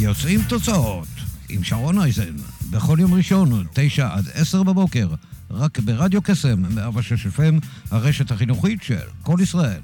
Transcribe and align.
יוצאים 0.00 0.40
תוצאות 0.48 1.08
עם 1.48 1.64
שרון 1.64 1.98
אייזן, 1.98 2.36
בכל 2.70 2.96
יום 3.00 3.14
ראשון, 3.14 3.64
תשע 3.74 4.08
עד 4.12 4.24
עשר 4.34 4.62
בבוקר, 4.62 5.08
רק 5.50 5.78
ברדיו 5.78 6.22
קסם, 6.22 6.62
106 6.74 7.26
FM, 7.26 7.66
הרשת 7.90 8.30
החינוכית 8.30 8.82
של 8.82 8.96
כל 9.22 9.36
ישראל. 9.42 9.80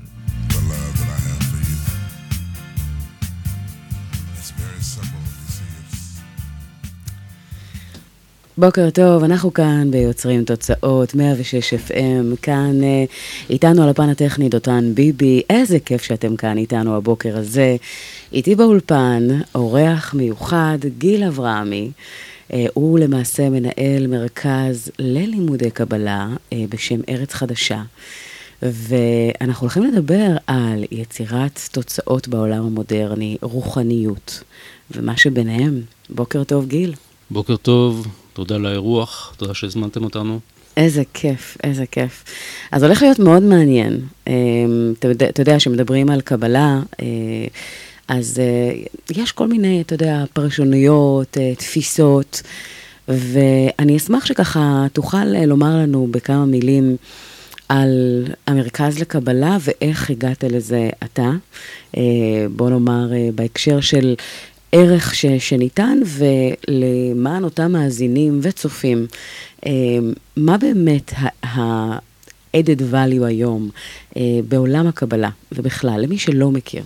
בוקר 8.58 8.90
טוב, 8.90 9.24
אנחנו 9.24 9.54
כאן 9.54 9.90
ביוצרים 9.90 10.44
תוצאות, 10.44 11.14
106 11.14 11.74
FM, 11.74 12.36
כאן 12.42 12.84
אה, 12.84 13.04
איתנו 13.50 13.82
על 13.82 13.88
הפן 13.88 14.08
הטכני 14.08 14.48
דותן 14.48 14.92
ביבי, 14.94 15.42
איזה 15.50 15.78
כיף 15.80 16.02
שאתם 16.02 16.36
כאן 16.36 16.58
איתנו 16.58 16.96
הבוקר 16.96 17.38
הזה. 17.38 17.76
איתי 18.32 18.54
באולפן, 18.54 19.28
אורח 19.54 20.14
מיוחד, 20.14 20.78
גיל 20.98 21.24
אברהמי. 21.24 21.90
אה, 22.52 22.66
הוא 22.74 22.98
למעשה 22.98 23.50
מנהל 23.50 24.06
מרכז 24.06 24.90
ללימודי 24.98 25.70
קבלה 25.70 26.28
אה, 26.52 26.64
בשם 26.68 27.00
ארץ 27.08 27.34
חדשה. 27.34 27.82
ואנחנו 28.62 29.64
הולכים 29.64 29.84
לדבר 29.84 30.36
על 30.46 30.84
יצירת 30.90 31.60
תוצאות 31.72 32.28
בעולם 32.28 32.64
המודרני, 32.66 33.36
רוחניות, 33.42 34.42
ומה 34.90 35.16
שביניהם. 35.16 35.80
בוקר 36.10 36.44
טוב, 36.44 36.66
גיל. 36.66 36.94
בוקר 37.30 37.56
טוב, 37.56 38.06
תודה 38.36 38.54
על 38.54 38.66
האירוח, 38.66 39.34
תודה 39.36 39.54
שהזמנתם 39.54 40.04
אותנו. 40.04 40.40
איזה 40.76 41.02
כיף, 41.14 41.56
איזה 41.64 41.86
כיף. 41.86 42.24
אז 42.72 42.82
הולך 42.82 43.02
להיות 43.02 43.18
מאוד 43.18 43.42
מעניין. 43.42 44.00
אה, 44.28 44.32
אתה 44.98 45.08
יודע, 45.08 45.28
אתה 45.28 45.40
יודע 45.40 45.60
שמדברים 45.60 46.10
על 46.10 46.20
קבלה, 46.20 46.80
אה, 47.00 47.06
אז 48.08 48.38
אה, 48.38 48.76
יש 49.16 49.32
כל 49.32 49.48
מיני, 49.48 49.80
אתה 49.80 49.94
יודע, 49.94 50.24
פרשנויות, 50.32 51.38
אה, 51.38 51.54
תפיסות, 51.54 52.42
ואני 53.08 53.96
אשמח 53.96 54.26
שככה 54.26 54.86
תוכל 54.92 55.24
לומר 55.24 55.76
לנו 55.76 56.08
בכמה 56.10 56.44
מילים 56.44 56.96
על 57.68 58.24
המרכז 58.46 58.98
לקבלה 58.98 59.56
ואיך 59.60 60.10
הגעת 60.10 60.44
לזה 60.44 60.90
אתה. 61.04 61.30
בוא 62.56 62.70
נאמר, 62.70 63.10
בהקשר 63.34 63.80
של 63.80 64.14
ערך 64.72 65.14
ש, 65.14 65.26
שניתן, 65.26 65.98
ולמען 66.06 67.44
אותם 67.44 67.72
מאזינים 67.72 68.40
וצופים, 68.42 69.06
אה, 69.66 69.72
מה 70.36 70.58
באמת 70.58 71.12
ה-added 71.42 72.80
value 72.92 73.24
היום 73.24 73.70
אה, 74.16 74.22
בעולם 74.48 74.86
הקבלה, 74.86 75.30
ובכלל, 75.52 76.00
למי 76.00 76.18
שלא 76.18 76.50
מכיר? 76.50 76.82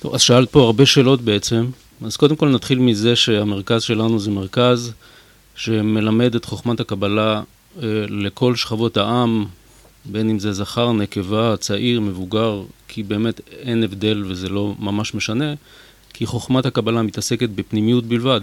טוב, 0.00 0.14
אז 0.14 0.20
שאלת 0.20 0.50
פה 0.50 0.62
הרבה 0.62 0.86
שאלות 0.86 1.20
בעצם. 1.20 1.66
אז 2.02 2.16
קודם 2.16 2.36
כל 2.36 2.48
נתחיל 2.48 2.78
מזה 2.78 3.16
שהמרכז 3.16 3.82
שלנו 3.82 4.18
זה 4.18 4.30
מרכז 4.30 4.92
שמלמד 5.54 6.34
את 6.34 6.44
חוכמת 6.44 6.80
הקבלה 6.80 7.42
אה, 7.82 7.88
לכל 8.08 8.56
שכבות 8.56 8.96
העם, 8.96 9.44
בין 10.04 10.30
אם 10.30 10.38
זה 10.38 10.52
זכר, 10.52 10.92
נקבה, 10.92 11.56
צעיר, 11.56 12.00
מבוגר, 12.00 12.62
כי 12.88 13.02
באמת 13.02 13.40
אין 13.58 13.82
הבדל 13.82 14.24
וזה 14.26 14.48
לא 14.48 14.74
ממש 14.78 15.14
משנה, 15.14 15.54
כי 16.16 16.26
חוכמת 16.26 16.66
הקבלה 16.66 17.02
מתעסקת 17.02 17.48
בפנימיות 17.48 18.04
בלבד, 18.04 18.40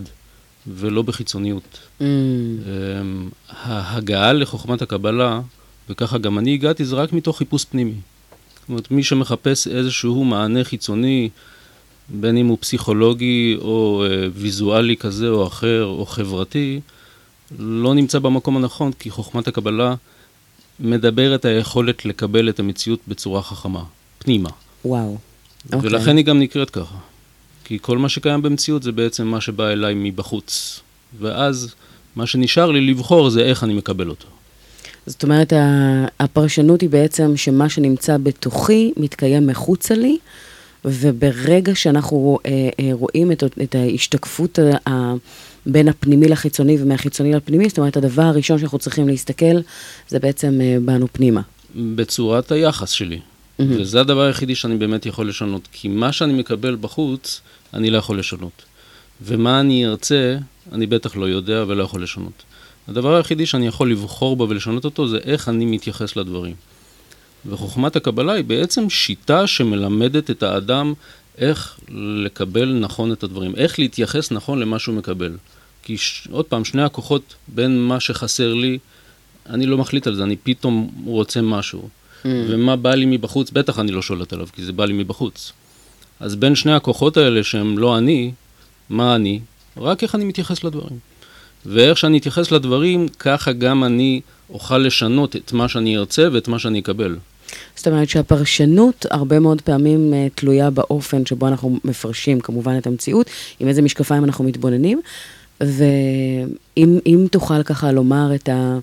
ולא 0.67 1.01
בחיצוניות. 1.01 1.79
Mm, 1.99 2.03
אמ, 2.03 3.29
ההגעה 3.49 4.33
לחוכמת 4.33 4.81
הקבלה, 4.81 5.41
וככה 5.89 6.17
גם 6.17 6.39
אני 6.39 6.53
הגעתי, 6.53 6.85
זה 6.85 6.95
רק 6.95 7.13
מתוך 7.13 7.37
חיפוש 7.37 7.65
פנימי. 7.65 7.93
זאת 8.59 8.69
אומרת, 8.69 8.91
מי 8.91 9.03
שמחפש 9.03 9.67
איזשהו 9.67 10.23
מענה 10.23 10.63
חיצוני, 10.63 11.29
בין 12.09 12.37
אם 12.37 12.47
הוא 12.47 12.57
פסיכולוגי 12.61 13.57
או 13.61 14.05
אה, 14.05 14.27
ויזואלי 14.33 14.97
כזה 14.97 15.29
או 15.29 15.47
אחר, 15.47 15.85
או 15.85 16.05
חברתי, 16.05 16.79
לא 17.59 17.93
נמצא 17.93 18.19
במקום 18.19 18.57
הנכון, 18.57 18.91
כי 18.99 19.09
חוכמת 19.09 19.47
הקבלה 19.47 19.95
מדברת 20.79 21.45
היכולת 21.45 22.05
לקבל 22.05 22.49
את 22.49 22.59
המציאות 22.59 22.99
בצורה 23.07 23.41
חכמה, 23.41 23.83
פנימה. 24.19 24.49
וואו. 24.85 25.17
אוקיי. 25.73 25.89
ולכן 25.89 26.17
היא 26.17 26.25
גם 26.25 26.39
נקראת 26.39 26.69
ככה. 26.69 26.95
כי 27.63 27.77
כל 27.81 27.97
מה 27.97 28.09
שקיים 28.09 28.41
במציאות 28.41 28.83
זה 28.83 28.91
בעצם 28.91 29.27
מה 29.27 29.41
שבא 29.41 29.69
אליי 29.69 29.93
מבחוץ. 29.97 30.79
ואז 31.19 31.73
מה 32.15 32.27
שנשאר 32.27 32.71
לי 32.71 32.81
לבחור 32.81 33.29
זה 33.29 33.41
איך 33.41 33.63
אני 33.63 33.73
מקבל 33.73 34.09
אותו. 34.09 34.27
זאת 35.05 35.23
אומרת, 35.23 35.53
הפרשנות 36.19 36.81
היא 36.81 36.89
בעצם 36.89 37.37
שמה 37.37 37.69
שנמצא 37.69 38.17
בתוכי 38.17 38.93
מתקיים 38.97 39.47
מחוצה 39.47 39.95
לי, 39.95 40.17
וברגע 40.85 41.75
שאנחנו 41.75 42.39
אה, 42.45 42.69
אה, 42.79 42.89
רואים 42.91 43.31
את, 43.31 43.43
את 43.63 43.75
ההשתקפות 43.75 44.59
ה- 44.59 44.89
ה- 44.89 45.13
בין 45.65 45.87
הפנימי 45.87 46.27
לחיצוני 46.27 46.77
ומהחיצוני 46.81 47.33
לפנימי, 47.33 47.69
זאת 47.69 47.77
אומרת, 47.77 47.97
הדבר 47.97 48.21
הראשון 48.21 48.59
שאנחנו 48.59 48.79
צריכים 48.79 49.07
להסתכל 49.07 49.55
זה 50.09 50.19
בעצם 50.19 50.59
אה, 50.61 50.77
בנו 50.85 51.07
פנימה. 51.11 51.41
בצורת 51.75 52.51
היחס 52.51 52.89
שלי. 52.89 53.19
מהמם. 53.59 53.81
וזה 53.81 54.01
הדבר 54.01 54.21
היחידי 54.21 54.55
שאני 54.55 54.77
באמת 54.77 55.05
יכול 55.05 55.29
לשנות. 55.29 55.67
כי 55.71 55.87
מה 55.87 56.11
שאני 56.11 56.33
מקבל 56.33 56.77
בחוץ, 56.81 57.41
אני 57.73 57.89
לא 57.89 57.97
יכול 57.97 58.19
לשנות. 58.19 58.63
ומה 59.21 59.59
אני 59.59 59.87
ארצה, 59.87 60.37
אני 60.71 60.85
בטח 60.85 61.15
לא 61.15 61.25
יודע 61.25 61.63
ולא 61.67 61.83
יכול 61.83 62.03
לשנות. 62.03 62.43
הדבר 62.87 63.15
היחידי 63.15 63.45
שאני 63.45 63.67
יכול 63.67 63.91
לבחור 63.91 64.35
בו 64.35 64.49
ולשנות 64.49 64.85
אותו, 64.85 65.07
זה 65.07 65.17
איך 65.17 65.49
אני 65.49 65.65
מתייחס 65.65 66.15
לדברים. 66.15 66.55
וחוכמת 67.45 67.95
הקבלה 67.95 68.33
היא 68.33 68.43
בעצם 68.43 68.89
שיטה 68.89 69.47
שמלמדת 69.47 70.31
את 70.31 70.43
האדם 70.43 70.93
איך 71.37 71.79
לקבל 72.25 72.73
נכון 72.79 73.11
את 73.11 73.23
הדברים, 73.23 73.55
איך 73.55 73.79
להתייחס 73.79 74.31
נכון 74.31 74.59
למה 74.59 74.79
שהוא 74.79 74.95
מקבל. 74.95 75.37
כי 75.83 75.97
ש... 75.97 76.27
עוד 76.31 76.45
פעם, 76.45 76.65
שני 76.65 76.83
הכוחות 76.83 77.35
בין 77.47 77.79
מה 77.79 77.99
שחסר 77.99 78.53
לי, 78.53 78.79
אני 79.49 79.65
לא 79.65 79.77
מחליט 79.77 80.07
על 80.07 80.15
זה, 80.15 80.23
אני 80.23 80.35
פתאום 80.43 81.03
רוצה 81.05 81.41
משהו. 81.41 81.89
Mm. 82.23 82.27
ומה 82.47 82.75
בא 82.75 82.95
לי 82.95 83.05
מבחוץ, 83.05 83.51
בטח 83.51 83.79
אני 83.79 83.91
לא 83.91 84.01
שולט 84.01 84.33
עליו, 84.33 84.47
כי 84.53 84.63
זה 84.63 84.73
בא 84.73 84.85
לי 84.85 84.93
מבחוץ. 84.93 85.51
אז 86.19 86.35
בין 86.35 86.55
שני 86.55 86.73
הכוחות 86.73 87.17
האלה 87.17 87.43
שהם 87.43 87.77
לא 87.77 87.97
אני, 87.97 88.31
מה 88.89 89.15
אני? 89.15 89.39
רק 89.77 90.03
איך 90.03 90.15
אני 90.15 90.25
מתייחס 90.25 90.63
לדברים. 90.63 90.99
ואיך 91.65 91.97
שאני 91.97 92.17
אתייחס 92.17 92.51
לדברים, 92.51 93.07
ככה 93.19 93.51
גם 93.51 93.83
אני 93.83 94.21
אוכל 94.49 94.77
לשנות 94.77 95.35
את 95.35 95.53
מה 95.53 95.67
שאני 95.67 95.97
ארצה 95.97 96.27
ואת 96.33 96.47
מה 96.47 96.59
שאני 96.59 96.79
אקבל. 96.79 97.17
זאת 97.75 97.87
אומרת 97.87 98.09
שהפרשנות 98.09 99.05
הרבה 99.11 99.39
מאוד 99.39 99.61
פעמים 99.61 100.13
אה, 100.13 100.27
תלויה 100.35 100.69
באופן 100.69 101.25
שבו 101.25 101.47
אנחנו 101.47 101.79
מפרשים 101.83 102.39
כמובן 102.39 102.77
את 102.77 102.87
המציאות, 102.87 103.29
עם 103.59 103.67
איזה 103.67 103.81
משקפיים 103.81 104.23
אנחנו 104.23 104.43
מתבוננים, 104.43 105.01
ואם 105.67 106.99
אם 107.05 107.27
תוכל 107.31 107.63
ככה 107.63 107.91
לומר 107.91 108.35
את 108.35 108.49
ה... 108.49 108.79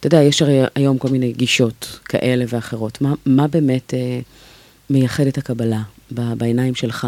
אתה 0.00 0.06
יודע, 0.06 0.22
יש 0.22 0.42
הרי 0.42 0.60
היום 0.74 0.98
כל 0.98 1.08
מיני 1.08 1.32
גישות 1.32 1.98
כאלה 2.04 2.44
ואחרות. 2.48 3.00
מה, 3.00 3.14
מה 3.26 3.48
באמת 3.48 3.94
אה, 3.94 4.20
מייחד 4.90 5.26
את 5.26 5.38
הקבלה 5.38 5.82
ב, 6.12 6.32
בעיניים 6.32 6.74
שלך? 6.74 7.06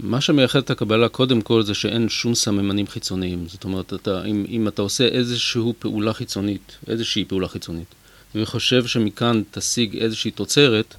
מה 0.00 0.20
שמייחד 0.20 0.58
את 0.58 0.70
הקבלה 0.70 1.08
קודם 1.08 1.40
כל 1.40 1.62
זה 1.62 1.74
שאין 1.74 2.08
שום 2.08 2.34
סממנים 2.34 2.86
חיצוניים. 2.86 3.44
זאת 3.48 3.64
אומרת, 3.64 3.94
אתה, 3.94 4.24
אם, 4.24 4.44
אם 4.48 4.68
אתה 4.68 4.82
עושה 4.82 5.04
איזושהי 5.04 5.72
פעולה 5.78 6.12
חיצונית, 6.12 6.72
איזושהי 6.88 7.24
פעולה 7.24 7.48
חיצונית, 7.48 7.94
וחושב 8.34 8.86
שמכאן 8.86 9.42
תשיג 9.50 9.96
איזושהי 9.96 10.30
תוצרת, 10.30 10.94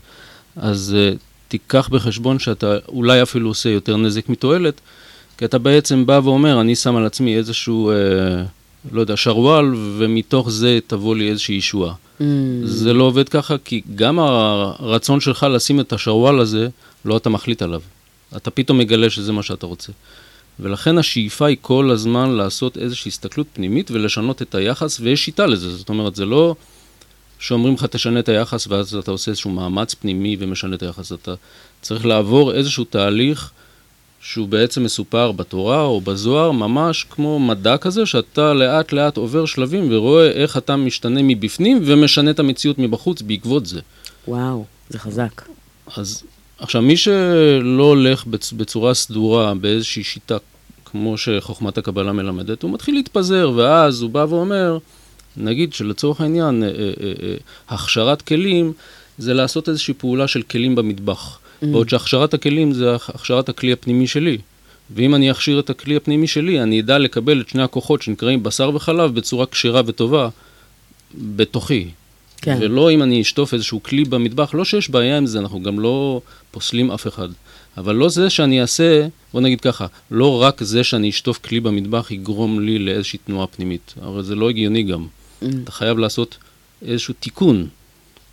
אז 0.56 0.96
uh, 0.96 1.18
תיקח 1.48 1.90
בחשבון 1.90 2.40
שאתה 2.40 2.78
אולי 2.88 3.22
אפילו 3.22 3.48
עושה 3.48 3.70
יותר 3.70 3.98
נזק 3.98 4.30
מתועלת, 4.30 4.82
כי 5.38 5.46
אתה 5.46 5.58
בעצם 5.58 6.06
בא 6.06 6.20
ואומר, 6.24 6.62
אני 6.62 6.76
שם 6.76 6.96
על 6.96 7.06
עצמי 7.06 7.38
איזשהו, 7.38 7.92
uh, 7.92 8.92
לא 8.92 9.02
יודע, 9.02 9.18
שרוואל, 9.18 9.66
ומתוך 9.98 10.50
זה 10.50 10.80
תבוא 10.88 11.16
לי 11.16 11.30
איזושהי 11.30 11.56
ישועה. 11.56 11.94
Mm, 12.20 12.24
זה 12.64 12.94
לא 12.94 13.04
עובד 13.04 13.30
ככה, 13.30 13.56
כי 13.58 13.82
גם 13.96 14.20
הרצון 14.20 15.20
שלך 15.20 15.48
לשים 15.50 15.80
את 15.80 15.94
השרוואל 15.94 16.40
הזה, 16.40 16.68
לא 17.06 17.18
אתה 17.18 17.30
מחליט 17.30 17.62
עליו. 17.62 17.82
אתה 18.36 18.52
פתאום 18.52 18.78
מגלה 18.78 19.10
שזה 19.10 19.32
מה 19.32 19.44
שאתה 19.44 19.66
רוצה. 19.66 19.92
ולכן 20.60 20.98
השאיפה 20.98 21.46
היא 21.46 21.58
כל 21.62 21.92
הזמן 21.92 22.30
לעשות 22.30 22.78
איזושהי 22.78 23.10
הסתכלות 23.10 23.48
פנימית 23.54 23.92
ולשנות 23.92 24.42
את 24.42 24.56
היחס, 24.56 25.00
ויש 25.00 25.26
שיטה 25.26 25.46
לזה. 25.46 25.78
זאת 25.78 25.90
אומרת, 25.90 26.16
זה 26.16 26.26
לא 26.26 26.56
שאומרים 27.40 27.74
לך 27.74 27.86
תשנה 27.86 28.20
את 28.20 28.30
היחס 28.30 28.68
ואז 28.68 28.96
אתה 28.96 29.12
עושה 29.12 29.32
איזשהו 29.32 29.52
מאמץ 29.52 29.94
פנימי 29.94 30.38
ומשנה 30.40 30.76
את 30.76 30.84
היחס. 30.84 31.12
אתה 31.12 31.34
צריך 31.82 32.06
לעבור 32.06 32.54
איזשהו 32.54 32.84
תהליך 32.84 33.52
שהוא 34.26 34.48
בעצם 34.48 34.84
מסופר 34.84 35.32
בתורה 35.32 35.82
או 35.82 36.02
בזוהר, 36.02 36.52
ממש 36.52 37.06
כמו 37.10 37.40
מדע 37.40 37.78
כזה, 37.78 38.06
שאתה 38.06 38.54
לאט 38.54 38.92
לאט 38.94 39.18
עובר 39.18 39.46
שלבים 39.46 39.88
ורואה 39.92 40.32
איך 40.32 40.58
אתה 40.58 40.76
משתנה 40.76 41.20
מבפנים 41.24 41.82
ומשנה 41.86 42.32
את 42.32 42.40
המציאות 42.40 42.80
מבחוץ 42.80 43.22
בעקבות 43.22 43.66
זה. 43.66 43.80
וואו, 44.28 44.66
זה 44.90 45.00
חזק. 45.00 45.42
אז 45.98 46.24
עכשיו, 46.60 46.82
מי 46.82 46.98
שלא 46.98 47.84
הולך 47.84 48.24
בצ- 48.24 48.56
בצורה 48.58 48.94
סדורה 48.94 49.54
באיזושהי 49.54 50.04
שיטה, 50.04 50.38
כמו 50.86 51.18
שחוכמת 51.18 51.78
הקבלה 51.78 52.12
מלמדת, 52.12 52.64
הוא 52.64 52.72
מתחיל 52.72 52.96
להתפזר, 52.96 53.52
ואז 53.56 54.02
הוא 54.02 54.10
בא 54.10 54.26
ואומר, 54.30 54.78
נגיד 55.38 55.74
שלצורך 55.74 56.22
העניין, 56.22 56.64
אה, 56.64 56.68
אה, 56.70 56.74
אה, 57.02 57.36
הכשרת 57.70 58.22
כלים 58.22 58.74
זה 59.18 59.34
לעשות 59.34 59.70
איזושהי 59.70 59.94
פעולה 59.94 60.28
של 60.28 60.42
כלים 60.42 60.76
במטבח. 60.76 61.40
Mm. 61.64 61.66
בעוד 61.68 61.90
שהכשרת 61.90 62.34
הכלים 62.34 62.72
זה 62.72 62.96
הכ- 62.96 63.10
הכשרת 63.16 63.50
הכלי 63.50 63.72
הפנימי 63.74 64.08
שלי. 64.08 64.38
ואם 64.96 65.16
אני 65.16 65.32
אכשיר 65.32 65.60
את 65.60 65.70
הכלי 65.70 65.96
הפנימי 65.96 66.28
שלי, 66.28 66.62
אני 66.64 66.80
אדע 66.82 66.98
לקבל 66.98 67.42
את 67.42 67.50
שני 67.50 67.64
הכוחות 67.64 68.02
שנקראים 68.02 68.44
בשר 68.44 68.72
וחלב 68.76 69.16
בצורה 69.16 69.46
כשרה 69.46 69.82
וטובה 69.86 70.30
בתוכי. 71.36 71.88
כן. 72.42 72.58
ולא 72.62 72.92
אם 72.92 73.04
אני 73.04 73.22
אשטוף 73.22 73.54
איזשהו 73.54 73.84
כלי 73.84 74.04
במטבח, 74.04 74.54
לא 74.54 74.66
שיש 74.66 74.90
בעיה 74.90 75.18
עם 75.18 75.26
זה, 75.26 75.40
אנחנו 75.40 75.64
גם 75.64 75.80
לא 75.80 76.22
פוסלים 76.52 76.92
אף 76.92 77.08
אחד. 77.08 77.30
אבל 77.78 77.96
לא 77.96 78.10
זה 78.10 78.30
שאני 78.30 78.62
אעשה, 78.62 79.08
בוא 79.34 79.42
נגיד 79.42 79.62
ככה, 79.62 79.86
לא 80.12 80.42
רק 80.42 80.64
זה 80.64 80.84
שאני 80.84 81.10
אשטוף 81.10 81.38
כלי 81.38 81.60
במטבח 81.60 82.12
יגרום 82.12 82.60
לי 82.60 82.80
לאיזושהי 82.80 83.20
תנועה 83.26 83.48
פנימית. 83.48 83.94
הרי 84.02 84.24
זה 84.24 84.36
לא 84.36 84.50
הגיוני 84.50 84.84
גם. 84.84 85.06
Mm. 85.44 85.46
אתה 85.64 85.72
חייב 85.72 85.98
לעשות 85.98 86.38
איזשהו 86.88 87.14
תיקון, 87.20 87.68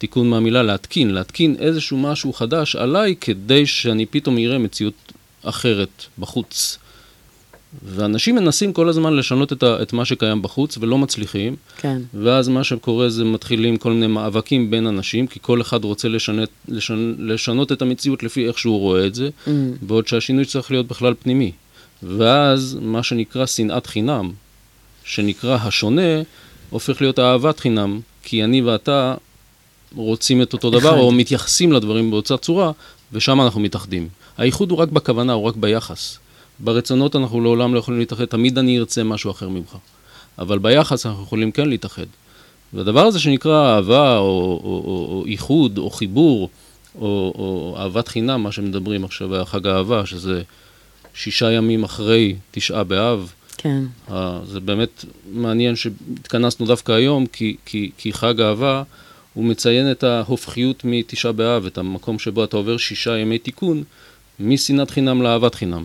תיקון 0.00 0.31
מהמילה 0.31 0.62
להתקין, 0.62 1.14
להתקין 1.14 1.56
איזשהו 1.58 1.99
משהו 1.99 2.32
חדש 2.32 2.76
עליי 2.76 3.14
כדי 3.20 3.67
שאני 3.67 4.06
פתאום 4.06 4.38
אראה 4.38 4.58
מציאות 4.58 4.94
אחרת 5.43 6.05
בחוץ. 6.19 6.79
ואנשים 7.85 8.35
מנסים 8.35 8.73
כל 8.73 8.88
הזמן 8.88 9.17
לשנות 9.17 9.52
את, 9.52 9.62
ה, 9.62 9.82
את 9.82 9.93
מה 9.93 10.05
שקיים 10.05 10.43
בחוץ 10.43 10.79
ולא 10.81 10.99
מצליחים, 10.99 11.56
כן. 11.76 12.02
ואז 12.14 12.49
מה 12.49 12.64
שקורה 12.64 13.08
זה 13.08 13.25
מתחילים 13.25 13.76
כל 13.76 13.93
מיני 13.93 14.06
מאבקים 14.06 14.70
בין 14.70 14.87
אנשים, 14.87 15.26
כי 15.26 15.38
כל 15.43 15.61
אחד 15.61 15.85
רוצה 15.85 16.08
לשנת, 16.08 16.49
לשנ, 16.69 17.14
לשנות 17.19 17.73
את 17.73 17.82
המציאות 17.82 18.23
לפי 18.23 18.46
איך 18.49 18.58
שהוא 18.58 18.79
רואה 18.79 19.06
את 19.06 19.14
זה, 19.14 19.29
Mm. 19.46 19.50
בעוד 19.82 20.08
שהשינוי 20.08 20.44
צריך 20.44 20.70
להיות 20.70 20.87
בכלל 20.87 21.14
פנימי. 21.23 21.53
ואז 22.03 22.79
מה 22.81 23.03
שנקרא 23.03 23.46
שנאת 23.46 23.87
חינם, 23.87 24.31
שנקרא 25.05 25.56
השונה, 25.62 26.23
הופך 26.70 27.00
להיות 27.00 27.19
אהבת 27.19 27.61
חינם, 27.61 28.00
כי 28.23 28.44
אני 28.44 28.62
ואתה 28.62 29.14
רוצים 29.97 30.43
את 30.43 30.53
אותו 30.53 30.69
אחד. 30.69 30.79
דבר, 30.79 30.99
או 31.01 31.13
מתייחסים 31.13 31.73
לדברים 31.73 32.11
באותה 32.11 32.37
צורה, 32.37 32.73
ושם 33.13 33.41
אנחנו 33.41 33.61
מתאחדים. 33.61 34.09
האיחוד 34.39 34.71
הוא 34.71 34.79
רק 34.79 34.89
בכוונה, 34.89 35.33
הוא 35.33 35.45
רק 35.45 35.57
ביחס. 35.57 36.19
ברצונות 36.59 37.17
אנחנו 37.17 37.41
לעולם 37.41 37.75
לא 37.75 37.79
יכולים 37.79 38.01
להתאחד, 38.01 38.25
תמיד 38.25 38.59
אני 38.59 38.79
ארצה 38.79 39.05
משהו 39.05 39.31
אחר 39.31 39.49
ממך. 39.49 39.77
אבל 40.39 40.59
ביחס 40.59 41.07
אנחנו 41.07 41.23
יכולים 41.23 41.53
כן 41.53 41.69
להתאחד. 41.69 42.07
והדבר 42.73 43.07
הזה 43.07 43.21
שנקרא 43.21 43.75
אהבה, 43.75 44.19
או, 44.19 44.61
או, 44.65 44.83
או, 44.85 45.07
או 45.11 45.27
איחוד, 45.27 45.79
או 45.79 45.91
חיבור, 45.91 46.49
או, 46.95 47.33
או 47.39 47.77
אהבת 47.79 48.09
חינם, 48.09 48.43
מה 48.43 48.53
שמדברים 48.53 49.05
עכשיו, 49.05 49.37
החג 49.37 49.67
האהבה, 49.67 50.07
שזה 50.07 50.43
שישה 51.15 51.53
ימים 51.53 51.85
אחרי 51.85 52.37
תשעה 52.51 52.85
באב, 52.85 53.33
כן. 53.57 53.85
זה 54.45 54.61
באמת 54.61 55.05
מעניין 55.33 55.77
שהתכנסנו 55.77 56.67
דווקא 56.67 56.93
היום, 56.93 57.27
כי, 57.27 57.57
כי, 57.65 57.91
כי 57.99 58.13
חג 58.13 58.41
אהבה, 58.41 58.83
הוא 59.35 59.44
מציין 59.44 59.91
את 59.91 60.05
ההופכיות 60.05 60.85
מתשעה 60.85 61.32
באב, 61.32 61.67
את 61.67 61.79
המקום 61.79 62.19
שבו 62.19 62.44
אתה 62.44 62.56
עובר 62.56 62.77
שישה 62.77 63.19
ימי 63.19 63.38
תיקון, 63.38 63.82
משנאת 64.41 64.91
חינם 64.91 65.23
לאהבת 65.23 65.55
חינם. 65.55 65.85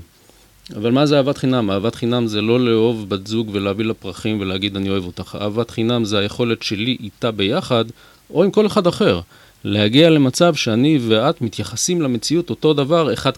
אבל 0.76 0.92
מה 0.92 1.06
זה 1.06 1.18
אהבת 1.18 1.38
חינם? 1.38 1.72
אהבת 1.72 1.96
חינם 1.96 2.28
זה 2.28 2.42
לא 2.42 2.60
לאהוב 2.60 3.10
בת 3.10 3.28
זוג 3.28 3.50
ולהביא 3.54 3.86
לה 3.86 3.94
פרחים 3.94 4.40
ולהגיד 4.40 4.76
אני 4.76 4.90
אוהב 4.90 5.06
אותך. 5.06 5.38
אהבת 5.42 5.70
חינם 5.70 6.06
זה 6.06 6.20
היכולת 6.20 6.64
שלי 6.64 6.98
איתה 7.00 7.32
ביחד, 7.32 7.86
או 8.30 8.44
עם 8.44 8.52
כל 8.52 8.68
אחד 8.68 8.88
אחר. 8.88 9.22
להגיע 9.64 10.10
למצב 10.10 10.56
שאני 10.56 11.00
ואת 11.08 11.42
מתייחסים 11.42 12.02
למציאות 12.02 12.50
אותו 12.50 12.74
דבר 12.74 13.14
אחד 13.14 13.32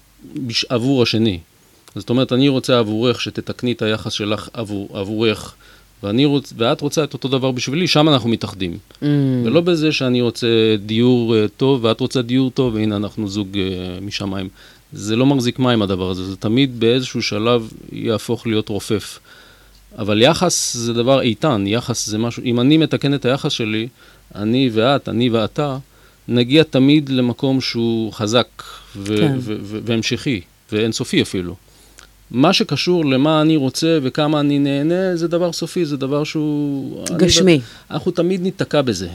עבור 0.69 1.03
השני. 1.03 1.39
זאת 1.95 2.09
אומרת, 2.09 2.33
אני 2.33 2.49
רוצה 2.49 2.79
עבורך 2.79 3.21
שתתקני 3.21 3.71
את 3.71 3.81
היחס 3.81 4.13
שלך 4.13 4.49
עבור, 4.53 4.99
עבורך, 4.99 5.55
ואני 6.03 6.25
רוצ, 6.25 6.53
ואת 6.57 6.81
רוצה 6.81 7.03
את 7.03 7.13
אותו 7.13 7.27
דבר 7.27 7.51
בשבילי, 7.51 7.87
שם 7.87 8.09
אנחנו 8.09 8.29
מתאחדים. 8.29 8.77
Mm. 9.01 9.05
ולא 9.45 9.61
בזה 9.61 9.91
שאני 9.91 10.21
רוצה 10.21 10.47
דיור 10.85 11.35
אה, 11.35 11.45
טוב 11.57 11.83
ואת 11.83 11.99
רוצה 11.99 12.21
דיור 12.21 12.51
טוב, 12.51 12.73
והנה 12.75 12.95
אנחנו 12.95 13.27
זוג 13.27 13.57
אה, 13.57 13.99
משמיים. 14.01 14.49
זה 14.93 15.15
לא 15.15 15.25
מחזיק 15.25 15.59
מים 15.59 15.81
הדבר 15.81 16.09
הזה, 16.09 16.25
זה 16.25 16.35
תמיד 16.35 16.79
באיזשהו 16.79 17.21
שלב 17.21 17.71
יהפוך 17.91 18.47
להיות 18.47 18.69
רופף. 18.69 19.19
אבל 19.97 20.21
יחס 20.21 20.73
זה 20.73 20.93
דבר 20.93 21.21
איתן, 21.21 21.63
יחס 21.67 22.07
זה 22.07 22.17
משהו, 22.17 22.43
אם 22.43 22.59
אני 22.59 22.77
מתקן 22.77 23.13
את 23.13 23.25
היחס 23.25 23.51
שלי, 23.51 23.87
אני 24.35 24.69
ואת, 24.73 25.09
אני 25.09 25.29
ואתה, 25.29 25.77
נגיע 26.27 26.63
תמיד 26.63 27.09
למקום 27.09 27.61
שהוא 27.61 28.13
חזק 28.13 28.47
ו- 28.95 29.17
כן. 29.17 29.35
ו- 29.39 29.57
ו- 29.61 29.79
והמשכי, 29.83 30.41
ואינסופי 30.71 31.21
אפילו. 31.21 31.55
מה 32.31 32.53
שקשור 32.53 33.05
למה 33.05 33.41
אני 33.41 33.55
רוצה 33.55 33.99
וכמה 34.03 34.39
אני 34.39 34.59
נהנה, 34.59 35.15
זה 35.15 35.27
דבר 35.27 35.51
סופי, 35.51 35.85
זה 35.85 35.97
דבר 35.97 36.23
שהוא... 36.23 37.05
אני 37.09 37.17
גשמי. 37.17 37.59
אנחנו 37.91 38.11
תמיד 38.11 38.41
ניתקע 38.41 38.81
בזה 38.81 39.09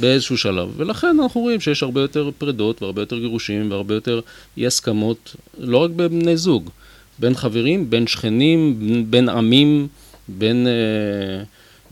באיזשהו 0.00 0.36
שלב, 0.38 0.68
ולכן 0.76 1.16
אנחנו 1.22 1.40
רואים 1.40 1.60
שיש 1.60 1.82
הרבה 1.82 2.00
יותר 2.00 2.30
פרידות 2.38 2.82
והרבה 2.82 3.02
יותר 3.02 3.18
גירושים 3.18 3.70
והרבה 3.70 3.94
יותר 3.94 4.20
אי 4.56 4.66
הסכמות, 4.66 5.36
לא 5.58 5.78
רק 5.78 5.90
בין 5.90 6.08
בני 6.20 6.36
זוג, 6.36 6.70
בין 7.18 7.34
חברים, 7.34 7.90
בין 7.90 8.06
שכנים, 8.06 8.76
בין- 8.80 9.10
בין 9.10 9.28
עמים, 9.28 9.88
בין... 10.28 10.66
אה, 10.66 11.44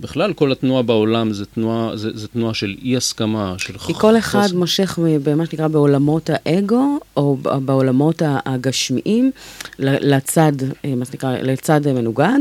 בכלל, 0.02 0.32
כל 0.32 0.52
התנועה 0.52 0.82
בעולם 0.82 1.32
זה 1.32 1.44
תנועה, 1.46 1.96
זה, 1.96 2.10
זה 2.14 2.28
תנועה 2.28 2.54
של 2.54 2.74
אי 2.82 2.96
הסכמה, 2.96 3.54
של 3.58 3.78
כי 3.78 3.92
כל 3.94 4.16
אחד 4.18 4.42
חוסר- 4.42 4.56
מושך 4.56 4.98
במה 5.22 5.46
שנקרא 5.46 5.68
בעולמות 5.68 6.30
האגו, 6.32 6.82
או 7.16 7.36
בעולמות 7.64 8.22
הגשמיים, 8.26 9.30
לצד, 9.78 10.52
אה, 10.84 10.94
מה 10.96 11.04
שנקרא, 11.04 11.36
לצד 11.42 11.88
מנוגד, 11.88 12.38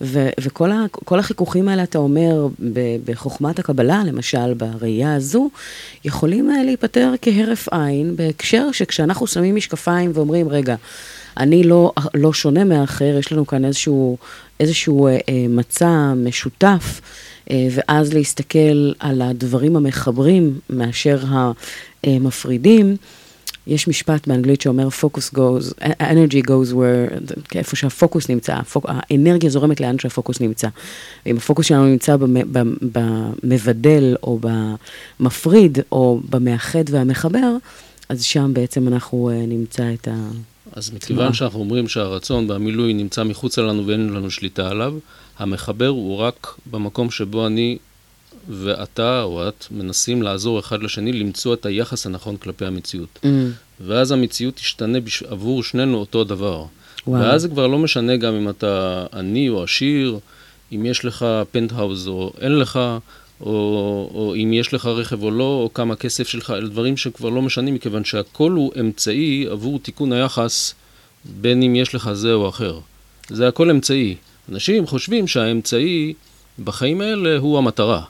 ו- 0.00 0.28
וכל 0.40 0.70
ה- 0.72 0.84
כל 0.90 1.18
החיכוכים 1.18 1.68
האלה, 1.68 1.82
אתה 1.82 1.98
אומר, 1.98 2.46
בחוכמת 3.04 3.58
הקבלה, 3.58 4.02
למשל, 4.06 4.54
בראייה 4.54 5.14
הזו, 5.14 5.50
יכולים 6.04 6.50
אה, 6.50 6.62
להיפתר 6.64 7.12
כהרף 7.22 7.68
עין, 7.72 8.16
בהקשר 8.16 8.72
שכשאנחנו 8.72 9.26
שמים 9.26 9.56
משקפיים 9.56 10.10
ואומרים, 10.14 10.48
רגע, 10.48 10.74
אני 11.38 11.62
לא, 11.64 11.92
לא 12.14 12.32
שונה 12.32 12.64
מהאחר, 12.64 13.16
יש 13.18 13.32
לנו 13.32 13.46
כאן 13.46 13.64
איזשהו, 13.64 14.18
איזשהו 14.60 15.06
אה, 15.06 15.12
אה, 15.12 15.18
מצע 15.48 16.12
משותף, 16.16 17.00
אה, 17.50 17.68
ואז 17.70 18.12
להסתכל 18.12 18.92
על 18.98 19.22
הדברים 19.22 19.76
המחברים 19.76 20.58
מאשר 20.70 21.18
המפרידים. 22.04 22.96
יש 23.66 23.88
משפט 23.88 24.26
באנגלית 24.26 24.60
שאומר 24.60 24.88
focus 24.88 25.34
goes, 25.34 25.82
energy 26.00 26.46
goes 26.46 26.72
where, 26.72 27.34
איפה 27.54 27.76
שהפוקוס 27.76 28.28
נמצא, 28.28 28.54
הפוק, 28.54 28.86
האנרגיה 28.88 29.50
זורמת 29.50 29.80
לאן 29.80 29.98
שהפוקוס 29.98 30.40
נמצא. 30.40 30.68
אם 31.26 31.36
הפוקוס 31.36 31.66
שלנו 31.66 31.86
נמצא 31.86 32.16
במ- 32.16 32.52
במ- 32.52 32.76
במבדל 32.92 34.16
או 34.22 34.38
במפריד 35.20 35.78
או 35.92 36.20
במאחד 36.30 36.84
והמחבר, 36.90 37.56
אז 38.08 38.22
שם 38.22 38.50
בעצם 38.54 38.88
אנחנו 38.88 39.30
אה, 39.30 39.46
נמצא 39.46 39.92
את 39.94 40.08
ה... 40.08 40.28
אז 40.78 40.90
מכיוון 40.94 41.32
שאנחנו 41.32 41.60
אומרים 41.60 41.88
שהרצון 41.88 42.50
והמילוי 42.50 42.92
נמצא 42.92 43.24
מחוצה 43.24 43.62
לנו 43.62 43.86
ואין 43.86 44.12
לנו 44.12 44.30
שליטה 44.30 44.68
עליו, 44.68 44.94
המחבר 45.38 45.86
הוא 45.86 46.16
רק 46.16 46.54
במקום 46.70 47.10
שבו 47.10 47.46
אני 47.46 47.78
ואתה 48.48 49.22
או 49.22 49.48
את 49.48 49.66
מנסים 49.70 50.22
לעזור 50.22 50.60
אחד 50.60 50.82
לשני 50.82 51.12
למצוא 51.12 51.54
את 51.54 51.66
היחס 51.66 52.06
הנכון 52.06 52.36
כלפי 52.36 52.66
המציאות. 52.66 53.18
Mm, 53.22 53.26
ואז 53.80 54.12
המציאות 54.12 54.54
תשתנה 54.54 55.00
בש... 55.00 55.22
עבור 55.22 55.62
שנינו 55.62 55.98
אותו 55.98 56.24
דבר. 56.24 56.64
וואו. 57.06 57.22
ואז 57.22 57.42
זה 57.42 57.48
כבר 57.48 57.66
לא 57.66 57.78
משנה 57.78 58.16
גם 58.16 58.34
אם 58.34 58.48
אתה 58.48 59.06
עני 59.12 59.48
או 59.48 59.62
עשיר, 59.62 60.18
אם 60.72 60.86
יש 60.86 61.04
לך 61.04 61.26
פנטהאוז 61.52 62.08
או 62.08 62.32
אין 62.40 62.58
לך, 62.58 62.80
או, 63.40 64.10
או 64.14 64.34
אם 64.34 64.52
יש 64.52 64.74
לך 64.74 64.86
רכב 64.86 65.22
או 65.22 65.30
לא, 65.30 65.44
או 65.44 65.70
כמה 65.74 65.96
כסף 65.96 66.28
שלך, 66.28 66.50
אלה 66.50 66.68
דברים 66.68 66.96
שכבר 66.96 67.28
לא 67.28 67.42
משנים, 67.42 67.74
מכיוון 67.74 68.04
שהכל 68.04 68.50
הוא 68.52 68.72
אמצעי 68.80 69.46
עבור 69.50 69.78
תיקון 69.78 70.12
היחס, 70.12 70.74
בין 71.24 71.62
אם 71.62 71.76
יש 71.76 71.94
לך 71.94 72.10
זה 72.12 72.32
או 72.32 72.48
אחר. 72.48 72.78
זה 73.28 73.48
הכל 73.48 73.70
אמצעי. 73.70 74.14
אנשים 74.52 74.86
חושבים 74.86 75.26
שהאמצעי 75.26 76.14
בחיים 76.64 77.00
האלה 77.00 77.38
הוא 77.38 77.58
המטרה. 77.58 78.02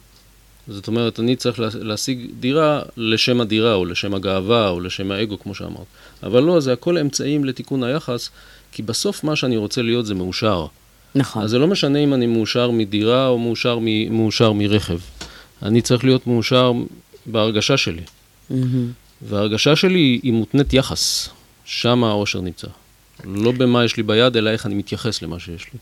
זאת 0.68 0.86
אומרת, 0.88 1.20
אני 1.20 1.36
צריך 1.36 1.60
לה- 1.60 1.68
להשיג 1.74 2.26
דירה 2.40 2.82
לשם 2.96 3.40
הדירה, 3.40 3.74
או 3.74 3.84
לשם 3.84 4.14
הגאווה, 4.14 4.68
או 4.68 4.80
לשם 4.80 5.10
האגו, 5.10 5.38
כמו 5.38 5.54
שאמרת. 5.54 5.86
אבל 6.22 6.42
לא, 6.42 6.60
זה 6.60 6.72
הכל 6.72 6.98
אמצעים 6.98 7.44
לתיקון 7.44 7.84
היחס, 7.84 8.30
כי 8.72 8.82
בסוף 8.82 9.24
מה 9.24 9.36
שאני 9.36 9.56
רוצה 9.56 9.82
להיות 9.82 10.06
זה 10.06 10.14
מאושר. 10.14 10.66
נכון. 11.14 11.42
אז 11.42 11.50
זה 11.50 11.58
לא 11.58 11.66
משנה 11.66 11.98
אם 11.98 12.14
אני 12.14 12.26
מאושר 12.26 12.70
מדירה 12.70 13.28
או 13.28 13.38
מאושר, 13.38 13.78
מ- 13.80 14.12
מאושר 14.16 14.52
מרכב. 14.52 14.98
אני 15.62 15.82
צריך 15.82 16.04
להיות 16.04 16.26
מאושר 16.26 16.72
בהרגשה 17.26 17.76
שלי. 17.76 18.02
מהמם. 18.50 18.90
וההרגשה 19.22 19.76
שלי 19.76 20.20
היא 20.22 20.32
מותנית 20.32 20.72
יחס. 20.74 21.28
שם 21.64 22.04
האושר 22.04 22.40
נמצא. 22.40 22.66
לא 23.24 23.52
במה 23.52 23.84
יש 23.84 23.96
לי 23.96 24.02
ביד, 24.02 24.36
אלא 24.36 24.50
איך 24.50 24.66
אני 24.66 24.74
מתייחס 24.74 25.22
למה 25.22 25.38
שיש 25.38 25.66
לי. 25.72 25.78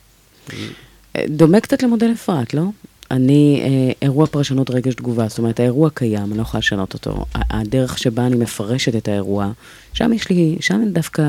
דומה 1.28 1.60
קצת 1.60 1.82
למודל 1.82 2.12
אפרת, 2.12 2.54
לא? 2.54 2.62
אני, 3.10 3.60
אה, 3.64 3.92
אירוע 4.02 4.26
פרשנות 4.26 4.70
רגש 4.70 4.94
תגובה, 4.94 5.28
זאת 5.28 5.38
אומרת, 5.38 5.60
האירוע 5.60 5.90
קיים, 5.94 6.22
אני 6.30 6.36
לא 6.36 6.42
יכולה 6.42 6.58
לשנות 6.58 6.94
אותו. 6.94 7.24
הדרך 7.34 7.98
שבה 7.98 8.26
אני 8.26 8.36
מפרשת 8.36 8.96
את 8.96 9.08
האירוע, 9.08 9.52
שם 9.92 10.12
יש 10.12 10.28
לי, 10.30 10.56
שם 10.60 10.82
דווקא 10.92 11.22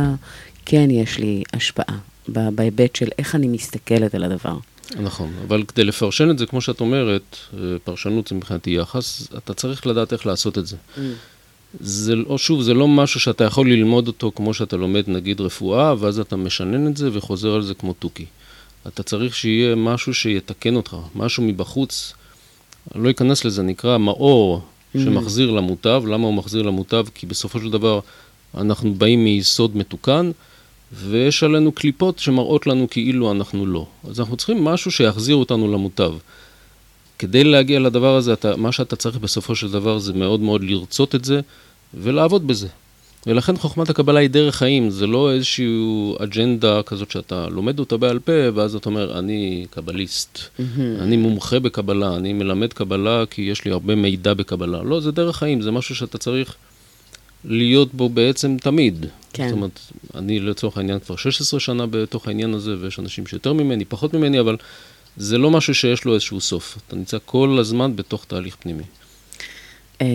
כן 0.65 0.91
יש 0.91 1.17
לי 1.19 1.43
השפעה, 1.53 1.97
בהיבט 2.27 2.95
של 2.95 3.07
איך 3.19 3.35
אני 3.35 3.47
מסתכלת 3.47 4.15
על 4.15 4.23
הדבר. 4.23 4.57
נכון, 4.99 5.33
אבל 5.47 5.63
כדי 5.63 5.83
לפרשן 5.83 6.29
את 6.29 6.37
זה, 6.37 6.45
כמו 6.45 6.61
שאת 6.61 6.81
אומרת, 6.81 7.37
אה, 7.53 7.59
פרשנות 7.83 8.27
זה 8.27 8.35
מבחינתי 8.35 8.69
יחס, 8.69 9.27
אתה 9.37 9.53
צריך 9.53 9.87
לדעת 9.87 10.13
איך 10.13 10.25
לעשות 10.25 10.57
את 10.57 10.67
זה. 10.67 10.75
זה 11.79 12.15
לא, 12.15 12.37
שוב, 12.37 12.61
זה 12.61 12.73
לא 12.73 12.87
משהו 12.87 13.19
שאתה 13.19 13.43
יכול 13.43 13.71
ללמוד 13.71 14.07
אותו 14.07 14.31
כמו 14.35 14.53
שאתה 14.53 14.77
לומד 14.77 15.03
נגיד 15.07 15.41
רפואה, 15.41 15.93
ואז 15.99 16.19
אתה 16.19 16.35
משנן 16.35 16.87
את 16.87 16.97
זה 16.97 17.09
וחוזר 17.13 17.53
על 17.53 17.61
זה 17.61 17.73
כמו 17.73 17.93
תוכי. 17.93 18.25
אתה 18.87 19.03
צריך 19.03 19.35
שיהיה 19.35 19.75
משהו 19.75 20.13
שיתקן 20.13 20.75
אותך, 20.75 20.97
משהו 21.15 21.43
מבחוץ. 21.43 22.13
אני 22.95 23.03
לא 23.03 23.09
אכנס 23.09 23.45
לזה, 23.45 23.63
נקרא 23.63 23.97
מאור 23.97 24.61
שמחזיר 24.93 25.51
למוטב. 25.51 26.03
למה 26.07 26.27
הוא 26.27 26.33
מחזיר 26.33 26.61
למוטב? 26.61 27.05
כי 27.13 27.25
בסופו 27.25 27.59
של 27.59 27.69
דבר 27.69 27.99
אנחנו 28.57 28.93
באים 28.93 29.23
מיסוד 29.23 29.77
מתוקן, 29.77 30.31
ויש 30.93 31.43
עלינו 31.43 31.71
קליפות 31.71 32.19
שמראות 32.19 32.67
לנו 32.67 32.87
כאילו 32.89 33.31
אנחנו 33.31 33.65
לא. 33.65 33.85
אז 34.09 34.19
אנחנו 34.19 34.37
צריכים 34.37 34.63
משהו 34.63 34.91
שיחזיר 34.91 35.35
אותנו 35.35 35.73
למוטב. 35.73 36.13
כדי 37.19 37.43
להגיע 37.43 37.79
לדבר 37.79 38.15
הזה, 38.15 38.33
אתה, 38.33 38.55
מה 38.55 38.71
שאתה 38.71 38.95
צריך 38.95 39.17
בסופו 39.17 39.55
של 39.55 39.71
דבר 39.71 39.99
זה 39.99 40.13
מאוד 40.13 40.39
מאוד 40.39 40.63
לרצות 40.63 41.15
את 41.15 41.25
זה 41.25 41.39
ולעבוד 41.93 42.47
בזה. 42.47 42.67
ולכן 43.27 43.57
חוכמת 43.57 43.89
הקבלה 43.89 44.19
היא 44.19 44.29
דרך 44.29 44.55
חיים, 44.55 44.89
זה 44.89 45.07
לא 45.07 45.31
איזושהי 45.31 45.67
אג'נדה 46.23 46.83
כזאת 46.83 47.11
שאתה 47.11 47.47
לומד 47.47 47.79
אותה 47.79 47.97
בעל 47.97 48.19
פה, 48.19 48.31
ואז 48.53 48.75
אתה 48.75 48.89
אומר, 48.89 49.19
אני 49.19 49.65
קבליסט, 49.69 50.37
mm-hmm. 50.37 50.61
אני 50.99 51.17
מומחה 51.17 51.59
בקבלה, 51.59 52.15
אני 52.15 52.33
מלמד 52.33 52.73
קבלה 52.73 53.23
כי 53.29 53.41
יש 53.41 53.65
לי 53.65 53.71
הרבה 53.71 53.95
מידע 53.95 54.33
בקבלה. 54.33 54.83
לא, 54.83 54.99
זה 54.99 55.11
דרך 55.11 55.35
חיים, 55.35 55.61
זה 55.61 55.71
משהו 55.71 55.95
שאתה 55.95 56.17
צריך 56.17 56.55
להיות 57.47 57.93
בו 57.93 58.09
בעצם 58.09 58.57
תמיד. 58.61 59.05
כן. 59.33 59.47
זאת 59.47 59.55
אומרת, 59.55 59.79
אני 60.15 60.39
לצורך 60.39 60.77
העניין 60.77 60.99
כבר 60.99 61.15
16 61.15 61.59
שנה 61.59 61.85
בתוך 61.87 62.27
העניין 62.27 62.53
הזה, 62.53 62.75
ויש 62.79 62.99
אנשים 62.99 63.27
שיותר 63.27 63.53
ממני, 63.53 63.85
פחות 63.85 64.13
ממני, 64.13 64.39
אבל 64.39 64.57
זה 65.17 65.37
לא 65.37 65.51
משהו 65.51 65.75
שיש 65.75 66.05
לו 66.05 66.13
איזשהו 66.13 66.41
סוף. 66.41 66.77
אתה 66.87 66.95
נמצא 66.95 67.17
כל 67.25 67.57
הזמן 67.59 67.95
בתוך 67.95 68.25
תהליך 68.25 68.55
פנימי. 68.59 68.83
אה, 70.01 70.07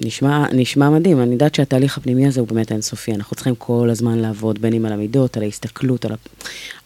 נשמע, 0.00 0.46
נשמע 0.52 0.90
מדהים, 0.90 1.20
אני 1.20 1.32
יודעת 1.32 1.54
שהתהליך 1.54 1.98
הפנימי 1.98 2.26
הזה 2.26 2.40
הוא 2.40 2.48
באמת 2.48 2.72
אינסופי, 2.72 3.14
אנחנו 3.14 3.34
צריכים 3.34 3.54
כל 3.54 3.88
הזמן 3.90 4.18
לעבוד, 4.18 4.62
בין 4.62 4.72
אם 4.72 4.86
על 4.86 4.92
המידות, 4.92 5.36
על 5.36 5.42
ההסתכלות, 5.42 6.04
על, 6.04 6.12
ה, 6.12 6.14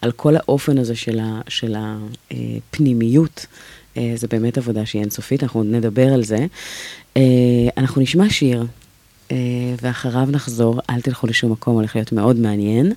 על 0.02 0.12
כל 0.12 0.36
האופן 0.36 0.78
הזה 0.78 0.96
של, 0.96 1.18
ה, 1.18 1.40
של 1.48 1.74
הפנימיות, 2.30 3.46
אה, 3.96 4.12
זה 4.16 4.26
באמת 4.26 4.58
עבודה 4.58 4.86
שהיא 4.86 5.02
אינסופית, 5.02 5.42
אנחנו 5.42 5.62
נדבר 5.62 6.12
על 6.12 6.24
זה. 6.24 6.46
אה, 7.16 7.22
אנחנו 7.76 8.02
נשמע 8.02 8.30
שיר, 8.30 8.64
ואחריו 9.82 10.28
נחזור, 10.30 10.80
אל 10.90 11.00
תלכו 11.00 11.26
לשום 11.26 11.52
מקום, 11.52 11.74
הולך 11.74 11.96
להיות 11.96 12.12
מאוד 12.12 12.36
מעניין. 12.36 12.92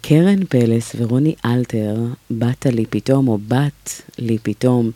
קרן 0.00 0.44
פלס 0.48 0.96
ורוני 0.98 1.34
אלתר, 1.44 1.96
בת 2.30 2.66
לי 2.66 2.86
פתאום, 2.90 3.28
או 3.28 3.38
בת 3.48 4.02
לי 4.18 4.38
פתאום. 4.42 4.90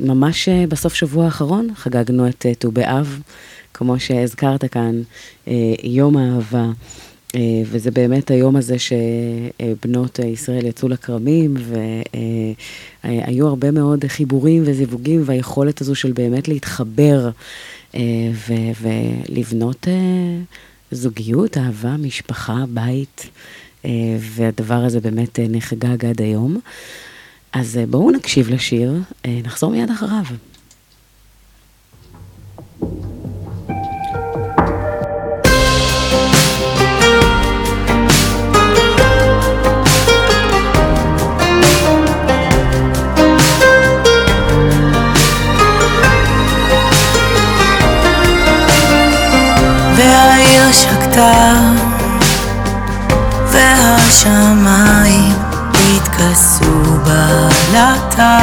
ממש 0.00 0.48
אה, 0.48 0.64
בסוף 0.68 0.94
שבוע 0.94 1.24
האחרון 1.24 1.68
חגגנו 1.74 2.28
את 2.28 2.46
אה, 2.46 2.54
ט"ו 2.54 2.70
באב, 2.70 3.20
כמו 3.74 4.00
שהזכרת 4.00 4.64
כאן, 4.64 5.02
אה, 5.48 5.74
יום 5.82 6.16
האהבה. 6.16 6.70
וזה 7.66 7.90
באמת 7.90 8.30
היום 8.30 8.56
הזה 8.56 8.76
שבנות 8.78 10.18
ישראל 10.18 10.66
יצאו 10.66 10.88
לכרמים, 10.88 11.54
והיו 13.04 13.46
הרבה 13.46 13.70
מאוד 13.70 14.04
חיבורים 14.08 14.62
וזיווגים, 14.66 15.22
והיכולת 15.24 15.80
הזו 15.80 15.94
של 15.94 16.12
באמת 16.12 16.48
להתחבר 16.48 17.30
ולבנות 18.80 19.86
זוגיות, 20.90 21.58
אהבה, 21.58 21.96
משפחה, 21.96 22.64
בית, 22.68 23.30
והדבר 24.18 24.74
הזה 24.74 25.00
באמת 25.00 25.38
נחגג 25.48 26.04
עד 26.04 26.20
היום. 26.22 26.60
אז 27.54 27.76
אה, 27.76 27.86
בואו 27.86 28.10
נקשיב 28.10 28.50
לשיר, 28.50 28.94
אה, 29.26 29.40
נחזור 29.44 29.70
מיד 29.70 29.90
אחריו. 29.90 30.24
והעיר 32.80 33.13
שקטה 51.14 51.72
והשמיים 53.46 55.34
התכסו 55.74 56.82
בלטה. 57.04 58.38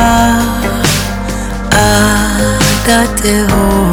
עד 1.72 2.90
התהום. 2.90 3.92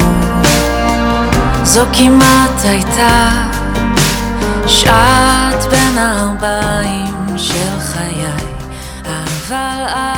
זו 1.63 1.85
כמעט 1.93 2.65
הייתה 2.65 3.31
שעת 4.67 5.65
בין 5.71 5.99
הארבעים 5.99 7.39
של 7.39 7.81
חיי 7.93 8.27
אבל 9.05 9.87
את 9.89 10.18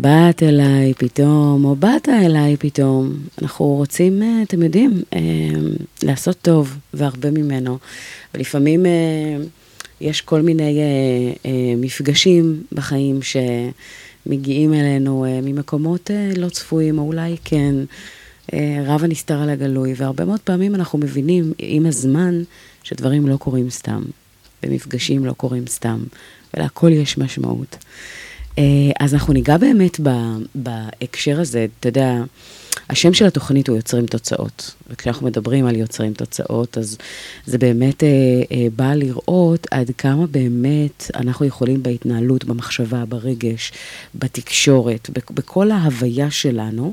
באת 0.00 0.42
אליי 0.42 0.94
פתאום, 0.94 1.64
או 1.64 1.76
באת 1.76 2.08
אליי 2.08 2.56
פתאום. 2.56 3.12
אנחנו 3.42 3.64
רוצים, 3.64 4.22
אה, 4.22 4.42
אתם 4.42 4.62
יודעים, 4.62 5.02
אה, 5.14 5.20
לעשות 6.02 6.36
טוב, 6.42 6.76
והרבה 6.94 7.30
ממנו. 7.30 7.78
ולפעמים 8.34 8.86
אה, 8.86 8.90
יש 10.00 10.20
כל 10.20 10.42
מיני 10.42 10.78
מפגשים 11.76 12.62
בחיים 12.72 13.20
שמגיעים 13.22 14.74
אלינו 14.74 15.26
ממקומות 15.42 16.10
לא 16.36 16.48
צפויים, 16.48 16.98
או 16.98 17.02
אולי 17.02 17.36
כן, 17.44 17.74
רב 18.86 19.04
הנסתר 19.04 19.42
על 19.42 19.50
הגלוי, 19.50 19.94
והרבה 19.96 20.24
מאוד 20.24 20.40
פעמים 20.40 20.74
אנחנו 20.74 20.98
מבינים 20.98 21.52
עם 21.58 21.86
הזמן 21.86 22.42
שדברים 22.82 23.28
לא 23.28 23.36
קורים 23.36 23.70
סתם, 23.70 24.02
ומפגשים 24.62 25.24
לא 25.24 25.32
קורים 25.32 25.66
סתם, 25.66 26.04
ולהכל 26.54 26.92
יש 26.92 27.18
משמעות. 27.18 27.76
אה, 28.58 28.62
אז 29.00 29.14
אנחנו 29.14 29.32
ניגע 29.32 29.56
באמת 29.56 30.00
בהקשר 30.54 31.40
הזה, 31.40 31.66
אתה 31.80 31.88
יודע, 31.88 32.14
השם 32.88 33.14
של 33.14 33.26
התוכנית 33.26 33.68
הוא 33.68 33.76
יוצרים 33.76 34.06
תוצאות. 34.06 34.74
וכשאנחנו 34.90 35.26
מדברים 35.26 35.66
על 35.66 35.76
יוצרים 35.76 36.12
תוצאות, 36.14 36.78
אז 36.78 36.98
זה 37.46 37.58
באמת 37.58 38.04
אה, 38.04 38.08
אה, 38.52 38.66
בא 38.76 38.94
לראות 38.94 39.66
עד 39.70 39.90
כמה 39.98 40.26
באמת 40.26 41.10
אנחנו 41.14 41.46
יכולים 41.46 41.82
בהתנהלות, 41.82 42.44
במחשבה, 42.44 43.04
ברגש, 43.08 43.72
בתקשורת, 44.14 45.10
בכ- 45.12 45.30
בכל 45.30 45.70
ההוויה 45.70 46.30
שלנו, 46.30 46.92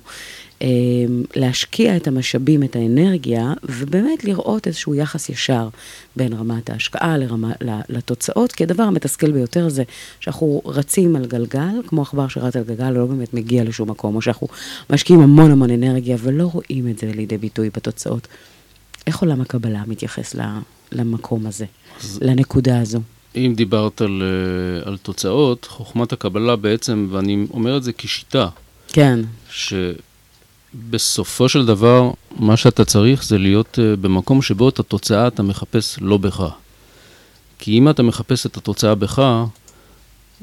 להשקיע 1.35 1.97
את 1.97 2.07
המשאבים, 2.07 2.63
את 2.63 2.75
האנרגיה, 2.75 3.53
ובאמת 3.63 4.23
לראות 4.23 4.67
איזשהו 4.67 4.95
יחס 4.95 5.29
ישר 5.29 5.69
בין 6.15 6.33
רמת 6.33 6.69
ההשקעה 6.69 7.17
לרמה, 7.17 7.51
לתוצאות, 7.89 8.51
כי 8.51 8.63
הדבר 8.63 8.83
המתסכל 8.83 9.31
ביותר 9.31 9.69
זה 9.69 9.83
שאנחנו 10.19 10.61
רצים 10.65 11.15
על 11.15 11.25
גלגל, 11.25 11.81
כמו 11.87 12.01
עכבר 12.01 12.27
שרץ 12.27 12.55
על 12.55 12.63
גלגל, 12.63 12.91
ולא 12.91 13.05
באמת 13.05 13.33
מגיע 13.33 13.63
לשום 13.63 13.89
מקום, 13.89 14.15
או 14.15 14.21
שאנחנו 14.21 14.47
משקיעים 14.89 15.21
המון 15.21 15.51
המון 15.51 15.69
אנרגיה 15.69 16.17
ולא 16.19 16.49
רואים 16.53 16.87
את 16.87 16.97
זה 16.97 17.11
לידי 17.15 17.37
ביטוי 17.37 17.69
בתוצאות. 17.69 18.27
איך 19.07 19.21
עולם 19.21 19.41
הקבלה 19.41 19.83
מתייחס 19.87 20.35
למקום 20.91 21.45
הזה, 21.45 21.65
לנקודה 22.21 22.79
הזו? 22.79 22.99
אם 23.35 23.53
דיברת 23.55 24.01
על, 24.01 24.23
אה, 24.23 24.87
על 24.87 24.97
תוצאות, 24.97 25.65
חוכמת 25.69 26.13
הקבלה 26.13 26.55
בעצם, 26.55 27.07
ואני 27.11 27.47
אומר 27.53 27.77
את 27.77 27.83
זה 27.83 27.91
כשיטה, 27.93 28.47
כן. 28.87 29.19
שבסופו 30.77 31.49
של 31.49 31.65
דבר, 31.65 32.11
מה 32.39 32.57
שאתה 32.57 32.85
צריך 32.85 33.23
זה 33.23 33.37
להיות 33.37 33.79
uh, 33.79 34.01
במקום 34.01 34.41
שבו 34.41 34.69
את 34.69 34.79
התוצאה 34.79 35.27
אתה 35.27 35.43
מחפש 35.43 35.97
לא 36.01 36.17
בך. 36.17 36.49
כי 37.59 37.77
אם 37.77 37.89
אתה 37.89 38.03
מחפש 38.03 38.45
את 38.45 38.57
התוצאה 38.57 38.95
בך, 38.95 39.43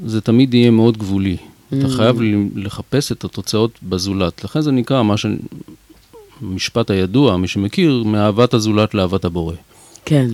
זה 0.07 0.21
תמיד 0.21 0.55
יהיה 0.55 0.71
מאוד 0.71 0.99
גבולי. 0.99 1.37
Mm. 1.37 1.77
אתה 1.79 1.89
חייב 1.89 2.17
לחפש 2.55 3.13
את 3.13 3.25
התוצאות 3.25 3.71
בזולת. 3.83 4.45
לכן 4.45 4.61
זה 4.61 4.73
נקרא 4.73 5.03
מה 5.03 5.17
ש... 5.17 5.27
המשפט 6.43 6.91
הידוע, 6.91 7.37
מי 7.37 7.49
שמכיר, 7.49 8.03
מאהבת 8.07 8.55
הזולת 8.55 8.95
לאהבת 8.95 9.25
הבורא. 9.25 9.55
כן. 10.05 10.29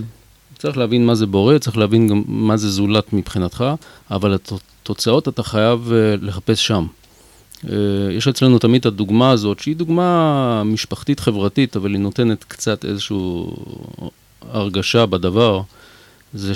צריך 0.59 0.77
להבין 0.77 1.05
מה 1.05 1.15
זה 1.15 1.25
בורא, 1.25 1.57
צריך 1.57 1.77
להבין 1.77 2.07
גם 2.07 2.23
מה 2.27 2.57
זה 2.57 2.69
זולת 2.69 3.13
מבחינתך, 3.13 3.65
אבל 4.11 4.37
התוצאות 4.83 5.27
אתה 5.27 5.43
חייב 5.43 5.91
uh, 5.91 6.25
לחפש 6.25 6.67
שם. 6.67 6.85
Uh, 7.65 7.69
יש 8.11 8.27
אצלנו 8.27 8.59
תמיד 8.59 8.79
את 8.79 8.85
הדוגמה 8.85 9.31
הזאת, 9.31 9.59
שהיא 9.59 9.75
דוגמה 9.75 10.63
משפחתית 10.65 11.19
חברתית, 11.19 11.75
אבל 11.75 11.91
היא 11.91 11.99
נותנת 11.99 12.43
קצת 12.43 12.85
איזושהי 12.85 13.17
הרגשה 14.51 15.05
בדבר, 15.05 15.61
זה 16.33 16.53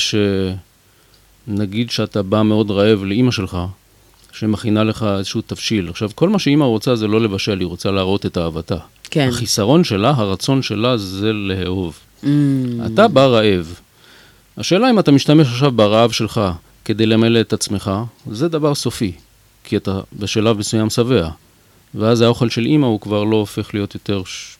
שנגיד 1.48 1.92
שאתה 1.92 2.22
בא 2.22 2.42
מאוד 2.42 2.72
רעב 2.72 3.04
לאימא 3.04 3.32
שלך, 3.32 3.58
שמכינה 4.32 4.84
לך 4.84 5.06
איזשהו 5.18 5.42
תבשיל. 5.42 5.90
עכשיו, 5.90 6.10
כל 6.16 6.30
מה 6.30 6.40
שאימא 6.40 6.64
רוצה 6.64 6.96
זה 6.96 7.08
לא 7.08 7.22
לבשל, 7.22 7.60
היא 7.60 7.68
רוצה 7.68 7.92
להראות 7.92 8.26
את 8.26 8.38
אהבתה. 8.38 8.78
כן. 9.04 9.28
החיסרון 9.30 9.84
שלה, 9.84 10.14
הרצון 10.16 10.62
שלה 10.62 10.98
זה 10.98 11.34
לאהוב. 11.34 12.00
Mm. 12.24 12.28
אתה 12.94 13.08
בא 13.08 13.26
רעב. 13.26 13.80
השאלה 14.58 14.90
אם 14.90 15.00
אתה 15.00 15.12
משתמש 15.12 15.48
עכשיו 15.48 15.72
ברעב 15.72 16.12
שלך 16.12 16.42
כדי 16.86 17.06
למלא 17.06 17.42
את 17.42 17.54
עצמך, 17.54 17.92
זה 18.32 18.48
דבר 18.48 18.76
סופי, 18.76 19.12
כי 19.66 19.78
אתה 19.78 20.00
בשלב 20.20 20.58
מסוים 20.58 20.90
שבע. 20.90 21.30
ואז 21.96 22.22
האוכל 22.22 22.50
של 22.50 22.66
אימא 22.66 22.86
הוא 22.86 23.00
כבר 23.00 23.24
לא 23.24 23.36
הופך 23.36 23.74
להיות 23.74 23.94
יותר 23.94 24.22
ש... 24.26 24.58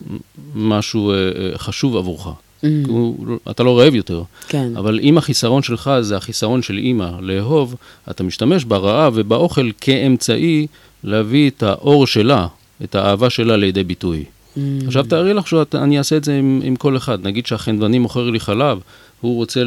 משהו 0.54 1.10
אה, 1.10 1.16
אה, 1.16 1.58
חשוב 1.58 1.96
עבורך. 1.96 2.26
Mm. 2.26 2.66
הוא, 2.88 3.38
אתה 3.50 3.62
לא 3.62 3.78
רעב 3.78 3.94
יותר. 3.94 4.22
כן. 4.48 4.76
אבל 4.76 5.00
אם 5.02 5.18
החיסרון 5.18 5.62
שלך 5.62 5.90
זה 6.00 6.16
החיסרון 6.16 6.62
של 6.62 6.78
אימא 6.78 7.10
לאהוב, 7.20 7.74
אתה 8.10 8.22
משתמש 8.22 8.64
ברעב 8.64 9.12
ובאוכל 9.16 9.70
כאמצעי 9.80 10.66
להביא 11.04 11.50
את 11.50 11.62
האור 11.62 12.06
שלה, 12.06 12.46
את 12.84 12.94
האהבה 12.94 13.30
שלה 13.30 13.56
לידי 13.56 13.84
ביטוי. 13.84 14.24
Mm. 14.24 14.60
עכשיו 14.86 15.04
תארי 15.04 15.34
לך 15.34 15.46
שאני 15.48 15.98
אעשה 15.98 16.16
את 16.16 16.24
זה 16.24 16.38
עם, 16.38 16.60
עם 16.64 16.76
כל 16.76 16.96
אחד. 16.96 17.26
נגיד 17.26 17.46
שהחנווני 17.46 17.98
מוכר 17.98 18.30
לי 18.30 18.40
חלב, 18.40 18.78
הוא 19.20 19.36
רוצה 19.36 19.62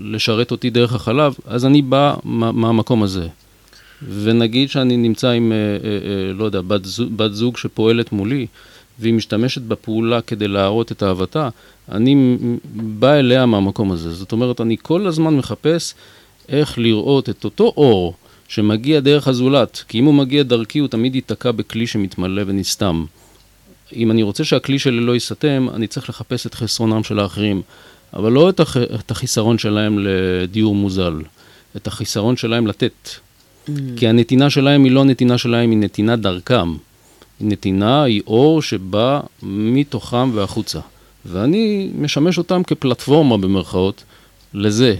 לשרת 0.00 0.50
אותי 0.50 0.70
דרך 0.70 0.92
החלב, 0.92 1.34
אז 1.46 1.64
אני 1.64 1.82
בא 1.82 2.14
מהמקום 2.24 3.02
הזה. 3.02 3.28
ונגיד 4.02 4.70
שאני 4.70 4.96
נמצא 4.96 5.30
עם, 5.30 5.52
אה, 5.52 5.56
אה, 5.56 5.90
אה, 5.90 6.32
לא 6.32 6.44
יודע, 6.44 6.60
בת 6.60 6.84
זוג, 6.84 7.16
בת 7.16 7.34
זוג 7.34 7.56
שפועלת 7.56 8.12
מולי, 8.12 8.46
והיא 8.98 9.14
משתמשת 9.14 9.62
בפעולה 9.62 10.20
כדי 10.20 10.48
להראות 10.48 10.92
את 10.92 11.02
אהבתה, 11.02 11.48
אני 11.92 12.36
בא 12.74 13.14
אליה 13.14 13.46
מהמקום 13.46 13.92
הזה. 13.92 14.12
זאת 14.12 14.32
אומרת, 14.32 14.60
אני 14.60 14.76
כל 14.82 15.06
הזמן 15.06 15.36
מחפש 15.36 15.94
איך 16.48 16.78
לראות 16.78 17.28
את 17.28 17.44
אותו 17.44 17.72
אור 17.76 18.14
שמגיע 18.48 19.00
דרך 19.00 19.28
הזולת, 19.28 19.84
כי 19.88 19.98
אם 19.98 20.04
הוא 20.04 20.14
מגיע 20.14 20.42
דרכי, 20.42 20.78
הוא 20.78 20.88
תמיד 20.88 21.14
ייתקע 21.14 21.52
בכלי 21.52 21.86
שמתמלא 21.86 22.42
ונסתם. 22.46 23.04
אם 23.96 24.10
אני 24.10 24.22
רוצה 24.22 24.44
שהכלי 24.44 24.78
שלי 24.78 25.00
לא 25.00 25.12
ייסתם, 25.12 25.68
אני 25.74 25.86
צריך 25.86 26.08
לחפש 26.08 26.46
את 26.46 26.54
חסרונם 26.54 27.04
של 27.04 27.18
האחרים. 27.18 27.62
אבל 28.14 28.32
לא 28.32 28.50
את, 28.50 28.60
הח... 28.60 28.76
את 28.76 29.10
החיסרון 29.10 29.58
שלהם 29.58 29.98
לדיור 29.98 30.74
מוזל, 30.74 31.14
את 31.76 31.86
החיסרון 31.86 32.36
שלהם 32.36 32.66
לתת. 32.66 33.10
כי 33.96 34.08
הנתינה 34.08 34.50
שלהם 34.50 34.84
היא 34.84 34.92
לא 34.92 35.04
נתינה 35.04 35.38
שלהם, 35.38 35.70
היא 35.70 35.78
נתינה 35.78 36.16
דרכם. 36.16 36.74
נתינה 37.40 38.02
היא 38.02 38.22
אור 38.26 38.62
שבא 38.62 39.20
מתוכם 39.42 40.30
והחוצה. 40.34 40.80
ואני 41.26 41.90
משמש 41.98 42.38
אותם 42.38 42.62
כפלטפורמה 42.62 43.36
במרכאות 43.36 44.04
לזה. 44.54 44.96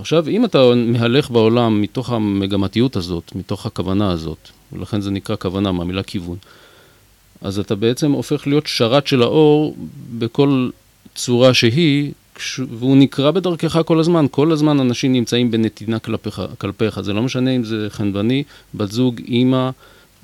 עכשיו, 0.00 0.28
אם 0.28 0.44
אתה 0.44 0.58
מהלך 0.74 1.30
בעולם 1.30 1.82
מתוך 1.82 2.10
המגמתיות 2.10 2.96
הזאת, 2.96 3.32
מתוך 3.34 3.66
הכוונה 3.66 4.10
הזאת, 4.10 4.48
ולכן 4.72 5.00
זה 5.00 5.10
נקרא 5.10 5.36
כוונה 5.36 5.72
מהמילה 5.72 6.02
כיוון, 6.02 6.36
אז 7.40 7.58
אתה 7.58 7.74
בעצם 7.74 8.12
הופך 8.12 8.46
להיות 8.46 8.66
שרת 8.66 9.06
של 9.06 9.22
האור 9.22 9.76
בכל 10.18 10.68
צורה 11.14 11.54
שהיא, 11.54 12.12
והוא 12.78 12.96
נקרא 12.96 13.30
בדרכך 13.30 13.78
כל 13.86 14.00
הזמן. 14.00 14.26
כל 14.30 14.52
הזמן 14.52 14.80
אנשים 14.80 15.12
נמצאים 15.12 15.50
בנתינה 15.50 15.98
כלפיך. 15.98 16.42
כלפיך. 16.58 17.00
זה 17.00 17.12
לא 17.12 17.22
משנה 17.22 17.50
אם 17.50 17.64
זה 17.64 17.86
חנווני, 17.90 18.42
בת 18.74 18.92
זוג, 18.92 19.20
אימא 19.28 19.70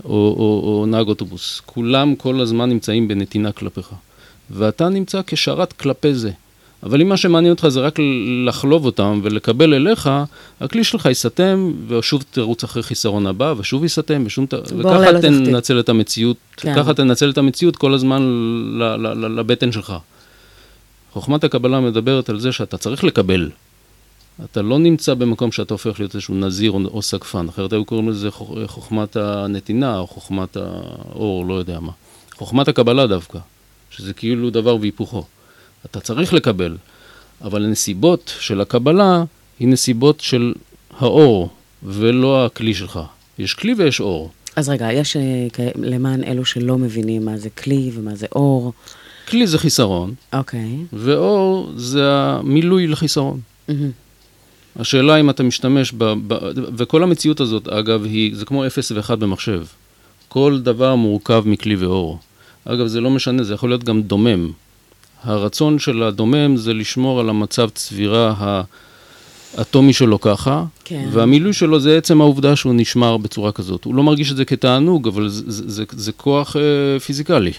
או, 0.04 0.10
או, 0.10 0.62
או 0.64 0.86
נהג 0.86 1.08
אוטובוס. 1.08 1.60
כולם 1.66 2.14
כל 2.14 2.40
הזמן 2.40 2.68
נמצאים 2.68 3.08
בנתינה 3.08 3.52
כלפיך. 3.52 3.90
ואתה 4.50 4.88
נמצא 4.88 5.20
כשרת 5.26 5.72
כלפי 5.72 6.14
זה. 6.14 6.30
אבל 6.82 7.00
אם 7.00 7.08
מה 7.08 7.16
שמעניין 7.16 7.52
אותך 7.52 7.68
זה 7.68 7.80
רק 7.80 7.98
לחלוב 8.46 8.84
אותם 8.84 9.20
ולקבל 9.22 9.74
אליך, 9.74 10.10
הכלי 10.60 10.84
שלך 10.84 11.06
ייסתם, 11.06 11.72
ושוב 11.88 12.24
תרוץ 12.30 12.64
אחרי 12.64 12.82
חיסרון 12.82 13.26
הבא, 13.26 13.54
ושוב 13.58 13.82
ייסתם, 13.82 14.22
ושום... 14.26 14.46
וככה 14.76 15.20
תנצל 15.20 15.80
את 15.80 15.88
המציאות, 15.88 16.36
כן. 16.56 16.74
ככה 16.76 16.94
תנצל 16.94 17.30
את 17.30 17.38
המציאות 17.38 17.76
כל 17.76 17.94
הזמן 17.94 18.22
לבטן 19.36 19.72
שלך. 19.72 19.92
חוכמת 21.12 21.44
הקבלה 21.44 21.80
מדברת 21.80 22.28
על 22.28 22.40
זה 22.40 22.52
שאתה 22.52 22.78
צריך 22.78 23.04
לקבל. 23.04 23.50
אתה 24.44 24.62
לא 24.62 24.78
נמצא 24.78 25.14
במקום 25.14 25.52
שאתה 25.52 25.74
הופך 25.74 26.00
להיות 26.00 26.14
איזשהו 26.14 26.34
נזיר 26.34 26.70
או, 26.70 27.02
סגפן, 27.02 27.48
אחרת 27.48 27.72
היו 27.72 27.84
קוראים 27.84 28.08
לזה 28.08 28.30
חוכמת 28.66 29.16
הנתינה 29.16 29.98
או 29.98 30.06
חוכמת 30.06 30.56
האור, 30.56 31.46
לא 31.46 31.54
יודע 31.54 31.80
מה. 31.80 31.92
חוכמת 32.34 32.68
הקבלה 32.68 33.06
דווקא, 33.06 33.38
שזה 33.90 34.12
כאילו 34.14 34.50
דבר 34.50 34.76
והיפוכו. 34.76 35.24
אתה 35.86 36.00
צריך 36.00 36.34
לקבל, 36.34 36.76
אבל 37.42 37.64
הנסיבות 37.64 38.32
של 38.40 38.60
הקבלה 38.60 39.24
היא 39.58 39.68
נסיבות 39.68 40.20
של 40.20 40.54
האור, 40.98 41.48
ולא 41.82 42.46
הכלי 42.46 42.74
שלך. 42.74 43.00
יש 43.38 43.54
כלי 43.54 43.74
ויש 43.74 44.00
אור. 44.00 44.30
אז 44.56 44.68
רגע, 44.68 44.92
יש 44.92 45.16
אה, 45.16 45.22
למען 45.76 46.24
אלו 46.24 46.44
שלא 46.44 46.78
מבינים 46.78 47.24
מה 47.24 47.36
זה 47.36 47.50
כלי 47.50 47.90
ומה 47.94 48.14
זה 48.14 48.26
אור. 48.34 48.72
כלי 49.32 49.46
זה 49.46 49.58
חיסרון, 49.58 50.14
אוקיי. 50.32 50.76
ואור 50.92 51.72
זה 51.76 52.02
המילוי 52.04 52.86
לחיסרון. 52.86 53.40
השאלה 54.76 55.20
אם 55.20 55.30
אתה 55.30 55.42
משתמש 55.42 55.92
ב... 55.98 56.04
ב 56.26 56.38
וכל 56.76 57.02
המציאות 57.02 57.40
הזאת, 57.40 57.68
אגב, 57.68 58.04
היא, 58.04 58.36
זה 58.36 58.44
כמו 58.44 58.66
0 58.66 58.92
ו-1 58.92 59.16
במחשב. 59.16 59.64
כל 60.28 60.60
דבר 60.62 60.94
מורכב 60.94 61.42
מכלי 61.46 61.76
ואור. 61.76 62.18
אגב, 62.64 62.86
זה 62.86 63.00
לא 63.00 63.10
משנה, 63.10 63.42
זה 63.42 63.54
יכול 63.54 63.70
להיות 63.70 63.84
גם 63.84 64.02
דומם. 64.02 64.50
הרצון 65.24 65.78
של 65.78 66.02
הדומם 66.02 66.56
זה 66.56 66.74
לשמור 66.74 67.20
על 67.20 67.28
המצב 67.28 67.68
צבירה 67.68 68.34
האטומי 69.56 69.92
שלו 69.92 70.20
ככה, 70.20 70.64
כן. 70.84 71.08
והמילוי 71.12 71.52
שלו 71.52 71.80
זה 71.80 71.98
עצם 71.98 72.20
העובדה 72.20 72.56
שהוא 72.56 72.74
נשמר 72.74 73.16
בצורה 73.16 73.52
כזאת. 73.52 73.84
הוא 73.84 73.94
לא 73.94 74.02
מרגיש 74.02 74.32
את 74.32 74.36
זה 74.36 74.44
כתענוג, 74.44 75.08
אבל 75.08 75.28
זה, 75.28 75.42
זה, 75.46 75.62
זה, 75.66 75.84
זה 75.90 76.12
כוח 76.12 76.56
אה, 76.56 77.00
פיזיקלי. 77.00 77.52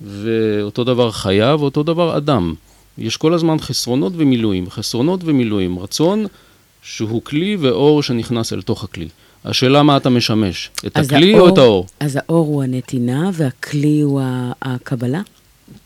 ואותו 0.00 0.84
דבר 0.84 1.10
חיה 1.10 1.56
ואותו 1.56 1.82
דבר 1.82 2.16
אדם. 2.16 2.54
יש 2.98 3.16
כל 3.16 3.34
הזמן 3.34 3.58
חסרונות 3.58 4.12
ומילואים, 4.16 4.70
חסרונות 4.70 5.20
ומילואים, 5.24 5.78
רצון 5.78 6.26
שהוא 6.82 7.22
כלי 7.22 7.56
ואור 7.60 8.02
שנכנס 8.02 8.52
אל 8.52 8.62
תוך 8.62 8.84
הכלי. 8.84 9.08
השאלה 9.44 9.82
מה 9.82 9.96
אתה 9.96 10.10
משמש, 10.10 10.70
את 10.86 10.96
הכלי 10.96 11.34
האור, 11.34 11.48
או 11.48 11.52
את 11.52 11.58
האור? 11.58 11.86
אז 12.00 12.16
האור 12.16 12.46
הוא 12.46 12.62
הנתינה 12.62 13.30
והכלי 13.32 14.00
הוא 14.00 14.20
הקבלה? 14.62 15.22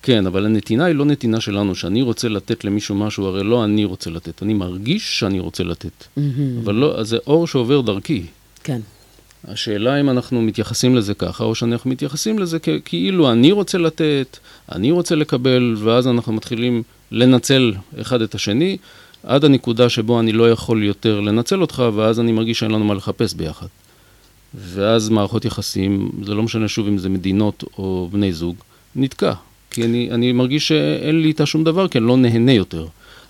כן, 0.03 0.27
אבל 0.27 0.47
הנתינה 0.47 0.85
היא 0.85 0.95
לא 0.95 1.05
נתינה 1.05 1.41
שלנו, 1.41 1.75
שאני 1.75 2.03
רוצה 2.03 2.29
לתת 2.29 2.65
למישהו 2.65 2.95
משהו, 2.95 3.27
הרי 3.27 3.45
לא 3.45 3.65
אני 3.65 3.85
רוצה 3.85 4.11
לתת, 4.11 4.43
אני 4.43 4.55
מרגיש 4.55 5.19
שאני 5.19 5.41
רוצה 5.41 5.65
לתת. 5.65 6.03
Mm-hmm. 6.03 6.21
אבל 6.65 6.75
לא, 6.75 7.03
זה 7.03 7.19
אור 7.27 7.47
שעובר 7.47 7.81
דרכי. 7.81 8.23
כן. 8.65 8.81
השאלה 9.49 10.01
אם 10.01 10.11
אנחנו 10.11 10.43
מתייחסים 10.43 10.97
לזה 10.97 11.15
ככה, 11.15 11.45
או 11.45 11.55
שאנחנו 11.55 11.91
מתייחסים 11.91 12.39
לזה 12.39 12.59
כאילו 12.85 13.33
אני 13.33 13.53
רוצה 13.53 13.79
לתת, 13.79 14.39
אני 14.73 14.91
רוצה 14.91 15.15
לקבל, 15.15 15.75
ואז 15.79 16.09
אנחנו 16.09 16.33
מתחילים 16.33 16.83
לנצל 17.11 17.73
אחד 18.01 18.23
את 18.23 18.35
השני, 18.35 18.77
עד 19.23 19.45
הנקודה 19.45 19.89
שבו 19.89 20.21
אני 20.21 20.33
לא 20.33 20.51
יכול 20.51 20.83
יותר 20.83 21.21
לנצל 21.21 21.61
אותך, 21.61 21.83
ואז 21.95 22.21
אני 22.21 22.33
מרגיש 22.33 22.59
שאין 22.59 22.71
לנו 22.71 22.85
מה 22.85 22.95
לחפש 22.95 23.35
ביחד. 23.35 23.67
ואז 24.55 25.09
מערכות 25.09 25.45
יחסים, 25.45 26.11
זה 26.25 26.35
לא 26.35 26.43
משנה 26.43 26.69
שוב 26.69 26.87
אם 26.87 26.99
זה 26.99 27.09
מדינות 27.09 27.65
או 27.79 28.09
בני 28.13 28.33
זוג, 28.33 28.57
נתקע. 28.97 29.33
כי 29.71 29.85
אני, 29.85 30.11
אני 30.11 30.33
מרגיש 30.33 30.69
שאין 30.69 31.21
לי 31.21 31.29
איתה 31.29 31.47
שום 31.47 31.65
דבר, 31.65 31.89
כי 31.89 31.99
אני 31.99 32.07
לא 32.07 32.17
נהנה 32.17 32.53
יותר. 32.53 32.87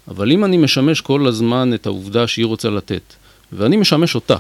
אבל 0.09 0.33
אם 0.33 0.45
אני 0.45 0.57
משמש 0.57 1.01
כל 1.01 1.27
הזמן 1.27 1.75
את 1.75 1.87
העובדה 1.87 2.27
שהיא 2.27 2.47
רוצה 2.47 2.71
לתת, 2.71 3.03
ואני 3.53 3.77
משמש 3.77 4.15
אותה, 4.15 4.37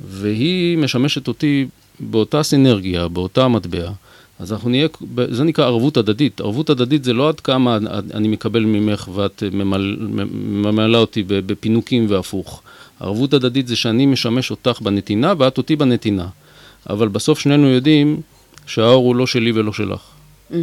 והיא 0.00 0.78
משמשת 0.78 1.28
אותי 1.28 1.66
באותה 2.00 2.42
סינרגיה, 2.42 3.08
באותה 3.08 3.48
מטבע, 3.48 3.90
אז 4.38 4.52
אנחנו 4.52 4.70
נהיה, 4.70 4.88
זה 5.30 5.44
נקרא 5.44 5.64
ערבות 5.64 5.96
הדדית. 5.96 6.40
ערבות 6.40 6.70
הדדית 6.70 7.04
זה 7.04 7.12
לא 7.12 7.28
עד 7.28 7.40
כמה 7.40 7.78
אני 8.14 8.28
מקבל 8.28 8.64
ממך 8.64 9.08
ואת 9.14 9.42
ממלאה 10.32 11.00
אותי 11.00 11.24
בפינוקים 11.26 12.06
והפוך. 12.08 12.62
ערבות 13.00 13.34
הדדית 13.34 13.66
זה 13.66 13.76
שאני 13.76 14.06
משמש 14.06 14.50
אותך 14.50 14.80
בנתינה 14.80 15.34
ואת 15.38 15.58
אותי 15.58 15.76
בנתינה. 15.76 16.26
אבל 16.90 17.08
בסוף 17.08 17.38
שנינו 17.38 17.68
יודעים 17.68 18.20
שהאור 18.66 19.06
הוא 19.06 19.16
לא 19.16 19.26
שלי 19.26 19.52
ולא 19.52 19.72
שלך. 19.72 20.00
Mm-hmm. 20.50 20.54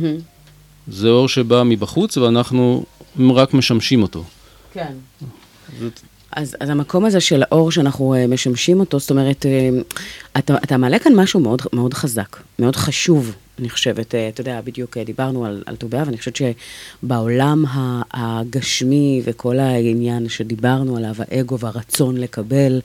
זה 0.88 1.10
אור 1.10 1.30
שבא 1.30 1.64
מבחוץ 1.64 2.18
ואנחנו 2.18 2.86
רק 3.20 3.54
משמשים 3.54 4.02
אותו. 4.02 4.24
כן. 4.74 4.94
זאת... 5.80 6.00
אז, 6.36 6.56
אז 6.60 6.70
המקום 6.70 7.06
הזה 7.06 7.20
של 7.20 7.44
האור 7.44 7.72
שאנחנו 7.72 8.16
uh, 8.16 8.28
משמשים 8.28 8.80
אותו, 8.80 9.00
זאת 9.00 9.10
אומרת, 9.10 9.46
uh, 9.46 9.96
אתה, 10.38 10.56
אתה 10.64 10.78
מעלה 10.78 11.00
כאן 11.00 11.16
משהו 11.16 11.40
מאוד, 11.40 11.62
מאוד 11.74 11.94
חזק, 11.94 12.38
מאוד 12.60 12.76
חשוב, 12.76 13.36
אני 13.60 13.70
חושבת. 13.70 14.12
Uh, 14.12 14.18
אתה 14.34 14.42
יודע, 14.42 14.62
בדיוק 14.62 14.98
דיברנו 14.98 15.46
על, 15.46 15.64
על 15.66 15.76
ט"ו 15.76 15.88
באב, 15.88 16.08
ואני 16.08 16.18
חושבת 16.18 16.36
שבעולם 16.36 17.66
הגשמי 18.14 19.22
וכל 19.26 19.60
העניין 19.60 20.30
שדיברנו 20.30 20.98
עליו, 20.98 21.16
האגו 21.20 21.60
והרצון 21.60 22.18
לקבל, 22.18 22.82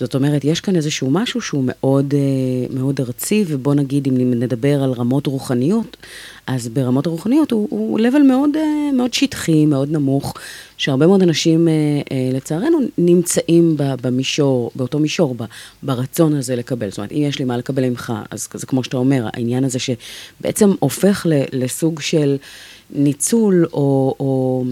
זאת 0.00 0.14
אומרת, 0.14 0.44
יש 0.44 0.60
כאן 0.60 0.76
איזשהו 0.76 1.10
משהו 1.10 1.40
שהוא 1.40 1.64
מאוד, 1.66 2.14
מאוד 2.70 3.00
ארצי, 3.00 3.44
ובוא 3.46 3.74
נגיד, 3.74 4.08
אם 4.08 4.30
נדבר 4.30 4.82
על 4.82 4.92
רמות 4.92 5.26
רוחניות, 5.26 5.96
אז 6.46 6.68
ברמות 6.68 7.06
הרוחניות 7.06 7.50
הוא, 7.50 7.68
הוא 7.70 8.00
level 8.00 8.22
מאוד, 8.28 8.50
מאוד 8.92 9.14
שטחי, 9.14 9.66
מאוד 9.66 9.90
נמוך, 9.90 10.34
שהרבה 10.76 11.06
מאוד 11.06 11.22
אנשים, 11.22 11.68
לצערנו, 12.32 12.78
נמצאים 12.98 13.74
במישור, 13.76 14.70
באותו 14.74 14.98
מישור, 14.98 15.36
ברצון 15.82 16.34
הזה 16.34 16.56
לקבל. 16.56 16.90
זאת 16.90 16.98
אומרת, 16.98 17.12
אם 17.12 17.24
יש 17.28 17.38
לי 17.38 17.44
מה 17.44 17.56
לקבל 17.56 17.88
ממך, 17.88 18.12
אז 18.30 18.48
זה 18.54 18.66
כמו 18.66 18.84
שאתה 18.84 18.96
אומר, 18.96 19.26
העניין 19.32 19.64
הזה 19.64 19.78
שבעצם 19.78 20.72
הופך 20.78 21.26
לסוג 21.52 22.00
של 22.00 22.36
ניצול, 22.90 23.66
או... 23.72 24.14
או 24.20 24.64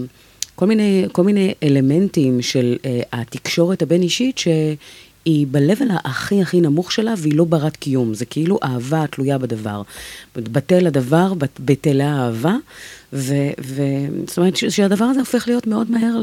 כל 0.55 0.65
מיני, 0.65 1.05
כל 1.11 1.23
מיני 1.23 1.53
אלמנטים 1.63 2.41
של 2.41 2.75
uh, 2.81 2.87
התקשורת 3.11 3.81
הבין-אישית. 3.81 4.39
היא 5.25 5.47
ב-level 5.51 5.91
הכי 6.03 6.41
הכי 6.41 6.61
נמוך 6.61 6.91
שלה, 6.91 7.13
והיא 7.17 7.35
לא 7.35 7.43
ברת 7.43 7.77
קיום. 7.77 8.13
זה 8.13 8.25
כאילו 8.25 8.59
אהבה 8.63 9.07
תלויה 9.07 9.37
בדבר. 9.37 9.81
בטל 10.35 10.87
הדבר, 10.87 11.33
בטלה 11.59 12.13
האהבה, 12.13 12.55
וזאת 13.13 14.37
אומרת 14.37 14.55
שהדבר 14.55 15.05
הזה 15.05 15.19
הופך 15.19 15.47
להיות 15.47 15.67
מאוד 15.67 15.91
מהר 15.91 16.19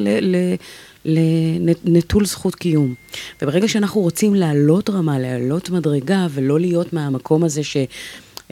לנטול 1.84 2.26
זכות 2.26 2.54
קיום. 2.54 2.94
וברגע 3.42 3.68
שאנחנו 3.68 4.00
רוצים 4.00 4.34
לעלות 4.34 4.90
רמה, 4.90 5.18
לעלות 5.18 5.70
מדרגה, 5.70 6.26
ולא 6.30 6.60
להיות 6.60 6.92
מהמקום 6.92 7.44
הזה 7.44 7.64
ש... 7.64 7.76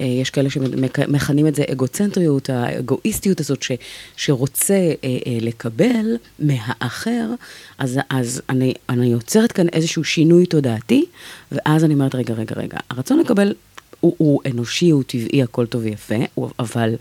אה, 0.01 0.05
יש 0.07 0.31
כאלה 0.31 0.51
שמכנים 0.51 1.47
את 1.47 1.55
זה 1.55 1.63
אגוצנטריות, 1.73 2.51
האגואיסטיות 2.51 3.41
הזאת 3.41 3.63
ש, 3.63 3.73
שרוצה 4.17 4.75
אה, 4.75 5.19
אה, 5.27 5.39
לקבל 5.41 6.17
מהאחר, 6.39 7.31
אז, 7.79 8.01
אז 8.11 8.43
אני, 8.49 8.75
אני 8.89 9.07
יוצרת 9.07 9.53
כאן 9.53 9.69
איזשהו 9.69 10.05
שינוי 10.05 10.47
תודעתי, 10.47 11.05
ואז 11.53 11.85
אני 11.85 11.95
אומרת, 11.95 12.15
רגע, 12.15 12.35
רגע, 12.35 12.55
רגע, 12.57 12.79
הרצון 12.91 13.19
לקבל 13.19 13.55
הוא, 14.01 14.15
הוא 14.19 14.41
אנושי, 14.47 14.91
הוא 14.91 15.03
טבעי, 15.03 15.43
הכל 15.43 15.67
טוב 15.67 15.83
ויפה, 15.85 16.15
אבל, 16.59 16.95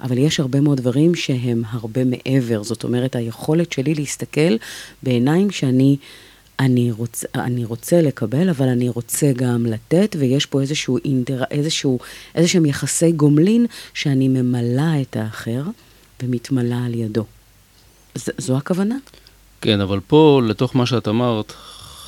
אבל 0.00 0.18
יש 0.18 0.40
הרבה 0.40 0.60
מאוד 0.60 0.78
דברים 0.78 1.14
שהם 1.14 1.62
הרבה 1.70 2.04
מעבר. 2.04 2.62
זאת 2.62 2.84
אומרת, 2.84 3.16
היכולת 3.16 3.72
שלי 3.72 3.94
להסתכל 3.94 4.56
בעיניים 5.02 5.50
שאני... 5.50 5.96
אני 6.60 6.92
רוצה, 6.92 7.26
אני 7.34 7.64
רוצה 7.64 8.02
לקבל, 8.02 8.48
אבל 8.48 8.68
אני 8.68 8.88
רוצה 8.88 9.32
גם 9.36 9.66
לתת, 9.66 10.16
ויש 10.18 10.46
פה 10.46 10.60
איזשהו 10.60 10.98
אינטר... 11.04 11.42
איזשהו, 11.50 11.98
איזשהם 12.34 12.66
יחסי 12.66 13.12
גומלין 13.12 13.66
שאני 13.94 14.28
ממלאה 14.28 15.00
את 15.00 15.16
האחר 15.16 15.62
ומתמלאה 16.22 16.84
על 16.84 16.94
ידו. 16.94 17.24
ז, 18.14 18.28
זו 18.38 18.56
הכוונה? 18.56 18.96
כן, 19.60 19.80
אבל 19.80 20.00
פה, 20.00 20.40
לתוך 20.48 20.76
מה 20.76 20.86
שאת 20.86 21.08
אמרת, 21.08 21.52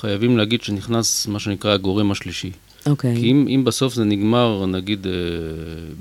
חייבים 0.00 0.38
להגיד 0.38 0.62
שנכנס 0.62 1.26
מה 1.26 1.38
שנקרא 1.38 1.72
הגורם 1.72 2.11
השלישי. 2.11 2.52
אוקיי. 2.87 3.16
כי 3.16 3.31
אם, 3.31 3.46
אם 3.49 3.64
בסוף 3.64 3.94
זה 3.94 4.05
נגמר, 4.05 4.66
נגיד, 4.66 5.07
אה, 5.07 5.12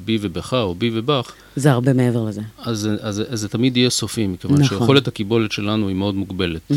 בי 0.05 0.17
ובך 0.21 0.53
או 0.53 0.75
בי 0.75 0.91
ובך... 0.93 1.31
זה 1.55 1.71
הרבה 1.71 1.93
מעבר 1.93 2.23
לזה. 2.23 2.41
אז, 2.57 2.89
אז, 3.01 3.23
אז 3.29 3.39
זה 3.39 3.49
תמיד 3.49 3.77
יהיה 3.77 3.89
סופי, 3.89 4.27
מכיוון 4.27 4.61
נכון. 4.61 4.79
שיכולת 4.79 5.07
הקיבולת 5.07 5.51
שלנו 5.51 5.87
היא 5.87 5.95
מאוד 5.95 6.15
מוגבלת. 6.15 6.61
Mm. 6.71 6.75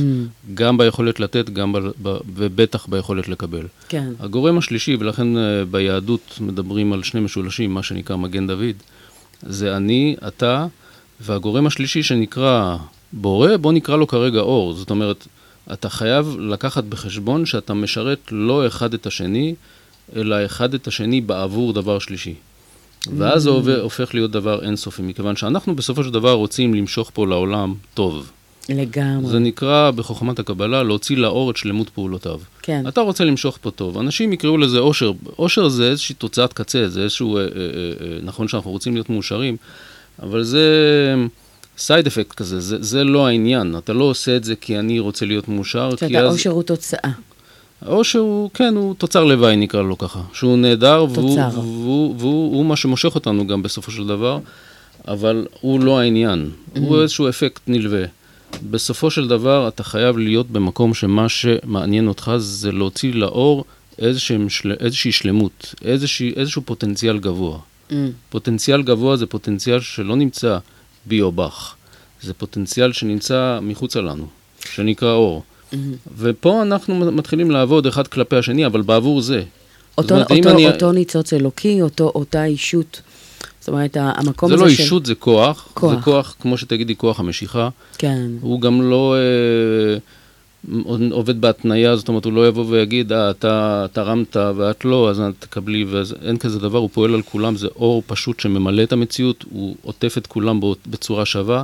גם 0.55 0.79
ביכולת 0.79 1.21
לתת, 1.21 1.51
גם 1.51 1.73
ב, 1.73 1.79
ב, 1.79 2.17
ובטח 2.35 2.87
ביכולת 2.87 3.29
לקבל. 3.29 3.67
כן. 3.89 4.13
הגורם 4.21 4.59
השלישי, 4.59 4.97
ולכן 5.01 5.37
אה, 5.37 5.65
ביהדות 5.71 6.39
מדברים 6.41 6.93
על 6.93 7.03
שני 7.03 7.21
משולשים, 7.21 7.75
מה 7.75 7.83
שנקרא 7.83 8.17
מגן 8.17 8.47
דוד, 8.47 8.77
זה 9.43 9.77
אני, 9.77 10.17
אתה, 10.27 10.67
והגורם 11.21 11.67
השלישי 11.67 12.03
שנקרא 12.03 12.77
בורא, 13.13 13.57
בוא 13.57 13.73
נקרא 13.73 13.97
לו 13.97 14.07
כרגע 14.07 14.41
אור. 14.41 14.75
זאת 14.75 14.91
אומרת, 14.91 15.27
אתה 15.73 15.89
חייב 15.89 16.37
לקחת 16.39 16.85
בחשבון 16.85 17.47
שאתה 17.47 17.75
משרת 17.75 18.19
לא 18.31 18.67
אחד 18.67 18.95
את 18.95 19.07
השני, 19.07 19.55
אלא 20.17 20.45
אחד 20.45 20.75
את 20.75 20.87
השני 20.87 21.21
בעבור 21.21 21.73
דבר 21.73 21.99
שלישי. 21.99 22.35
ואז 23.17 23.43
זה 23.43 23.51
mm. 23.51 23.81
הופך 23.81 24.15
להיות 24.15 24.31
דבר 24.31 24.65
אינסופי, 24.65 25.03
מכיוון 25.03 25.37
שאנחנו 25.37 25.77
בסופו 25.77 26.05
של 26.05 26.11
דבר 26.11 26.33
רוצים 26.33 26.75
למשוך 26.75 27.11
פה 27.15 27.27
לעולם 27.27 27.75
טוב. 27.95 28.31
לגמרי. 28.69 29.31
זה 29.31 29.39
נקרא 29.39 29.91
בחוכמת 29.91 30.39
הקבלה 30.39 30.83
להוציא 30.83 31.17
לאור 31.17 31.51
את 31.51 31.57
שלמות 31.57 31.89
פעולותיו. 31.89 32.41
כן. 32.63 32.89
אתה 32.89 33.01
רוצה 33.01 33.25
למשוך 33.25 33.59
פה 33.61 33.71
טוב. 33.71 33.99
אנשים 33.99 34.33
יקראו 34.33 34.59
לזה 34.59 34.79
אושר. 34.79 35.13
אושר 35.39 35.69
זה 35.69 35.91
איזושהי 35.91 36.15
תוצאת 36.15 36.53
קצה, 36.53 36.89
זה 36.89 37.03
איזשהו, 37.03 37.37
אה, 37.37 37.43
אה, 37.43 37.47
אה, 37.47 38.19
נכון 38.23 38.49
שאנחנו 38.49 38.71
רוצים 38.71 38.95
להיות 38.95 39.11
מאושרים, 39.11 39.57
אבל 40.23 40.43
זה 40.43 40.65
סייד 41.79 42.07
אפקט 42.07 42.35
כזה, 42.35 42.61
זה, 42.61 42.77
זה 42.81 43.05
לא 43.05 43.27
העניין. 43.27 43.79
אתה 43.79 43.93
לא 43.93 44.05
עושה 44.05 44.37
את 44.37 44.45
זה 44.45 44.57
כי 44.57 44.79
אני 44.79 45.01
רוצה 45.01 45.27
להיות 45.27 45.49
מאושר, 45.49 45.91
כי 45.97 46.19
אז... 46.19 46.25
האושר 46.25 46.51
הוא 46.51 46.63
תוצאה. 46.63 47.11
או 47.87 48.05
שהוא, 48.05 48.51
כן, 48.55 48.75
הוא 48.77 48.95
תוצר 48.95 49.25
לוואי 49.25 49.57
נקרא 49.57 49.83
לו 49.83 49.99
ככה. 49.99 50.21
שהוא 50.33 50.59
נהדר, 50.59 51.07
והוא, 51.11 51.41
והוא, 51.53 52.15
והוא, 52.19 52.67
מה 52.67 52.77
שמושך 52.77 53.15
אותנו 53.15 53.47
גם 53.47 53.63
בסופו 53.63 53.91
של 53.91 54.07
דבר, 54.07 54.39
אבל 55.09 55.47
הוא 55.61 55.81
לא 55.81 56.01
העניין. 56.01 56.51
Mm-hmm. 56.51 56.79
הוא 56.79 57.03
איזשהו 57.03 57.29
אפקט 57.29 57.61
נלווה. 57.67 58.05
בסופו 58.71 59.11
של 59.11 59.29
דבר 59.29 59.69
אתה 59.69 59.85
חייב 59.85 60.19
להיות 60.19 60.51
במקום 60.51 60.95
שמה 60.95 61.29
שמעניין 61.29 62.09
אותך 62.09 62.33
זה 62.37 62.73
להוציא 62.73 63.15
לאור 63.15 63.65
של... 64.49 64.73
איזושהי 64.81 65.13
שלמות, 65.13 65.75
איזושהי, 65.85 66.33
איזשהו 66.37 66.63
פוטנציאל 66.65 67.19
גבוה. 67.19 67.59
Mm. 67.91 67.95
פוטנציאל 68.31 68.83
גבוה 68.83 69.17
זה 69.17 69.27
פוטנציאל 69.27 69.81
שלא 69.81 70.17
נמצא 70.17 70.59
בי 71.07 71.23
או 71.23 71.33
בך, 71.33 71.75
זה 72.23 72.35
פוטנציאל 72.35 72.93
שנמצא 72.93 73.59
מחוצה 73.63 74.01
לנו, 74.01 74.27
שנקרא 74.71 75.13
אור. 75.13 75.43
ופה 76.19 76.63
אנחנו 76.63 77.13
מתחילים 77.13 77.51
לעבוד 77.51 77.87
אחד 77.87 78.07
כלפי 78.07 78.37
השני, 78.37 78.67
אבל 78.67 78.83
בעבור 78.83 79.21
זה. 79.21 79.43
אותו, 79.99 80.15
אומרת, 80.15 80.31
אותו, 80.31 80.51
אני... 80.51 80.67
אותו 80.67 80.93
ניצוץ 80.93 81.33
אלוקי, 81.33 81.83
אותו, 81.83 82.13
אותה 82.15 82.45
אישות. 82.45 83.03
זאת 83.61 83.69
אומרת, 83.69 83.97
המקום 84.01 84.53
הזה 84.53 84.59
של... 84.59 84.69
זה 84.69 84.77
לא 84.77 84.83
אישות, 84.83 85.07
זה 85.07 85.15
כוח. 85.15 85.69
כוח. 85.75 85.95
זה 85.95 86.01
כוח, 86.03 86.35
כמו 86.41 86.59
שתגידי, 86.59 86.97
כוח 86.97 87.21
המשיכה. 87.21 87.69
כן. 87.99 88.31
הוא 88.41 88.61
גם 88.61 88.83
לא 88.83 89.17
אה, 89.17 89.99
עובד 91.11 91.41
בהתניה, 91.41 91.97
זאת 91.97 92.09
אומרת, 92.09 92.25
הוא 92.25 92.33
לא 92.33 92.49
יבוא 92.49 92.65
ויגיד, 92.69 93.13
אה, 93.13 93.31
אתה 93.31 93.87
תרמת 93.93 94.37
ואת 94.57 94.85
לא, 94.85 95.11
אז 95.11 95.23
תקבלי, 95.39 95.85
ואין 95.85 96.37
כזה 96.37 96.59
דבר, 96.59 96.79
הוא 96.79 96.91
פועל 96.93 97.15
על 97.15 97.23
כולם, 97.23 97.57
זה 97.57 97.67
אור 97.77 98.03
פשוט 98.07 98.41
שממלא 98.41 98.83
את 98.83 98.93
המציאות, 98.93 99.45
הוא 99.51 99.77
עוטף 99.83 100.19
את 100.19 100.27
כולם 100.27 100.61
בצורה 100.87 101.27
שווה. 101.27 101.63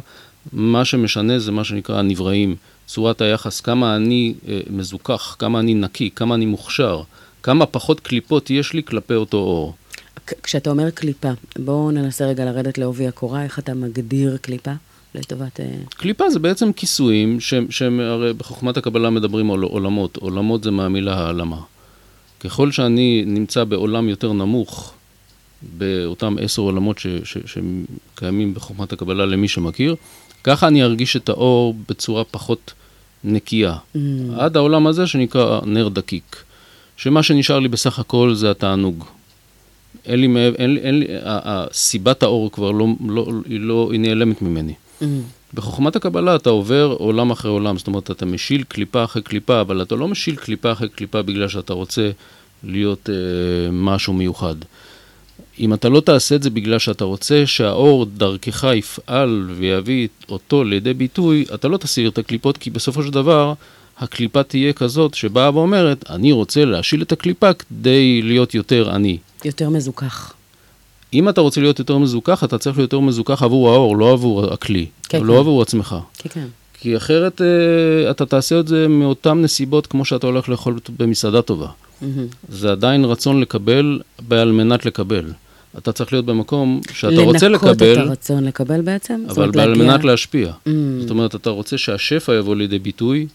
מה 0.53 0.85
שמשנה 0.85 1.39
זה 1.39 1.53
מה 1.53 1.65
שנקרא 1.65 1.99
הנבראים. 1.99 2.57
צורת 2.87 3.21
היחס, 3.21 3.61
כמה 3.61 3.97
אני 3.97 4.35
אה, 4.49 4.61
מזוכח, 4.71 5.37
כמה 5.39 5.61
אני 5.61 5.75
נקי, 5.75 6.11
כמה 6.17 6.35
אני 6.35 6.47
מוכשר, 6.47 7.03
כמה 7.43 7.67
פחות 7.67 8.01
קליפות 8.01 8.51
יש 8.51 8.73
לי 8.73 8.83
כלפי 8.83 9.15
אותו 9.15 9.37
אור. 9.37 9.75
כשאתה 10.43 10.71
אומר 10.71 10.91
קליפה, 10.91 11.31
בואו 11.59 11.91
ננסה 11.91 12.27
רגע 12.27 12.45
לרדת 12.45 12.79
לעובי 12.79 13.07
הקורה, 13.09 13.43
איך 13.43 13.59
אתה 13.59 13.75
מגדיר 13.75 14.37
קליפה? 14.37 14.73
לטובת... 15.15 15.61
אה, 15.61 15.67
קליפה 15.89 16.31
זה 16.31 16.39
בעצם 16.39 16.73
כיסויים, 16.73 17.41
שהם 17.71 18.01
הרי 18.01 18.33
בחוכמת 18.33 18.77
הקבלה 18.77 19.11
מדברים 19.11 19.51
על 19.51 19.63
עולמות. 19.63 20.17
עולמות 20.17 20.65
זה 20.65 20.71
מהמילה 20.71 21.15
העלמה. 21.15 21.61
ככל 22.41 22.73
שאני 22.73 23.25
נמצא 23.27 23.65
בעולם 23.65 24.09
יותר 24.09 24.33
נמוך, 24.33 24.95
באותם 25.79 26.37
עשר 26.41 26.63
עולמות 26.63 27.01
שקיימים 27.25 28.55
בחוכמת 28.55 28.93
הקבלה 28.93 29.27
למי 29.27 29.49
שמכיר, 29.49 29.97
ככה 30.45 30.67
אני 30.69 30.83
ארגיש 30.83 31.17
את 31.17 31.29
האור 31.29 31.75
בצורה 31.89 32.25
פחות 32.25 32.73
נקייה. 33.25 33.75
Mm. 33.75 33.99
עד 34.39 34.57
העולם 34.57 34.87
הזה 34.87 35.07
שנקרא 35.07 35.61
נר 35.65 35.89
דקיק. 35.89 36.45
שמה 36.97 37.23
שנשאר 37.23 37.59
לי 37.59 37.69
בסך 37.69 37.99
הכל 37.99 38.35
זה 38.35 38.51
התענוג. 38.51 39.05
אין 40.05 40.21
לי, 40.21 40.27
אין 40.59 40.75
לי, 40.75 40.81
אין 40.81 40.99
לי, 40.99 41.07
סיבת 41.73 42.23
האור 42.23 42.53
כבר 42.53 42.71
לא, 42.71 42.87
לא, 43.09 43.27
היא 43.49 43.61
לא, 43.61 43.89
היא 43.93 44.01
נעלמת 44.01 44.43
ממני. 44.43 44.75
Mm. 45.01 45.05
בחוכמת 45.55 45.97
הקבלה 45.97 46.37
אתה 46.37 46.51
עובר 46.51 46.97
עולם 46.99 47.31
אחרי 47.31 47.51
עולם, 47.51 47.79
זאת 47.79 47.87
אומרת, 47.87 48.11
אתה 48.11 48.27
משיל 48.27 48.63
קליפה 48.69 49.05
אחרי 49.05 49.23
קליפה, 49.23 49.61
אבל 49.61 49.83
אתה 49.83 49.95
לא 49.95 50.09
משיל 50.09 50.37
קליפה 50.37 50.73
אחרי 50.73 50.89
קליפה 50.89 51.23
בגלל 51.23 51.49
שאתה 51.49 51.73
רוצה 51.73 52.11
להיות 52.65 53.11
אה, 53.11 53.15
משהו 53.73 54.13
מיוחד. 54.13 54.55
אם 55.61 55.75
אתה 55.75 55.89
לא 55.89 56.01
תעשה 56.01 56.35
את 56.35 56.43
זה 56.43 56.51
בגלל 56.51 56.79
שאתה 56.79 57.05
רוצה 57.05 57.47
שהאור 57.47 58.07
דרכך 58.07 58.67
יפעל 58.75 59.51
ויביא 59.57 60.09
אותו 60.29 60.65
לידי 60.65 60.95
ביטוי, 60.95 61.45
אתה 61.55 61.69
לא 61.69 61.77
תסיר 61.77 62.09
את 62.09 62.19
הקליפות, 62.19 62.59
כי 62.59 62.71
בסופו 62.71 63.03
של 63.03 63.11
דבר 63.11 63.55
הקליפה 63.99 64.43
תהיה 64.43 64.73
כזאת 64.73 65.15
שבאה 65.15 65.55
ואומרת, 65.55 66.11
אני 66.11 66.33
רוצה 66.33 66.65
להשיל 66.65 67.03
את 67.03 67.13
הקליפה 67.13 67.53
כדי 67.53 68.23
להיות 68.23 68.55
יותר 68.55 68.91
אני. 68.95 69.19
יותר 69.45 69.71
מזוכח. 69.71 70.33
אם 71.15 71.29
אתה 71.29 71.41
רוצה 71.41 71.61
להיות 71.61 71.79
יותר 71.79 71.99
מזוכח, 71.99 72.45
אתה 72.45 72.59
צריך 72.59 72.79
להיות 72.79 72.93
יותר 72.93 73.01
מזוכח 73.01 73.43
עבור 73.43 73.71
האור, 73.71 73.97
לא 73.97 74.13
עבור 74.13 74.53
הכלי, 74.53 74.87
כן, 75.09 75.23
לא 75.25 75.33
כן. 75.33 75.39
עבור 75.39 75.63
עצמך. 75.63 75.97
כן, 76.19 76.29
כן. 76.29 76.47
כי 76.81 76.97
אחרת 76.97 77.41
אה, 77.41 78.11
אתה 78.11 78.27
תעשה 78.27 78.61
את 78.61 78.69
זה 78.69 78.89
מאותן 78.89 79.43
נסיבות 79.43 79.87
כמו 79.87 80.05
שאתה 80.05 80.27
הולך 80.27 80.49
לאכול 80.49 80.79
במסעדה 80.99 81.43
טובה. 81.43 81.69
מהמם. 82.03 82.27
זה 82.49 82.73
עדיין 82.73 83.05
רצון 83.05 83.41
לקבל 83.41 84.01
על 84.31 84.53
מנת 84.53 84.87
לקבל. 84.87 85.33
אתה 85.79 85.93
צריך 85.93 86.13
להיות 86.13 86.25
במקום 86.27 86.81
שאתה 86.93 87.21
רוצה 87.21 87.49
לנקות 87.49 87.71
את 87.71 87.83
לקבל, 87.83 87.99
הרצון 87.99 88.45
לקבל 88.45 88.81
בעצם? 88.81 89.25
אבל 89.29 89.43
על 89.61 89.69
להגיע- 89.69 89.85
מנת 89.85 90.05
להשפיע. 90.05 90.49
Mm. 90.67 90.71
זאת 91.01 91.11
אומרת, 91.11 91.35
אתה 91.35 91.51
רוצה 91.51 91.79
שהשפע 91.79 92.35
יבוא 92.35 92.57
לידי 92.57 92.79
ביטוי, 92.79 93.27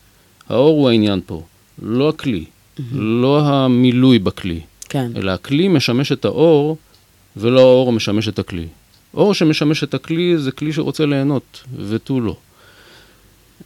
האור 0.49 0.79
הוא 0.79 0.89
העניין 0.89 1.19
פה, 1.25 1.43
לא 1.81 2.09
הכלי, 2.09 2.43
לא 2.93 3.39
המילוי 3.41 4.19
בכלי, 4.19 4.59
כן. 4.89 5.11
אלא 5.15 5.31
הכלי 5.31 5.67
משמש 5.67 6.11
את 6.11 6.25
האור, 6.25 6.77
ולא 7.37 7.59
האור 7.59 7.91
משמש 7.91 8.27
את 8.27 8.39
הכלי. 8.39 8.65
אור 9.13 9.33
שמשמש 9.33 9.83
את 9.83 9.93
הכלי 9.93 10.37
זה 10.37 10.51
כלי 10.51 10.73
שרוצה 10.73 11.05
ליהנות, 11.05 11.63
ותו 11.87 12.19
לא. 12.19 12.35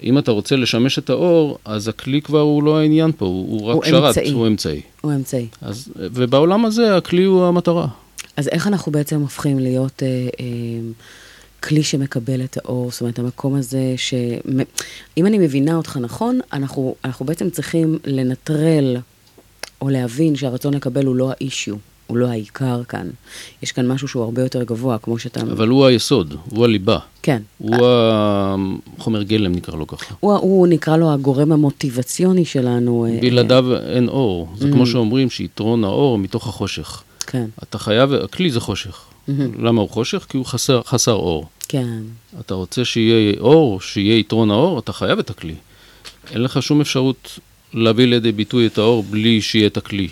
אם 0.04 0.18
אתה 0.18 0.32
רוצה 0.32 0.56
לשמש 0.56 1.00
את 1.00 1.10
האור, 1.10 1.58
אז 1.66 1.88
הכלי 1.88 2.22
כבר 2.22 2.40
הוא 2.40 2.64
לא 2.64 2.78
העניין 2.80 3.12
פה, 3.18 3.26
הוא, 3.26 3.50
הוא 3.50 3.68
רק 3.68 3.76
הוא 3.76 3.86
שרת, 3.86 4.04
אמצעי. 4.18 4.32
הוא 4.32 4.48
אמצעי. 4.48 4.82
הוא 5.02 5.14
אמצעי. 5.14 5.48
אז, 5.62 5.90
ובעולם 5.96 6.66
הזה 6.66 6.98
הכלי 6.98 7.24
הוא 7.24 7.46
המטרה. 7.46 7.88
אז 8.38 8.48
איך 8.48 8.68
אנחנו 8.68 8.92
בעצם 8.92 9.22
הופכים 9.22 9.60
להיות 9.60 10.04
אה, 10.04 10.08
אה, 10.40 10.46
כלי 11.64 11.84
שמקבל 11.84 12.44
את 12.44 12.58
האור? 12.58 12.92
זאת 12.92 13.02
אומרת, 13.02 13.20
המקום 13.20 13.56
הזה 13.56 13.94
ש... 13.98 14.14
אם 15.18 15.26
אני 15.26 15.38
מבינה 15.38 15.76
אותך 15.76 15.98
נכון, 16.02 16.40
אנחנו, 16.54 16.96
אנחנו 17.06 17.26
בעצם 17.26 17.50
צריכים 17.50 18.00
לנטרל 18.06 18.98
או 19.82 19.90
להבין 19.90 20.36
שהרצון 20.36 20.74
לקבל 20.74 21.06
הוא 21.06 21.16
לא 21.16 21.32
האישיו, 21.32 21.76
הוא 22.08 22.18
לא 22.18 22.28
העיקר 22.28 22.84
כאן. 22.84 23.10
יש 23.64 23.72
כאן 23.72 23.88
משהו 23.88 24.08
שהוא 24.08 24.24
הרבה 24.24 24.42
יותר 24.42 24.64
גבוה, 24.64 24.98
כמו 24.98 25.20
שאתה... 25.20 25.42
אבל 25.42 25.68
הוא 25.68 25.86
היסוד, 25.86 26.36
הוא 26.50 26.66
הליבה. 26.66 26.98
כן. 27.22 27.42
הוא 27.58 27.76
החומר 28.98 29.24
גלם 29.24 29.52
נקרא 29.52 29.76
לו 29.76 29.88
ככה. 29.88 30.16
הוא, 30.20 30.34
הוא 30.34 30.68
נקרא 30.68 30.98
לו 30.98 31.14
הגורם 31.14 31.52
המוטיבציוני 31.52 32.46
שלנו. 32.46 33.06
אה, 33.06 33.20
בלעדיו 33.22 33.78
אין 33.78 34.08
אור. 34.08 34.48
זה 34.58 34.70
Mm. 34.70 34.72
כמו 34.72 34.86
שאומרים 34.86 35.30
שיתרון 35.30 35.84
האור 35.84 36.18
מתוך 36.18 36.48
החושך. 36.48 37.04
כן, 37.28 37.46
אתה 37.64 37.78
חייב, 37.78 38.14
הכלי 38.14 38.52
זה 38.52 38.60
חושך. 38.60 39.06
למה 39.60 39.82
הוא 39.82 39.90
חושך? 39.90 40.26
כי 40.30 40.38
הוא 40.38 40.46
חסר, 40.46 40.82
חסר 40.86 41.12
אור. 41.12 41.48
כן. 41.68 42.02
אתה 42.40 42.54
רוצה 42.54 42.86
שיהיה 42.86 43.34
אור, 43.40 43.82
שיהיה 43.82 44.18
יתרון 44.18 44.52
האור, 44.52 44.80
אתה 44.80 44.94
חייב 44.94 45.20
את 45.20 45.30
הכלי. 45.30 45.56
אין 46.32 46.42
לך 46.42 46.62
שום 46.62 46.82
אפשרות 46.82 47.40
להביא 47.74 48.06
לידי 48.06 48.32
ביטוי 48.32 48.68
את 48.68 48.78
האור 48.78 49.04
בלי 49.04 49.42
שיהיה 49.42 49.68
את 49.68 49.78
הכלי. 49.78 50.08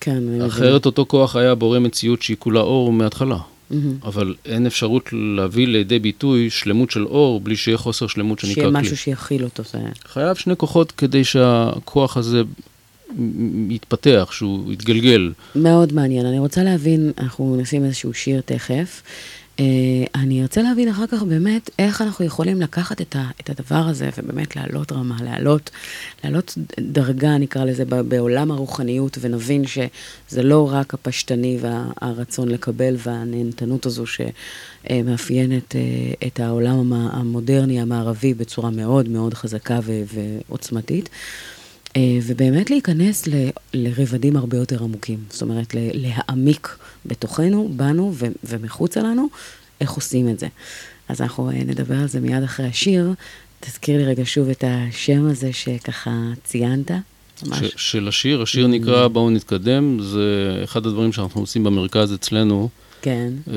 כן, 0.00 0.10
אני 0.10 0.20
מבינה. 0.20 0.46
אחרת 0.46 0.86
אותו 0.86 1.06
כוח 1.08 1.36
היה 1.36 1.54
בורא 1.54 1.78
מציאות 1.78 2.22
שהיא 2.22 2.36
כולה 2.38 2.60
אור 2.60 2.92
מההתחלה. 2.92 3.38
אבל 4.02 4.34
אין 4.44 4.66
אפשרות 4.66 5.08
להביא 5.12 5.66
לידי 5.66 5.98
ביטוי 5.98 6.50
שלמות 6.50 6.90
של 6.90 7.06
אור 7.06 7.40
בלי 7.40 7.56
שיהיה 7.56 7.78
חוסר 7.78 8.06
שלמות 8.06 8.38
שנקרא 8.38 8.54
שיהיה 8.54 8.70
כלי. 8.70 8.80
משהו 8.80 8.96
שיכיל 8.96 9.44
אותו. 9.44 9.62
זה... 9.72 9.78
חייב 10.06 10.36
שני 10.36 10.56
כוחות 10.56 10.92
כדי 10.92 11.24
שהכוח 11.24 12.16
הזה 12.16 12.42
יתפתח, 13.70 14.28
שהוא 14.32 14.72
יתגלגל. 14.72 15.32
מאוד 15.54 15.92
מעניין. 15.92 16.26
אני 16.26 16.38
רוצה 16.38 16.62
להבין, 16.62 17.12
אנחנו 17.18 17.56
נשים 17.56 17.84
איזשהו 17.84 18.14
שיר 18.14 18.40
תכף. 18.44 19.02
Uh, 19.56 19.60
אני 20.14 20.42
ארצה 20.42 20.62
להבין 20.62 20.88
אחר 20.88 21.06
כך 21.06 21.22
באמת 21.22 21.70
איך 21.78 22.02
אנחנו 22.02 22.24
יכולים 22.24 22.60
לקחת 22.60 23.00
את, 23.00 23.16
ה, 23.16 23.24
את 23.40 23.50
הדבר 23.50 23.76
הזה 23.88 24.08
ובאמת 24.18 24.56
להעלות 24.56 24.92
רמה, 24.92 25.16
להעלות, 25.24 25.70
להעלות 26.24 26.58
דרגה, 26.80 27.38
נקרא 27.38 27.64
לזה, 27.64 27.84
בעולם 27.84 28.50
הרוחניות, 28.50 29.18
ונבין 29.20 29.64
שזה 29.66 30.42
לא 30.42 30.72
רק 30.72 30.94
הפשטני 30.94 31.58
והרצון 31.60 32.48
לקבל 32.48 32.94
והנהנתנות 32.98 33.86
הזו 33.86 34.04
שמאפיינת 34.06 35.72
uh, 35.72 36.26
את 36.26 36.40
העולם 36.40 36.78
המ- 36.78 36.92
המודרני, 36.92 37.80
המערבי, 37.80 38.34
בצורה 38.34 38.70
מאוד 38.70 39.08
מאוד 39.08 39.34
חזקה 39.34 39.78
ועוצמתית. 40.48 41.08
אה, 41.98 42.18
ובאמת 42.26 42.70
להיכנס 42.70 43.26
ל- 43.26 43.48
לרבדים 43.74 44.36
הרבה 44.36 44.56
יותר 44.56 44.82
עמוקים. 44.84 45.18
זאת 45.30 45.42
אומרת, 45.42 45.74
להעמיק 45.74 46.68
בתוכנו, 47.06 47.70
בנו 47.76 48.12
ו- 48.14 48.26
ומחוצה 48.44 49.00
לנו, 49.00 49.28
איך 49.80 49.90
עושים 49.90 50.28
את 50.28 50.38
זה. 50.38 50.46
אז 51.08 51.20
אנחנו 51.20 51.50
אה, 51.50 51.54
נדבר 51.54 51.94
על 51.96 52.08
זה 52.08 52.20
מיד 52.20 52.42
אחרי 52.42 52.66
השיר. 52.66 53.12
תזכיר 53.60 53.96
לי 53.98 54.04
רגע 54.04 54.22
שוב 54.26 54.48
את 54.48 54.64
השם 54.66 55.26
הזה 55.26 55.52
שככה 55.52 56.10
ציינת. 56.44 56.90
ממש. 57.46 57.58
ש- 57.58 57.90
של 57.92 58.08
השיר, 58.08 58.42
השיר 58.42 58.66
נקרא 58.66 59.08
בואו 59.08 59.30
נתקדם, 59.30 59.98
זה 60.02 60.20
אחד 60.64 60.86
הדברים 60.86 61.12
שאנחנו 61.12 61.40
עושים 61.40 61.64
במרכז 61.64 62.14
אצלנו, 62.14 62.68
כן, 63.02 63.32
אה, 63.50 63.54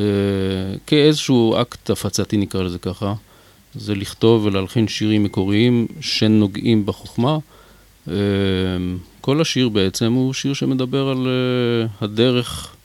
כאיזשהו 0.88 1.62
אקט 1.62 1.90
הפצתי 1.90 2.38
נקרא 2.38 2.64
לזה 2.64 2.80
ככה, 2.80 3.14
זה 3.76 3.96
לכתוב 3.96 4.46
ולהלחין 4.46 4.88
שירים 4.88 5.24
מקוריים 5.24 5.88
שנוגעים 6.02 6.86
בחוכמה. 6.86 7.38
אה, 8.12 8.18
כל 9.22 9.42
השיר 9.42 9.70
בעצם 9.70 10.14
הוא 10.14 10.34
שיר 10.34 10.54
שמדבר 10.54 11.08
על 11.08 11.28
אה, 11.28 11.88
הדרך 12.02 12.76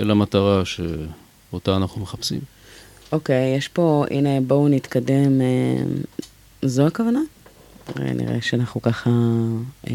אל 0.00 0.10
המטרה 0.10 0.62
שאותה 0.64 1.76
אנחנו 1.76 2.00
מחפשים. 2.02 2.40
אוקיי, 3.12 3.56
יש 3.56 3.68
פה, 3.68 4.04
הנה, 4.10 4.40
בואו 4.40 4.68
נתקדם. 4.68 5.40
אה, 5.40 5.84
זו 6.62 6.86
הכוונה? 6.86 7.20
אה, 7.98 8.12
נראה 8.12 8.38
שאנחנו 8.42 8.82
ככה 8.82 9.10
אה, 9.90 9.94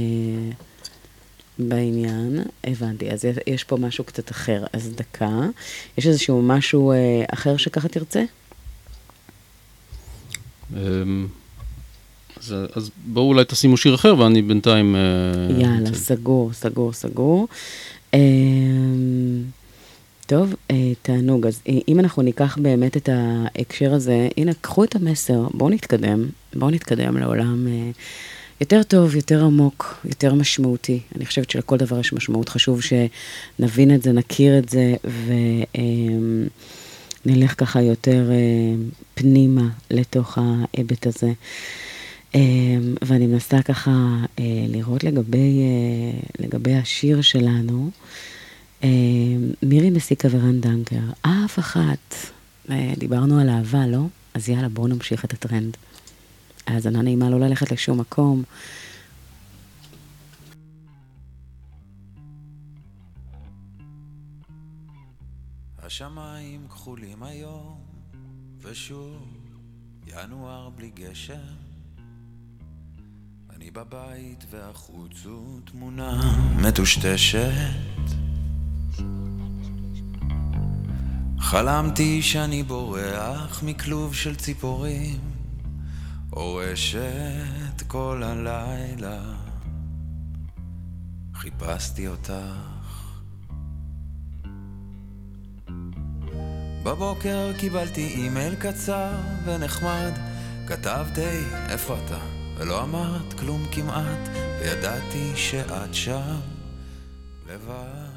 בעניין. 1.59 2.39
הבנתי, 2.63 3.11
אז 3.11 3.25
יש- 3.25 3.37
יש 3.47 3.63
פה 3.63 3.77
משהו 3.77 4.03
קצת 4.03 4.31
אחר. 4.31 4.63
אז 4.73 4.91
דקה. 4.95 5.39
יש 5.97 6.07
איזשהו 6.07 6.41
משהו 6.41 6.91
אה, 6.91 6.97
אחר 7.33 7.57
שככה 7.57 7.87
תרצה? 7.87 8.23
אמ, 12.39 12.55
אז, 12.55 12.55
אז 12.75 12.89
בואו 13.05 13.25
אולי 13.25 13.45
תשימו 13.47 13.77
שיר 13.77 13.95
אחר 13.95 14.15
ואני 14.19 14.41
בינתיים... 14.41 14.95
אה, 14.95 15.01
יאללה, 15.61 15.93
סגור, 15.93 16.53
סגור, 16.53 16.93
סגור. 16.93 17.47
אה, 18.13 18.19
טוב, 20.25 20.55
אה, 20.71 20.91
תענוג. 21.01 21.45
אז 21.45 21.61
אה, 21.69 21.73
אם 21.87 21.99
אנחנו 21.99 22.21
ניקח 22.21 22.57
באמת 22.61 22.97
את 22.97 23.09
ההקשר 23.11 23.93
הזה, 23.93 24.27
הנה, 24.37 24.51
קחו 24.61 24.83
את 24.83 24.95
המסר, 24.95 25.47
בואו 25.53 25.69
נתקדם, 25.69 26.25
בואו 26.55 26.71
נתקדם 26.71 27.17
לעולם 27.17 27.67
יותר 28.61 28.83
טוב, 28.83 29.15
יותר 29.15 29.43
עמוק, 29.43 29.99
יותר 30.05 30.33
משמעותי. 30.33 30.99
אני 31.15 31.25
חושבת 31.25 31.49
שלכל 31.49 31.77
דבר 31.77 31.99
יש 31.99 32.13
משמעות, 32.13 32.49
חשוב 32.49 32.81
שנבין 32.81 33.95
את 33.95 34.03
זה, 34.03 34.11
נכיר 34.11 34.57
את 34.57 34.69
זה, 34.69 34.93
ונלך 37.25 37.53
ככה 37.57 37.81
יותר 37.81 38.29
פנימה 39.13 39.67
לתוך 39.91 40.37
ההיבט 40.37 41.07
הזה. 41.07 41.31
אה, 42.35 42.39
ואני 43.01 43.27
מנסה 43.27 43.61
ככה 43.61 43.91
אה, 44.39 44.43
לראות 44.67 45.03
לגבי, 45.03 45.59
אה, 45.61 46.19
לגבי 46.39 46.75
השיר 46.75 47.21
שלנו. 47.21 47.91
אה, 48.83 48.89
מירי 49.63 49.89
מסיקה 49.89 50.27
ורן 50.31 50.61
דנקר, 50.61 51.01
אף 51.21 51.59
אחת. 51.59 52.15
אה, 52.69 52.93
דיברנו 52.97 53.39
על 53.39 53.49
אהבה, 53.49 53.87
לא? 53.87 54.05
אז 54.33 54.49
יאללה, 54.49 54.69
בואו 54.69 54.87
נמשיך 54.87 55.25
את 55.25 55.33
הטרנד. 55.33 55.77
האזנה 56.67 57.01
נעימה 57.01 57.29
לא 57.29 57.39
ללכת 57.39 57.71
לשום 57.71 57.99
מקום. 57.99 58.43
השמיים 65.77 66.67
כחולים 66.67 67.23
היום, 67.23 67.77
ושוב 68.61 69.27
ינואר 70.07 70.69
בלי 70.69 70.89
גשם. 70.95 71.68
אני 73.61 73.71
בבית 73.71 74.45
והחוץ 74.49 75.25
הוא 75.25 75.59
תמונה 75.65 76.21
מטושטשת. 76.55 77.49
חלמתי 81.39 82.21
שאני 82.21 82.63
בורח 82.63 83.63
מכלוב 83.63 84.15
של 84.15 84.35
ציפורים, 84.35 85.19
אורשת 86.33 87.81
כל 87.87 88.23
הלילה. 88.25 89.21
חיפשתי 91.33 92.07
אותך. 92.07 92.33
בבוקר 96.83 97.51
קיבלתי 97.59 98.07
אימייל 98.07 98.55
קצר 98.55 99.11
ונחמד, 99.45 100.11
כתבת 100.67 101.17
היי, 101.17 101.43
איפה 101.69 101.97
אתה? 102.05 102.38
ולא 102.59 102.83
אמרת 102.83 103.33
כלום 103.39 103.65
כמעט, 103.71 104.29
וידעתי 104.61 105.31
שאת 105.35 105.93
שם 105.93 106.39
לבד. 107.49 108.09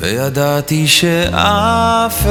וידעתי 0.00 0.88
שאף 0.88 2.26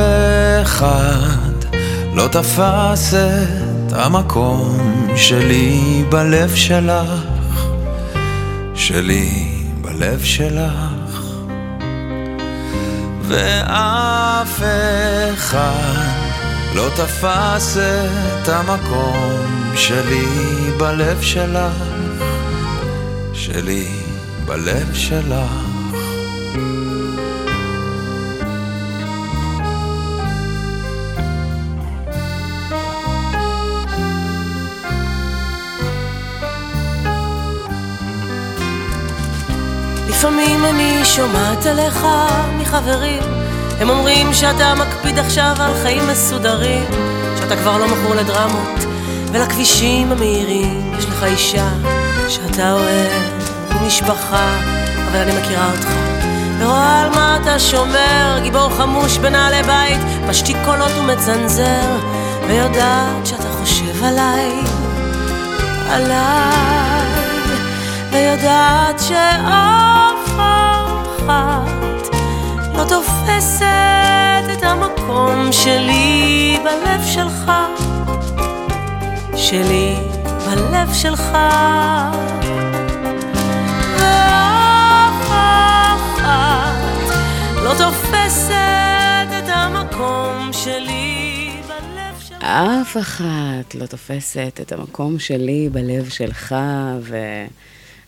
אחד 0.61 1.75
לא 2.13 2.27
תפס 2.27 3.13
את 3.13 3.93
המקום 3.93 5.07
שלי 5.15 6.03
בלב 6.09 6.55
שלך, 6.55 7.65
שלי 8.75 9.61
בלב 9.81 10.23
שלך. 10.23 11.23
ואף 13.27 14.61
אחד 15.33 16.18
לא 16.75 16.89
תפס 16.95 17.77
את 17.77 18.49
המקום 18.49 19.71
שלי 19.75 20.25
בלב 20.77 21.21
שלך, 21.21 21.73
שלי 23.33 23.87
בלב 24.45 24.93
שלך. 24.93 25.51
לפעמים 40.09 40.65
אני 40.65 41.05
שומעת 41.05 41.65
עליך 41.65 42.05
מחברים 42.57 43.38
הם 43.79 43.89
אומרים 43.89 44.33
שאתה 44.33 44.73
מקפיד 44.75 45.19
עכשיו 45.19 45.55
על 45.59 45.73
חיים 45.83 46.07
מסודרים 46.11 46.83
שאתה 47.39 47.55
כבר 47.55 47.77
לא 47.77 47.85
מכור 47.87 48.15
לדרמות 48.15 48.79
ולכבישים 49.31 50.11
המהירים. 50.11 50.93
יש 50.99 51.05
לך 51.05 51.23
אישה 51.23 51.69
שאתה 52.27 52.73
אוהב 52.73 53.11
ומשפחה 53.81 54.59
אבל 55.11 55.19
אני 55.19 55.31
מכירה 55.41 55.71
אותך. 55.71 55.89
ורואה 56.59 57.01
על 57.01 57.09
מה 57.09 57.37
אתה 57.41 57.59
שומר 57.59 58.39
גיבור 58.43 58.69
חמוש 58.69 59.17
בנעלי 59.17 59.63
בית 59.63 59.99
משתיק 60.29 60.57
קולות 60.65 60.91
ומצנזר 60.99 61.97
ויודעת 62.47 63.25
שאתה 63.25 63.49
חושב 63.59 64.03
עליי 64.03 64.51
עליי 65.89 67.05
ויודעת 68.11 68.99
שאף 68.99 69.88
תופסת 72.89 74.43
את 74.53 74.63
המקום 74.63 75.51
שלי 75.51 76.57
בלב 76.63 77.01
שלך, 77.05 77.51
שלי 79.35 79.95
בלב 80.45 80.93
שלך. 80.93 81.37
ואף 83.97 85.21
אחת 85.31 86.75
לא 87.63 87.73
תופסת 87.77 89.27
את 89.37 89.49
המקום 89.49 90.49
שלי. 90.53 91.51
אף 92.39 92.97
אחת 92.97 93.75
לא 93.75 93.85
תופסת 93.85 94.59
את 94.61 94.71
המקום 94.71 95.19
שלי 95.19 95.69
בלב 95.71 96.09
שלך, 96.09 96.55
ו... 96.99 97.17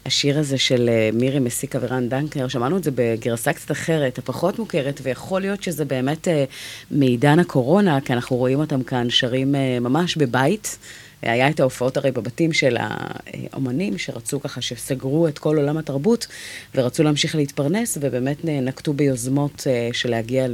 השיר 0.05 0.39
הזה 0.39 0.57
של 0.57 0.89
אה, 0.89 1.09
מירי 1.13 1.39
מסיקה 1.39 1.79
ורן 1.81 2.09
דנקר, 2.09 2.47
שמענו 2.47 2.77
את 2.77 2.83
זה 2.83 2.91
בגרסה 2.95 3.53
קצת 3.53 3.71
אחרת, 3.71 4.17
הפחות 4.17 4.59
מוכרת, 4.59 4.99
ויכול 5.03 5.41
להיות 5.41 5.63
שזה 5.63 5.85
באמת 5.85 6.27
אה, 6.27 6.45
מעידן 6.91 7.39
הקורונה, 7.39 8.01
כי 8.01 8.13
אנחנו 8.13 8.35
רואים 8.35 8.59
אותם 8.59 8.83
כאן 8.83 9.09
שרים 9.09 9.55
אה, 9.55 9.79
ממש 9.79 10.17
בבית. 10.17 10.77
היה 11.21 11.49
את 11.49 11.59
ההופעות 11.59 11.97
הרי 11.97 12.11
בבתים 12.11 12.53
של 12.53 12.77
האומנים 12.79 13.97
שרצו 13.97 14.39
ככה, 14.39 14.61
שסגרו 14.61 15.27
את 15.27 15.39
כל 15.39 15.57
עולם 15.57 15.77
התרבות 15.77 16.27
ורצו 16.75 17.03
להמשיך 17.03 17.35
להתפרנס, 17.35 17.97
ובאמת 18.01 18.37
נקטו 18.43 18.93
ביוזמות 18.93 19.67
של 19.93 20.09
להגיע 20.09 20.45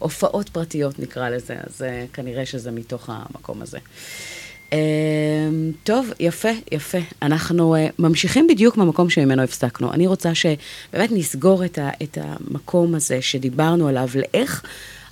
להופעות 0.00 0.48
פרטיות 0.48 0.98
נקרא 0.98 1.28
לזה, 1.28 1.54
אז 1.66 1.84
כנראה 2.12 2.46
שזה 2.46 2.70
מתוך 2.70 3.10
המקום 3.12 3.62
הזה. 3.62 3.78
Uh, 4.70 4.74
טוב, 5.84 6.10
יפה, 6.20 6.48
יפה. 6.72 6.98
אנחנו 7.22 7.76
uh, 7.76 7.78
ממשיכים 7.98 8.46
בדיוק 8.46 8.76
מהמקום 8.76 9.10
שממנו 9.10 9.42
הפסקנו. 9.42 9.92
אני 9.92 10.06
רוצה 10.06 10.34
שבאמת 10.34 11.10
נסגור 11.12 11.64
את, 11.64 11.78
ה, 11.78 11.90
את 12.02 12.18
המקום 12.20 12.94
הזה 12.94 13.22
שדיברנו 13.22 13.88
עליו, 13.88 14.08
לאיך 14.14 14.62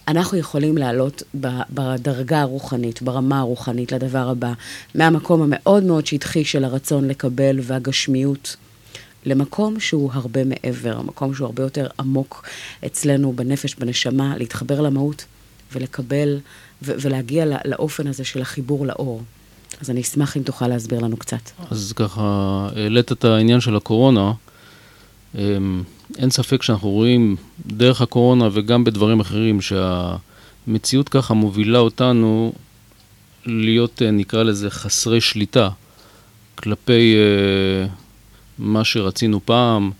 אנחנו 0.08 0.38
יכולים 0.38 0.78
לעלות 0.78 1.22
בדרגה 1.70 2.40
הרוחנית, 2.40 3.02
ברמה 3.02 3.38
הרוחנית 3.38 3.92
לדבר 3.92 4.28
הבא, 4.28 4.52
מהמקום 4.94 5.42
המאוד 5.42 5.84
מאוד 5.84 6.06
שטחי 6.06 6.44
של 6.44 6.64
הרצון 6.64 7.08
לקבל 7.08 7.58
והגשמיות. 7.62 8.56
למקום 9.26 9.80
שהוא 9.80 10.10
הרבה 10.12 10.44
מעבר, 10.44 11.02
מקום 11.02 11.34
שהוא 11.34 11.46
הרבה 11.46 11.62
יותר 11.62 11.86
עמוק 11.98 12.48
אצלנו 12.86 13.32
בנפש, 13.32 13.74
בנשמה, 13.74 14.36
להתחבר 14.38 14.80
למהות 14.80 15.24
ולקבל 15.72 16.38
ו- 16.82 16.94
ולהגיע 17.00 17.44
לאופן 17.64 18.06
הזה 18.06 18.24
של 18.24 18.42
החיבור 18.42 18.86
לאור. 18.86 19.22
אז 19.80 19.90
אני 19.90 20.00
אשמח 20.00 20.36
אם 20.36 20.42
תוכל 20.42 20.68
להסביר 20.68 21.00
לנו 21.00 21.16
קצת. 21.16 21.50
אז 21.70 21.92
ככה, 21.96 22.22
העלית 22.76 23.12
את 23.12 23.24
העניין 23.24 23.60
של 23.60 23.76
הקורונה. 23.76 24.32
אמ, 25.34 25.82
אין 26.18 26.30
ספק 26.30 26.62
שאנחנו 26.62 26.90
רואים 26.90 27.36
דרך 27.66 28.00
הקורונה 28.00 28.48
וגם 28.52 28.84
בדברים 28.84 29.20
אחרים 29.20 29.58
שהמציאות 29.60 31.08
ככה 31.08 31.34
מובילה 31.34 31.78
אותנו 31.78 32.52
להיות, 33.46 34.02
אה, 34.02 34.10
נקרא 34.10 34.42
לזה, 34.42 34.70
חסרי 34.70 35.20
שליטה 35.20 35.68
כלפי 36.54 37.14
uh, 37.14 37.90
מה 38.58 38.84
שרצינו 38.84 39.40
פעם 39.44 39.90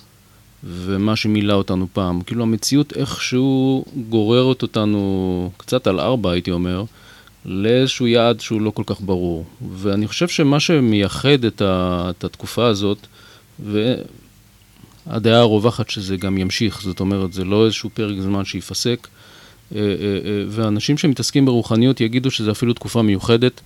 ומה 0.64 1.16
שמילא 1.16 1.52
אותנו 1.52 1.86
פעם. 1.92 2.20
כאילו 2.20 2.42
המציאות 2.42 2.92
איכשהו 2.96 3.84
גוררת 4.08 4.62
אותנו 4.62 5.50
קצת 5.56 5.86
על 5.86 6.00
ארבע, 6.00 6.30
הייתי 6.30 6.50
אומר. 6.50 6.84
לאיזשהו 7.44 8.06
יעד 8.06 8.40
שהוא 8.40 8.60
לא 8.60 8.70
כל 8.70 8.82
כך 8.86 9.00
ברור. 9.00 9.44
ואני 9.76 10.08
חושב 10.08 10.28
שמה 10.28 10.60
שמייחד 10.60 11.44
את, 11.44 11.62
ה, 11.62 12.06
את 12.10 12.24
התקופה 12.24 12.66
הזאת, 12.66 12.98
והדעה 15.06 15.40
הרווחת 15.40 15.90
שזה 15.90 16.16
גם 16.16 16.38
ימשיך, 16.38 16.82
זאת 16.82 17.00
אומרת, 17.00 17.32
זה 17.32 17.44
לא 17.44 17.64
איזשהו 17.64 17.90
פרק 17.94 18.20
זמן 18.20 18.44
שיפסק, 18.44 19.08
אה, 19.74 19.80
אה, 19.80 19.84
אה, 19.84 20.44
ואנשים 20.48 20.98
שמתעסקים 20.98 21.46
ברוחניות 21.46 22.00
יגידו 22.00 22.30
שזו 22.30 22.50
אפילו 22.50 22.72
תקופה 22.72 23.02
מיוחדת, 23.02 23.60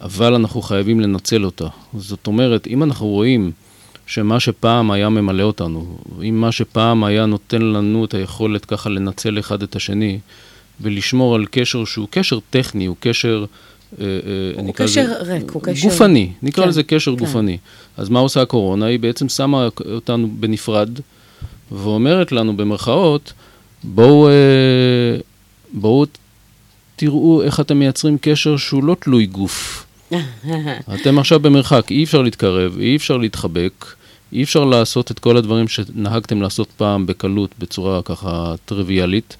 אבל 0.00 0.34
אנחנו 0.34 0.62
חייבים 0.62 1.00
לנצל 1.00 1.44
אותה. 1.44 1.66
זאת 1.98 2.26
אומרת, 2.26 2.66
אם 2.66 2.82
אנחנו 2.82 3.06
רואים 3.06 3.52
שמה 4.06 4.40
שפעם 4.40 4.90
היה 4.90 5.08
ממלא 5.08 5.42
אותנו, 5.42 5.98
אם 6.22 6.40
מה 6.40 6.52
שפעם 6.52 7.04
היה 7.04 7.26
נותן 7.26 7.62
לנו 7.62 8.04
את 8.04 8.14
היכולת 8.14 8.64
ככה 8.64 8.90
לנצל 8.90 9.38
אחד 9.38 9.62
את 9.62 9.76
השני, 9.76 10.18
ולשמור 10.80 11.34
על 11.34 11.46
קשר 11.50 11.84
שהוא 11.84 12.08
קשר 12.10 12.38
טכני, 12.50 12.86
הוא 12.86 12.96
קשר... 13.00 13.44
אה, 14.00 14.04
אה, 14.56 14.62
הוא 14.62 14.74
קשר 14.74 15.06
זה, 15.24 15.32
ריק, 15.32 15.50
הוא 15.50 15.62
קשר... 15.62 15.88
גופני, 15.88 16.32
נקרא 16.42 16.64
כן, 16.64 16.68
לזה 16.68 16.82
קשר 16.82 17.10
כן. 17.10 17.16
גופני. 17.16 17.58
אז 17.96 18.08
מה 18.08 18.18
עושה 18.18 18.42
הקורונה? 18.42 18.86
היא 18.86 18.98
בעצם 18.98 19.28
שמה 19.28 19.68
אותנו 19.92 20.28
בנפרד, 20.40 20.90
ואומרת 21.72 22.32
לנו 22.32 22.56
במרכאות, 22.56 23.32
בואו, 23.84 24.28
אה, 24.28 24.32
בואו 25.72 26.06
תראו 26.96 27.42
איך 27.42 27.60
אתם 27.60 27.78
מייצרים 27.78 28.18
קשר 28.20 28.56
שהוא 28.56 28.84
לא 28.84 28.96
תלוי 29.00 29.26
גוף. 29.26 29.86
אתם 30.94 31.18
עכשיו 31.18 31.40
במרחק, 31.40 31.90
אי 31.90 32.04
אפשר 32.04 32.22
להתקרב, 32.22 32.78
אי 32.78 32.96
אפשר 32.96 33.16
להתחבק, 33.16 33.86
אי 34.32 34.42
אפשר 34.42 34.64
לעשות 34.64 35.10
את 35.10 35.18
כל 35.18 35.36
הדברים 35.36 35.68
שנהגתם 35.68 36.42
לעשות 36.42 36.68
פעם 36.76 37.06
בקלות, 37.06 37.50
בצורה 37.58 38.02
ככה 38.02 38.54
טריוויאלית. 38.64 39.36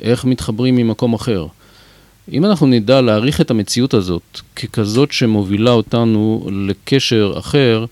איך 0.00 0.24
מתחברים 0.24 0.76
ממקום 0.76 1.14
אחר. 1.14 1.46
אם 2.32 2.44
אנחנו 2.44 2.66
נדע 2.66 3.00
להעריך 3.00 3.40
את 3.40 3.50
המציאות 3.50 3.94
הזאת 3.94 4.40
ככזאת 4.56 5.12
שמובילה 5.12 5.70
אותנו 5.70 6.48
לקשר 6.52 7.34
אחר, 7.38 7.84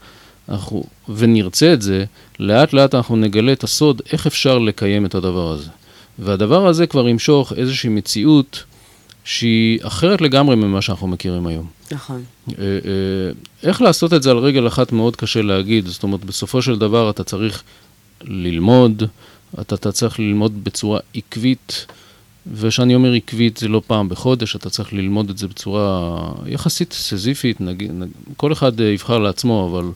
אנחנו, 0.49 0.85
ונרצה 1.09 1.73
את 1.73 1.83
זה, 1.83 2.05
לאט 2.41 2.73
לאט 2.73 2.95
אנחנו 2.95 3.17
נגלה 3.17 3.53
את 3.53 3.65
הסוד 3.65 4.03
איך 4.13 4.27
אפשר 4.27 4.59
לקיים 4.59 5.07
את 5.07 5.15
הדבר 5.15 5.53
הזה. 5.53 5.69
והדבר 6.19 6.67
הזה 6.67 6.87
כבר 6.87 7.09
ימשוך 7.09 7.53
איזושהי 7.53 7.91
מציאות 7.91 8.65
שהיא 9.25 9.79
אחרת 9.83 10.21
לגמרי 10.21 10.57
ממה 10.57 10.83
שאנחנו 10.83 11.09
מכירים 11.09 11.47
היום. 11.47 11.67
נכון. 11.91 12.23
אה, 12.49 12.65
אה, 12.65 13.33
איך 13.63 13.83
לעשות 13.83 14.15
את 14.15 14.23
זה 14.23 14.31
על 14.31 14.39
רגל 14.39 14.67
אחת 14.67 14.93
מאוד 14.93 15.17
קשה 15.17 15.43
להגיד, 15.43 15.87
זאת 15.87 16.03
אומרת, 16.03 16.25
בסופו 16.25 16.63
של 16.63 16.79
דבר 16.79 17.11
אתה 17.11 17.25
צריך 17.25 17.63
ללמוד, 18.25 19.03
אתה, 19.61 19.75
אתה 19.75 19.93
צריך 19.93 20.19
ללמוד 20.21 20.65
בצורה 20.65 21.01
עקבית, 21.15 21.87
וכשאני 22.53 22.95
אומר 22.95 23.13
עקבית 23.13 23.57
זה 23.57 23.69
לא 23.69 23.83
פעם 23.87 24.09
בחודש, 24.09 24.57
אתה 24.57 24.71
צריך 24.71 24.93
ללמוד 24.93 25.31
את 25.31 25.39
זה 25.39 25.49
בצורה 25.49 26.13
יחסית 26.47 26.93
סזיפית, 26.93 27.61
נגיד, 27.61 27.93
נג... 27.93 28.09
כל 28.37 28.53
אחד 28.53 28.81
אה, 28.81 28.87
יבחר 28.87 29.19
לעצמו, 29.19 29.69
אבל 29.71 29.91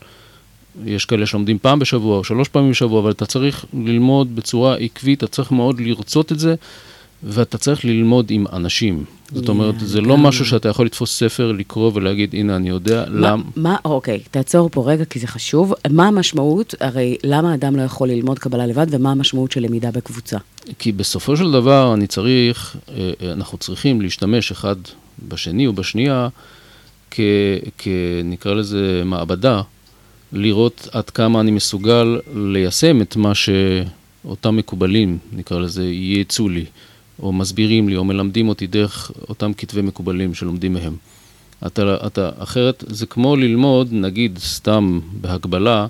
יש 0.85 1.05
כאלה 1.05 1.27
שלומדים 1.27 1.59
פעם 1.59 1.79
בשבוע 1.79 2.19
או 2.19 2.25
שלוש 2.25 2.49
פעמים 2.49 2.71
בשבוע, 2.71 3.01
אבל 3.01 3.11
אתה 3.11 3.27
צריך 3.27 3.65
ללמוד 3.75 4.37
בצורה 4.37 4.75
עקבית, 4.75 5.19
אתה 5.19 5.27
צריך 5.33 5.53
מאוד 5.53 5.81
לרצות 5.81 6.33
את 6.33 6.39
זה, 6.39 6.55
ואתה 7.25 7.59
צריך 7.59 7.85
ללמוד 7.85 8.27
עם 8.31 8.47
אנשים. 8.53 9.05
זאת 9.35 9.49
אומרת, 9.49 9.75
זה 9.81 10.01
לא 10.01 10.15
גם- 10.15 10.23
משהו 10.23 10.45
שאתה 10.47 10.69
יכול 10.69 10.87
לתפוס 10.87 11.19
ספר, 11.19 11.53
לקרוא 11.53 11.91
ולהגיד, 11.95 12.35
הנה, 12.35 12.57
אני 12.57 12.69
יודע, 12.69 13.05
מה, 13.09 13.31
למה... 13.31 13.43
מה, 13.57 13.77
אוקיי, 13.85 14.21
תעצור 14.31 14.69
פה 14.73 14.91
רגע, 14.91 15.05
כי 15.05 15.19
זה 15.19 15.27
חשוב. 15.27 15.75
מה 15.91 16.09
המשמעות, 16.09 16.75
הרי 16.81 17.17
למה 17.25 17.55
אדם 17.55 17.77
לא 17.77 17.83
יכול 17.83 18.09
ללמוד 18.09 18.39
קבלה 18.39 18.67
לבד, 18.67 18.87
ומה 18.91 19.11
המשמעות 19.11 19.53
של 19.53 19.61
למידה 19.61 19.91
בקבוצה? 19.91 20.39
כי 20.79 20.93
בסופו 20.93 21.37
של 21.37 21.53
דבר 21.53 21.95
אני 21.95 22.07
צריך, 22.07 22.77
אה, 22.89 23.11
אה, 23.23 23.33
אנחנו 23.33 23.59
צריכים 23.59 24.01
להשתמש 24.01 24.51
אחד 24.51 24.77
בשני 25.29 25.67
או 25.67 25.73
בשנייה 25.73 26.29
כ... 27.11 27.21
כ... 27.79 27.89
נקרא 28.25 28.55
לזה 28.55 29.03
מעבדה, 29.05 29.63
לראות 30.33 30.89
עד 30.93 31.11
כמה 31.11 31.41
אני 31.41 31.51
מסוגל 31.51 32.21
ליישם 32.35 33.03
את 33.03 33.17
מה 33.17 33.33
שאותם 33.35 34.57
מקובלים, 34.57 35.19
נקרא 35.33 35.59
לזה, 35.59 35.85
ייעצו 35.85 36.49
לי, 36.49 36.65
או 37.23 37.33
מסבירים 37.33 37.89
לי, 37.89 37.97
או 37.97 38.05
מלמדים 38.05 38.49
אותי 38.49 38.67
דרך 38.67 39.13
אותם 39.29 39.53
כתבי 39.53 39.83
מקובלים 39.83 40.35
שלומדים 40.35 40.73
מהם. 40.73 40.97
אתה, 41.67 41.97
אתה, 42.07 42.31
אחרת 42.39 42.85
זה 42.87 43.07
כמו 43.07 43.37
ללמוד, 43.37 43.89
נגיד 43.93 44.39
סתם 44.39 45.01
בהגבלה, 45.21 45.87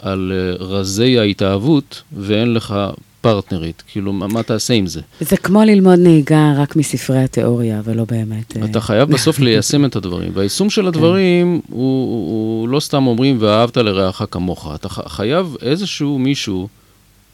על 0.00 0.32
אה, 0.34 0.64
רזי 0.66 1.18
ההתאהבות, 1.18 2.02
ואין 2.16 2.54
לך 2.54 2.74
פרטנרית. 3.20 3.82
כאילו, 3.86 4.12
מה, 4.12 4.26
מה 4.26 4.42
תעשה 4.42 4.74
עם 4.74 4.86
זה? 4.86 5.00
זה 5.20 5.36
כמו 5.36 5.62
ללמוד 5.62 5.98
נהיגה 5.98 6.52
רק 6.56 6.76
מספרי 6.76 7.18
התיאוריה, 7.18 7.80
ולא 7.84 8.04
באמת... 8.04 8.56
אה, 8.56 8.64
אתה 8.64 8.80
חייב 8.80 9.08
בסוף 9.08 9.38
ליישם 9.44 9.84
את 9.84 9.96
הדברים, 9.96 10.30
והיישום 10.34 10.70
של 10.70 10.86
הדברים 10.86 11.60
הוא, 11.68 11.78
הוא, 11.78 12.60
הוא 12.60 12.68
לא 12.68 12.80
סתם 12.80 13.06
אומרים 13.06 13.36
ואהבת 13.40 13.76
לרעך 13.76 14.22
כמוך, 14.30 14.70
אתה 14.74 14.88
חייב 14.88 15.56
איזשהו 15.62 16.18
מישהו, 16.18 16.68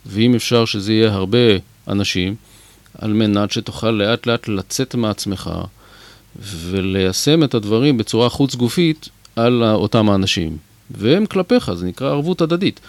ואם 0.07 0.35
אפשר 0.35 0.65
שזה 0.65 0.93
יהיה 0.93 1.13
הרבה 1.13 1.39
אנשים, 1.89 2.35
על 2.99 3.13
מנת 3.13 3.51
שתוכל 3.51 3.91
לאט 3.91 4.27
לאט 4.27 4.49
לצאת 4.49 4.95
מעצמך 4.95 5.51
וליישם 6.43 7.45
את 7.45 7.55
הדברים 7.55 7.99
בצורה 7.99 8.29
חוץ 8.29 8.55
גופית 8.55 9.09
על 9.37 9.63
אותם 9.65 10.11
האנשים. 10.11 10.57
והם 10.91 11.27
כלפיך, 11.27 11.73
זה 11.73 11.87
נקרא 11.87 12.09
ערבות 12.09 12.41
הדדית. 12.41 12.81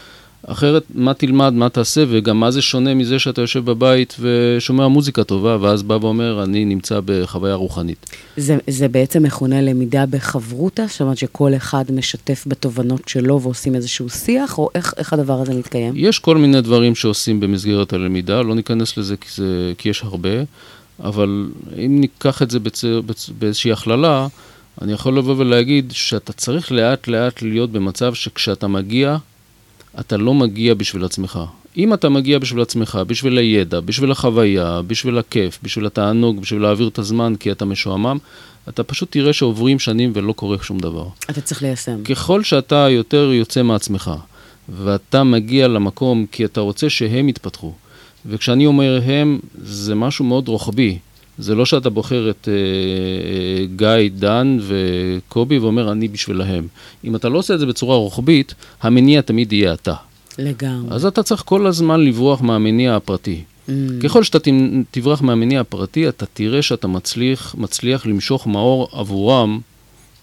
אחרת, 0.47 0.83
מה 0.95 1.13
תלמד, 1.13 1.53
מה 1.53 1.69
תעשה, 1.69 2.03
וגם 2.09 2.39
מה 2.39 2.51
זה 2.51 2.61
שונה 2.61 2.93
מזה 2.93 3.19
שאתה 3.19 3.41
יושב 3.41 3.65
בבית 3.65 4.15
ושומע 4.19 4.87
מוזיקה 4.87 5.23
טובה, 5.23 5.57
ואז 5.61 5.83
בא 5.83 5.93
ואומר, 5.93 6.43
אני 6.43 6.65
נמצא 6.65 6.99
בחוויה 7.05 7.55
רוחנית. 7.55 8.05
זה, 8.37 8.57
זה 8.67 8.87
בעצם 8.87 9.23
מכונה 9.23 9.61
למידה 9.61 10.05
בחברותא? 10.05 10.85
זאת 10.89 11.01
אומרת 11.01 11.17
שכל 11.17 11.55
אחד 11.55 11.85
משתף 11.93 12.43
בתובנות 12.47 13.07
שלו 13.07 13.41
ועושים 13.41 13.75
איזשהו 13.75 14.09
שיח, 14.09 14.57
או 14.57 14.69
איך, 14.75 14.93
איך 14.97 15.13
הדבר 15.13 15.41
הזה 15.41 15.53
מתקיים? 15.53 15.93
יש 15.95 16.19
כל 16.19 16.37
מיני 16.37 16.61
דברים 16.61 16.95
שעושים 16.95 17.39
במסגרת 17.39 17.93
הלמידה, 17.93 18.41
לא 18.41 18.55
ניכנס 18.55 18.97
לזה 18.97 19.17
כי, 19.17 19.27
זה, 19.35 19.73
כי 19.77 19.89
יש 19.89 20.03
הרבה, 20.03 20.29
אבל 21.03 21.49
אם 21.85 21.97
ניקח 21.99 22.41
את 22.41 22.51
זה 22.51 22.59
בצ, 22.59 22.85
בצ, 23.05 23.29
באיזושהי 23.39 23.71
הכללה, 23.71 24.27
אני 24.81 24.93
יכול 24.93 25.17
לבוא 25.17 25.35
ולהגיד 25.37 25.91
שאתה 25.95 26.33
צריך 26.33 26.71
לאט 26.71 27.07
לאט 27.07 27.41
להיות 27.41 27.71
במצב 27.71 28.13
שכשאתה 28.13 28.67
מגיע, 28.67 29.17
אתה 29.99 30.17
לא 30.17 30.33
מגיע 30.33 30.73
בשביל 30.73 31.05
עצמך. 31.05 31.39
אם 31.77 31.93
אתה 31.93 32.09
מגיע 32.09 32.39
בשביל 32.39 32.61
עצמך, 32.61 32.99
בשביל 33.07 33.37
הידע, 33.37 33.79
בשביל 33.79 34.11
החוויה, 34.11 34.81
בשביל 34.87 35.17
הכיף, 35.17 35.59
בשביל 35.63 35.85
התענוג, 35.85 36.41
בשביל 36.41 36.61
להעביר 36.61 36.87
את 36.87 36.99
הזמן 36.99 37.33
כי 37.39 37.51
אתה 37.51 37.65
משועמם, 37.65 38.17
אתה 38.69 38.83
פשוט 38.83 39.11
תראה 39.11 39.33
שעוברים 39.33 39.79
שנים 39.79 40.11
ולא 40.15 40.33
קורה 40.33 40.57
שום 40.61 40.79
דבר. 40.79 41.05
אתה 41.29 41.41
צריך 41.41 41.61
ליישם. 41.61 42.03
ככל 42.03 42.43
שאתה 42.43 42.87
יותר 42.89 43.31
יוצא 43.33 43.63
מעצמך, 43.63 44.11
ואתה 44.69 45.23
מגיע 45.23 45.67
למקום 45.67 46.25
כי 46.31 46.45
אתה 46.45 46.61
רוצה 46.61 46.89
שהם 46.89 47.29
יתפתחו, 47.29 47.73
וכשאני 48.25 48.65
אומר 48.65 49.01
הם, 49.05 49.39
זה 49.63 49.95
משהו 49.95 50.25
מאוד 50.25 50.47
רוחבי. 50.47 50.97
זה 51.37 51.55
לא 51.55 51.65
שאתה 51.65 51.89
בוחר 51.89 52.29
את 52.29 52.49
אה, 52.51 52.53
אה, 52.53 53.65
גיא, 53.75 54.09
דן 54.15 54.57
וקובי 54.61 55.59
ואומר, 55.59 55.91
אני 55.91 56.07
בשבילהם. 56.07 56.67
אם 57.03 57.15
אתה 57.15 57.29
לא 57.29 57.37
עושה 57.37 57.53
את 57.53 57.59
זה 57.59 57.65
בצורה 57.65 57.95
רוחבית, 57.95 58.53
המניע 58.81 59.21
תמיד 59.21 59.53
יהיה 59.53 59.73
אתה. 59.73 59.93
לגמרי. 60.37 60.95
אז 60.95 61.05
אתה 61.05 61.23
צריך 61.23 61.43
כל 61.45 61.67
הזמן 61.67 62.01
לברוח 62.05 62.41
מהמניע 62.41 62.95
הפרטי. 62.95 63.43
Mm. 63.67 63.71
ככל 64.03 64.23
שאתה 64.23 64.39
תברח 64.91 65.21
מהמניע 65.21 65.61
הפרטי, 65.61 66.09
אתה 66.09 66.25
תראה 66.25 66.61
שאתה 66.61 66.87
מצליח, 66.87 67.55
מצליח 67.57 68.05
למשוך 68.05 68.47
מאור 68.47 68.87
עבורם 68.91 69.59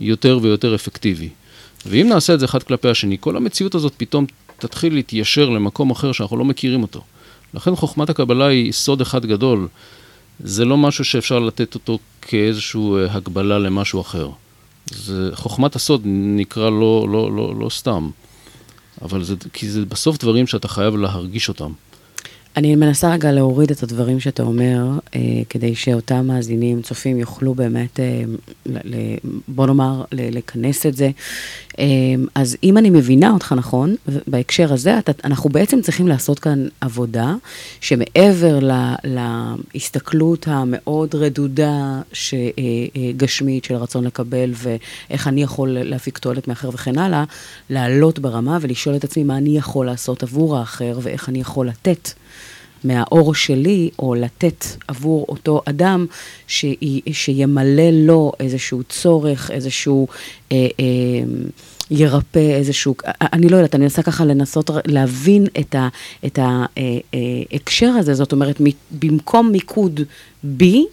יותר 0.00 0.38
ויותר 0.42 0.74
אפקטיבי. 0.74 1.28
ואם 1.86 2.08
נעשה 2.08 2.34
את 2.34 2.40
זה 2.40 2.46
אחד 2.46 2.62
כלפי 2.62 2.88
השני, 2.88 3.16
כל 3.20 3.36
המציאות 3.36 3.74
הזאת 3.74 3.92
פתאום 3.96 4.26
תתחיל 4.58 4.94
להתיישר 4.94 5.48
למקום 5.48 5.90
אחר 5.90 6.12
שאנחנו 6.12 6.36
לא 6.36 6.44
מכירים 6.44 6.82
אותו. 6.82 7.00
לכן 7.54 7.76
חוכמת 7.76 8.10
הקבלה 8.10 8.46
היא 8.46 8.72
סוד 8.72 9.00
אחד 9.00 9.26
גדול. 9.26 9.68
זה 10.40 10.64
לא 10.64 10.76
משהו 10.76 11.04
שאפשר 11.04 11.38
לתת 11.38 11.74
אותו 11.74 11.98
כאיזושהי 12.22 12.80
אה, 12.80 13.14
הגבלה 13.14 13.58
למשהו 13.58 14.00
אחר. 14.00 14.30
זה, 14.90 15.30
חוכמת 15.34 15.76
הסוד 15.76 16.02
נקרא 16.04 16.70
לא, 16.70 17.06
לא, 17.12 17.36
לא, 17.36 17.54
לא 17.58 17.70
סתם, 17.70 18.10
אבל 19.02 19.24
זה, 19.24 19.34
כי 19.52 19.70
זה 19.70 19.84
בסוף 19.84 20.18
דברים 20.18 20.46
שאתה 20.46 20.68
חייב 20.68 20.96
להרגיש 20.96 21.48
אותם. 21.48 21.72
אני 22.56 22.76
מנסה 22.76 23.12
רגע 23.12 23.32
להוריד 23.32 23.70
את 23.70 23.82
הדברים 23.82 24.20
שאתה 24.20 24.42
אומר, 24.42 24.98
אה, 25.16 25.20
כדי 25.48 25.74
שאותם 25.74 26.26
מאזינים, 26.26 26.82
צופים, 26.82 27.18
יוכלו 27.18 27.54
באמת, 27.54 28.00
אה, 28.00 28.22
ל, 28.66 28.94
בוא 29.48 29.66
נאמר, 29.66 30.04
ל, 30.12 30.38
לכנס 30.38 30.86
את 30.86 30.96
זה. 30.96 31.10
אה, 31.78 31.84
אז 32.34 32.56
אם 32.62 32.78
אני 32.78 32.90
מבינה 32.90 33.30
אותך 33.30 33.54
נכון, 33.56 33.94
בהקשר 34.26 34.72
הזה, 34.72 34.98
אתה, 34.98 35.12
אנחנו 35.24 35.50
בעצם 35.50 35.80
צריכים 35.80 36.08
לעשות 36.08 36.38
כאן 36.38 36.66
עבודה 36.80 37.34
שמעבר 37.80 38.58
ל, 38.60 38.94
להסתכלות 39.04 40.48
המאוד 40.48 41.14
רדודה, 41.14 42.00
ש, 42.12 42.34
אה, 42.34 42.40
אה, 42.96 43.12
גשמית, 43.16 43.64
של 43.64 43.74
רצון 43.74 44.04
לקבל, 44.04 44.52
ואיך 44.54 45.28
אני 45.28 45.42
יכול 45.42 45.68
להפיק 45.80 46.18
תועלת 46.18 46.48
מאחר 46.48 46.68
וכן 46.68 46.98
הלאה, 46.98 47.24
לעלות 47.70 48.18
ברמה 48.18 48.58
ולשאול 48.60 48.96
את 48.96 49.04
עצמי 49.04 49.24
מה 49.24 49.36
אני 49.36 49.58
יכול 49.58 49.86
לעשות 49.86 50.22
עבור 50.22 50.56
האחר, 50.56 50.98
ואיך 51.02 51.28
אני 51.28 51.40
יכול 51.40 51.68
לתת. 51.68 52.10
מהאור 52.84 53.34
שלי, 53.34 53.90
או 53.98 54.14
לתת 54.14 54.64
עבור 54.88 55.26
אותו 55.28 55.62
אדם 55.64 56.06
ש... 56.46 56.64
שימלא 57.12 57.90
לו 57.92 58.32
איזשהו 58.40 58.82
צורך, 58.88 59.50
איזשהו... 59.50 60.08
אה, 60.52 60.56
אה, 60.80 60.84
ירפא 61.90 62.38
איזשהו, 62.38 62.94
אני 63.20 63.48
לא 63.48 63.56
יודעת, 63.56 63.74
אני 63.74 63.82
מנסה 63.82 64.02
ככה 64.02 64.24
לנסות 64.24 64.70
להבין 64.86 65.46
את, 65.60 65.74
ה, 65.74 65.88
את 66.26 66.38
ההקשר 66.42 67.86
הזה, 67.86 68.14
זאת 68.14 68.32
אומרת, 68.32 68.60
במקום 68.90 69.52
מיקוד 69.52 70.00
בי, 70.42 70.86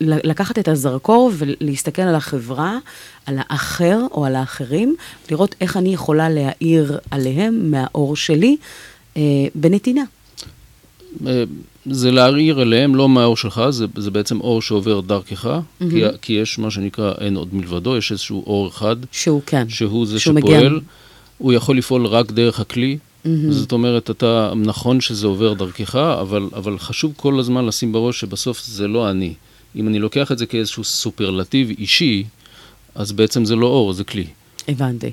ולקחת 0.00 0.58
את 0.58 0.68
הזרקור 0.68 1.30
ולהסתכל 1.34 2.02
על 2.02 2.14
החברה, 2.14 2.78
על 3.26 3.38
האחר 3.38 3.98
או 4.10 4.24
על 4.24 4.36
האחרים, 4.36 4.96
לראות 5.30 5.54
איך 5.60 5.76
אני 5.76 5.94
יכולה 5.94 6.28
להאיר 6.28 6.98
עליהם 7.10 7.70
מהאור 7.70 8.16
שלי 8.16 8.56
אה, 8.60 8.89
בנתינה. 9.54 10.04
אה, 11.26 11.44
זה 11.86 12.10
להעיר 12.10 12.62
אליהם, 12.62 12.94
לא 12.94 13.08
מהאור 13.08 13.36
שלך, 13.36 13.62
זה, 13.70 13.86
זה 13.96 14.10
בעצם 14.10 14.40
אור 14.40 14.62
שעובר 14.62 15.00
דרכך, 15.00 15.46
mm-hmm. 15.46 15.84
כי, 15.90 16.02
כי 16.22 16.32
יש 16.32 16.58
מה 16.58 16.70
שנקרא 16.70 17.12
אין 17.20 17.36
עוד 17.36 17.54
מלבדו, 17.54 17.96
יש 17.96 18.12
איזשהו 18.12 18.44
אור 18.46 18.68
אחד, 18.68 18.96
שהוא 19.12 19.42
כן. 19.46 19.68
שהוא 19.68 20.06
זה 20.06 20.20
שהוא 20.20 20.40
שפועל, 20.40 20.68
מגן. 20.68 20.78
הוא 21.38 21.52
יכול 21.52 21.78
לפעול 21.78 22.06
רק 22.06 22.32
דרך 22.32 22.60
הכלי, 22.60 22.98
mm-hmm. 22.98 23.28
זאת 23.50 23.72
אומרת, 23.72 24.10
אתה, 24.10 24.52
נכון 24.56 25.00
שזה 25.00 25.26
עובר 25.26 25.52
דרכך, 25.52 25.94
אבל, 25.96 26.48
אבל 26.56 26.78
חשוב 26.78 27.12
כל 27.16 27.38
הזמן 27.38 27.66
לשים 27.66 27.92
בראש 27.92 28.20
שבסוף 28.20 28.62
זה 28.64 28.88
לא 28.88 29.10
אני. 29.10 29.34
אם 29.76 29.88
אני 29.88 29.98
לוקח 29.98 30.32
את 30.32 30.38
זה 30.38 30.46
כאיזשהו 30.46 30.84
סופרלטיב 30.84 31.70
אישי, 31.78 32.24
אז 32.94 33.12
בעצם 33.12 33.44
זה 33.44 33.56
לא 33.56 33.66
אור, 33.66 33.92
זה 33.92 34.04
כלי. 34.04 34.26
הבנתי. 34.68 35.10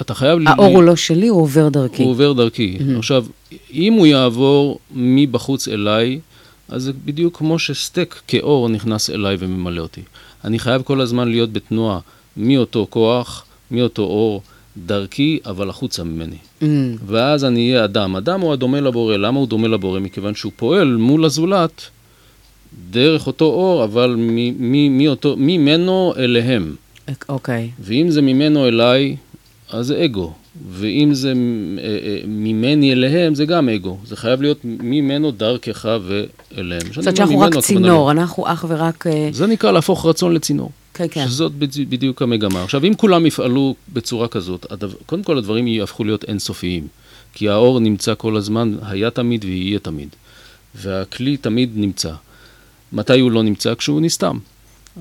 אתה 0.00 0.14
חייב... 0.14 0.38
האור 0.46 0.66
הוא 0.66 0.82
לא 0.82 0.96
שלי, 0.96 1.28
הוא 1.28 1.42
עובר 1.42 1.68
דרכי. 1.68 2.02
הוא 2.02 2.10
עובר 2.10 2.32
דרכי. 2.32 2.78
Mm-hmm. 2.78 2.98
עכשיו, 2.98 3.26
אם 3.72 3.92
הוא 3.92 4.06
יעבור 4.06 4.78
מבחוץ 4.94 5.68
אליי, 5.68 6.20
אז 6.68 6.82
זה 6.82 6.92
בדיוק 7.04 7.36
כמו 7.36 7.58
שסטייק 7.58 8.20
כאור 8.28 8.68
נכנס 8.68 9.10
אליי 9.10 9.36
וממלא 9.38 9.80
אותי. 9.80 10.00
אני 10.44 10.58
חייב 10.58 10.82
כל 10.82 11.00
הזמן 11.00 11.28
להיות 11.28 11.52
בתנועה 11.52 11.98
מאותו 12.36 12.86
כוח, 12.90 13.44
מאותו 13.70 14.02
אור, 14.02 14.42
דרכי, 14.76 15.38
אבל 15.46 15.70
החוצה 15.70 16.04
ממני. 16.04 16.36
Mm, 16.62 16.64
ואז 17.06 17.44
אני 17.44 17.72
אהיה 17.72 17.84
אדם. 17.84 18.16
אדם 18.16 18.40
הוא 18.40 18.52
הדומה 18.52 18.80
לבורא. 18.80 19.16
למה 19.16 19.38
הוא 19.38 19.48
דומה 19.48 19.68
לבורא? 19.68 20.00
מכיוון 20.00 20.34
שהוא 20.34 20.52
פועל 20.56 20.96
מול 20.96 21.24
הזולת 21.24 21.82
דרך 22.90 23.26
אותו 23.26 23.44
אור, 23.44 23.84
אבל 23.84 24.16
ממנו 25.36 26.12
אליהם. 26.16 26.76
אוקיי. 27.28 27.70
ואם 27.80 28.10
זה 28.10 28.22
ממנו 28.22 28.68
אליי, 28.68 29.16
אז 29.70 29.86
זה 29.86 30.04
אגו. 30.04 30.32
ואם 30.70 31.14
זה 31.14 31.28
אה, 31.28 31.34
אה, 31.84 32.18
ממני 32.26 32.92
אליהם, 32.92 33.34
זה 33.34 33.44
גם 33.44 33.68
אגו. 33.68 33.98
זה 34.04 34.16
חייב 34.16 34.42
להיות 34.42 34.58
ממנו 34.64 35.30
דרכך 35.30 35.88
ואליהם. 36.02 36.80
זאת 36.86 36.96
אומרת 36.98 37.16
שאנחנו 37.16 37.40
רק 37.40 37.58
צינור, 37.58 38.10
אנחנו 38.10 38.44
אח 38.52 38.64
ורק... 38.68 39.06
אה, 39.06 39.28
זה 39.32 39.46
נקרא 39.46 39.72
להפוך 39.72 40.06
רצון 40.06 40.34
לצינור. 40.34 40.70
כן, 40.94 41.06
כן. 41.10 41.24
שזאת 41.26 41.52
בדי- 41.52 41.84
בדיוק 41.84 42.22
המגמה. 42.22 42.62
עכשיו, 42.64 42.84
אם 42.84 42.94
כולם 42.94 43.26
יפעלו 43.26 43.74
בצורה 43.92 44.28
כזאת, 44.28 44.66
הדבר, 44.72 44.94
קודם 45.06 45.22
כל 45.22 45.38
הדברים 45.38 45.66
יהפכו 45.66 46.04
להיות 46.04 46.24
אינסופיים. 46.24 46.86
כי 47.34 47.48
האור 47.48 47.80
נמצא 47.80 48.14
כל 48.18 48.36
הזמן, 48.36 48.74
היה 48.82 49.10
תמיד 49.10 49.44
ויהיה 49.44 49.78
תמיד. 49.78 50.08
והכלי 50.74 51.36
תמיד 51.36 51.70
נמצא. 51.74 52.12
מתי 52.92 53.20
הוא 53.20 53.30
לא 53.30 53.42
נמצא? 53.42 53.74
כשהוא 53.74 54.00
נסתם. 54.00 54.38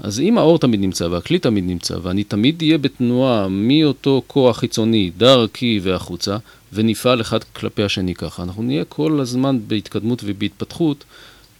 אז 0.02 0.20
אם 0.20 0.38
האור 0.38 0.60
תמיד 0.60 0.80
נמצא 0.80 1.04
והכלי 1.04 1.40
תמיד 1.40 1.64
נמצא, 1.64 1.96
ואני 2.02 2.24
תמיד 2.24 2.62
אהיה 2.62 2.78
בתנועה 2.78 3.48
מאותו 3.50 4.22
כוח 4.28 4.58
חיצוני, 4.58 5.12
דרכי 5.18 5.80
והחוצה, 5.84 6.38
ונפעל 6.74 7.22
אחד 7.22 7.44
כלפי 7.44 7.84
השני 7.84 8.16
ככה, 8.16 8.44
אנחנו 8.44 8.64
נהיה 8.64 8.86
כל 8.86 9.20
הזמן 9.20 9.60
בהתקדמות 9.68 10.22
ובהתפתחות 10.26 11.04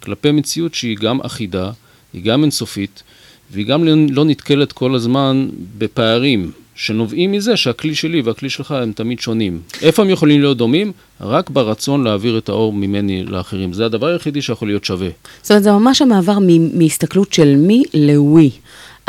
כלפי 0.04 0.32
מציאות 0.32 0.74
שהיא 0.74 0.98
גם 0.98 1.22
אחידה, 1.22 1.72
היא 2.14 2.24
גם 2.24 2.42
אינסופית, 2.42 3.04
והיא 3.52 3.66
גם 3.66 3.84
לא- 4.10 4.26
נתקלת 4.26 4.72
כל 4.72 4.96
הזמן 4.96 5.50
בפערים 5.78 6.52
שנובעים 6.80 7.32
מזה 7.32 7.58
שהכלי 7.58 7.96
שלי 7.96 8.22
והכלי 8.22 8.50
שלך 8.50 8.72
הם 8.72 8.92
תמיד 8.92 9.20
שונים. 9.20 9.60
איפה 9.82 10.02
הם 10.02 10.10
יכולים 10.10 10.40
להיות 10.42 10.58
דומים? 10.58 10.92
רק 11.22 11.50
ברצון 11.50 12.04
להעביר 12.04 12.38
את 12.38 12.50
האור 12.50 12.74
ממני 12.74 13.24
לאחרים. 13.24 13.74
זה 13.74 13.86
הדבר 13.86 14.08
היחידי 14.08 14.42
שיכול 14.42 14.68
להיות 14.68 14.86
שווה. 14.86 15.10
זאת 15.42 15.52
אומרת, 15.52 15.64
זה 15.64 15.72
ממש 15.72 16.02
המעבר 16.02 16.38
מהסתכלות 16.74 17.34
של 17.34 17.56
מי 17.56 17.84
לווי. 17.94 18.50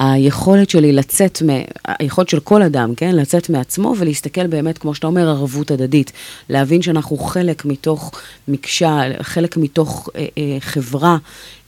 היכולת 0.00 0.70
שלי 0.70 0.92
לצאת, 0.92 1.42
מ- 1.42 1.64
היכולת 2.00 2.28
של 2.28 2.40
כל 2.40 2.62
אדם, 2.62 2.94
כן? 2.94 3.16
לצאת 3.16 3.50
מעצמו 3.50 3.94
ולהסתכל 3.98 4.46
באמת, 4.46 4.78
כמו 4.78 4.94
שאתה 4.94 5.06
אומר, 5.06 5.28
ערבות 5.28 5.70
הדדית. 5.70 6.12
להבין 6.48 6.82
שאנחנו 6.82 7.18
חלק 7.18 7.64
מתוך 7.64 8.12
מקשה, 8.48 9.00
חלק 9.22 9.56
מתוך 9.56 10.08
אה, 10.16 10.26
אה, 10.38 10.56
חברה, 10.60 11.16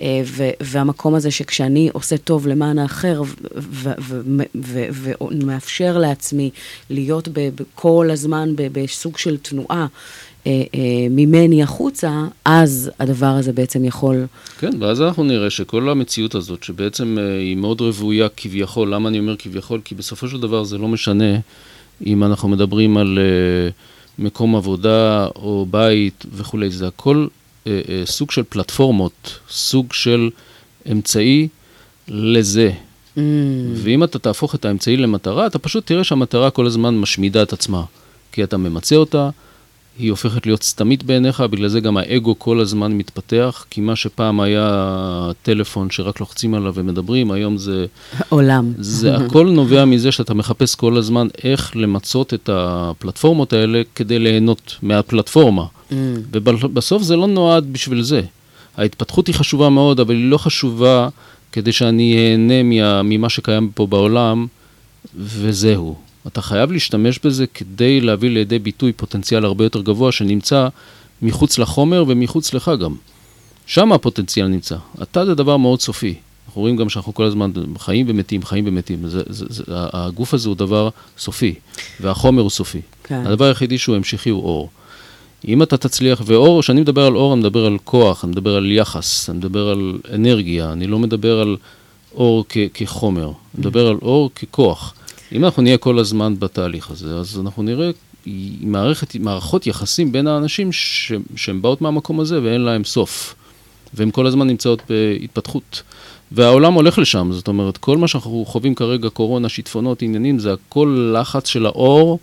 אה, 0.02 0.20
ו- 0.26 0.50
והמקום 0.60 1.14
הזה 1.14 1.30
שכשאני 1.30 1.90
עושה 1.92 2.16
טוב 2.18 2.46
למען 2.46 2.78
האחר 2.78 3.22
ומאפשר 5.20 5.98
לעצמי 5.98 6.50
להיות 6.90 7.28
ב- 7.32 7.48
כל 7.74 8.08
הזמן 8.12 8.52
ב- 8.56 8.68
בסוג 8.80 9.18
של 9.18 9.36
תנועה. 9.36 9.86
אה, 10.46 10.62
אה, 10.74 11.06
ממני 11.10 11.62
החוצה, 11.62 12.24
אז 12.44 12.90
הדבר 12.98 13.26
הזה 13.26 13.52
בעצם 13.52 13.84
יכול... 13.84 14.26
כן, 14.58 14.70
ואז 14.80 15.02
אנחנו 15.02 15.24
נראה 15.24 15.50
שכל 15.50 15.88
המציאות 15.88 16.34
הזאת, 16.34 16.62
שבעצם 16.62 17.18
אה, 17.18 17.38
היא 17.38 17.56
מאוד 17.56 17.80
רוויה 17.80 18.28
כביכול, 18.36 18.94
למה 18.94 19.08
אני 19.08 19.18
אומר 19.18 19.36
כביכול? 19.36 19.80
כי 19.84 19.94
בסופו 19.94 20.28
של 20.28 20.40
דבר 20.40 20.64
זה 20.64 20.78
לא 20.78 20.88
משנה 20.88 21.38
אם 22.06 22.24
אנחנו 22.24 22.48
מדברים 22.48 22.96
על 22.96 23.18
מקום 24.18 24.56
עבודה 24.56 25.26
או 25.36 25.66
בית 25.70 26.26
וכולי, 26.34 26.70
זה 26.70 26.86
הכל 26.88 27.26
סוג 28.04 28.30
של 28.30 28.42
פלטפורמות, 28.48 29.38
סוג 29.50 29.92
של 29.92 30.30
אמצעי 30.92 31.48
לזה. 32.08 32.70
Mm, 33.16 33.20
ואם 33.74 34.04
אתה 34.04 34.18
תהפוך 34.18 34.54
את 34.54 34.64
האמצעי 34.64 34.96
למטרה, 34.96 35.46
אתה 35.46 35.58
פשוט 35.58 35.86
תראה 35.86 36.04
שהמטרה 36.04 36.50
כל 36.50 36.66
הזמן 36.66 36.98
משמידה 36.98 37.42
את 37.42 37.52
עצמה. 37.52 37.84
כי 38.32 38.44
אתה 38.44 38.56
ממצה 38.56 38.96
אותה, 38.96 39.30
היא 39.98 40.10
הופכת 40.10 40.46
להיות 40.46 40.62
סתמית 40.62 41.02
בעיניך, 41.02 41.40
בגלל 41.40 41.68
זה 41.68 41.80
גם 41.80 41.96
האגו 41.96 42.38
כל 42.38 42.60
הזמן 42.60 42.92
מתפתח, 42.92 43.66
כי 43.70 43.80
מה 43.80 43.96
שפעם 43.96 44.40
היה 44.40 45.30
טלפון 45.42 45.90
שרק 45.90 46.20
לוחצים 46.20 46.54
עליו 46.54 46.72
ומדברים, 46.74 47.30
היום 47.30 47.58
זה, 47.58 47.86
עולם. 48.28 48.72
זה 48.78 49.14
הכל 49.16 49.50
נובע 49.50 49.84
מזה 49.84 50.12
שאתה 50.12 50.34
מחפש 50.34 50.74
כל 50.74 50.96
הזמן 50.96 51.28
איך 51.44 51.76
למצות 51.76 52.34
את 52.34 52.50
הפלטפורמות 52.52 53.52
האלה 53.52 53.82
כדי 53.94 54.18
ליהנות 54.18 54.76
מהפלטפורמה. 54.82 55.64
Mm, 55.90 55.94
ובסוף 56.32 57.02
זה 57.02 57.16
לא 57.16 57.26
נועד 57.26 57.72
בשביל 57.72 58.02
זה. 58.02 58.22
ההתפתחות 58.76 59.26
היא 59.26 59.34
חשובה 59.34 59.68
מאוד, 59.68 60.00
אבל 60.00 60.14
היא 60.14 60.30
לא 60.30 60.38
חשובה 60.38 61.08
כדי 61.52 61.72
שאני 61.72 62.16
אהנה 62.16 62.62
מה, 62.62 63.02
ממה 63.02 63.28
שקיים 63.28 63.70
פה 63.74 63.86
בעולם, 63.86 64.46
וזהו. 65.16 65.96
אתה 66.26 66.42
חייב 66.42 66.72
להשתמש 66.72 67.18
בזה 67.24 67.46
כדי 67.46 68.00
להביא 68.00 68.30
לידי 68.30 68.58
ביטוי 68.58 68.92
פוטנציאל 68.92 69.44
הרבה 69.44 69.64
יותר 69.64 69.82
גבוה 69.82 70.12
שנמצא 70.12 70.68
מחוץ 71.22 71.58
לחומר 71.58 72.04
ומחוץ 72.08 72.54
לך 72.54 72.70
גם. 72.80 72.94
שם 73.66 73.92
הפוטנציאל 73.92 74.46
נמצא. 74.46 74.76
אתה 75.02 75.26
זה 75.26 75.34
דבר 75.34 75.56
מאוד 75.56 75.80
סופי. 75.80 76.14
אנחנו 76.46 76.62
רואים 76.62 76.76
גם 76.76 76.88
שאנחנו 76.88 77.14
כל 77.14 77.24
הזמן 77.24 77.50
חיים 77.78 78.06
ומתים, 78.08 78.42
חיים 78.42 78.64
ומתים. 78.68 79.08
זה, 79.08 79.22
זה, 79.28 79.46
זה, 79.48 79.62
הגוף 79.68 80.34
הזה 80.34 80.48
הוא 80.48 80.56
דבר 80.56 80.88
סופי, 81.18 81.54
והחומר 82.00 82.42
הוא 82.42 82.50
סופי. 82.50 82.80
כן. 83.04 83.26
הדבר 83.26 83.44
היחידי 83.44 83.78
שהוא 83.78 83.96
המשכי 83.96 84.30
הוא 84.30 84.42
אור. 84.44 84.70
אם 85.48 85.62
אתה 85.62 85.76
תצליח, 85.76 86.22
ואור, 86.26 86.62
כשאני 86.62 86.80
מדבר 86.80 87.06
על 87.06 87.16
אור, 87.16 87.32
אני 87.32 87.40
מדבר 87.40 87.66
על 87.66 87.76
כוח, 87.84 88.24
אני 88.24 88.32
מדבר 88.32 88.56
על 88.56 88.70
יחס, 88.72 89.30
אני 89.30 89.38
מדבר 89.38 89.68
על 89.68 89.98
אנרגיה, 90.14 90.72
אני 90.72 90.86
לא 90.86 90.98
מדבר 90.98 91.40
על 91.40 91.56
אור 92.14 92.44
כ- 92.48 92.56
כחומר, 92.74 93.24
אני 93.24 93.32
מדבר 93.58 93.86
על 93.86 93.96
אור 94.02 94.30
ככוח. 94.34 94.94
אם 95.32 95.44
אנחנו 95.44 95.62
נהיה 95.62 95.78
כל 95.78 95.98
הזמן 95.98 96.34
בתהליך 96.38 96.90
הזה, 96.90 97.14
אז 97.14 97.40
אנחנו 97.40 97.62
נראה 97.62 97.90
מערכת, 98.60 99.16
מערכות 99.16 99.66
יחסים 99.66 100.12
בין 100.12 100.26
האנשים 100.26 100.72
ש, 100.72 101.12
שהן 101.36 101.62
באות 101.62 101.80
מהמקום 101.80 102.20
הזה 102.20 102.42
ואין 102.42 102.60
להם 102.60 102.84
סוף. 102.84 103.34
והן 103.94 104.10
כל 104.10 104.26
הזמן 104.26 104.46
נמצאות 104.46 104.82
בהתפתחות. 104.88 105.82
והעולם 106.32 106.72
הולך 106.74 106.98
לשם, 106.98 107.30
זאת 107.32 107.48
אומרת, 107.48 107.76
כל 107.76 107.98
מה 107.98 108.08
שאנחנו 108.08 108.44
חווים 108.48 108.74
כרגע, 108.74 109.08
קורונה, 109.08 109.48
שיטפונות, 109.48 110.02
עניינים, 110.02 110.38
זה 110.38 110.52
הכל 110.52 111.14
לחץ 111.18 111.48
של 111.48 111.66
האור 111.66 112.18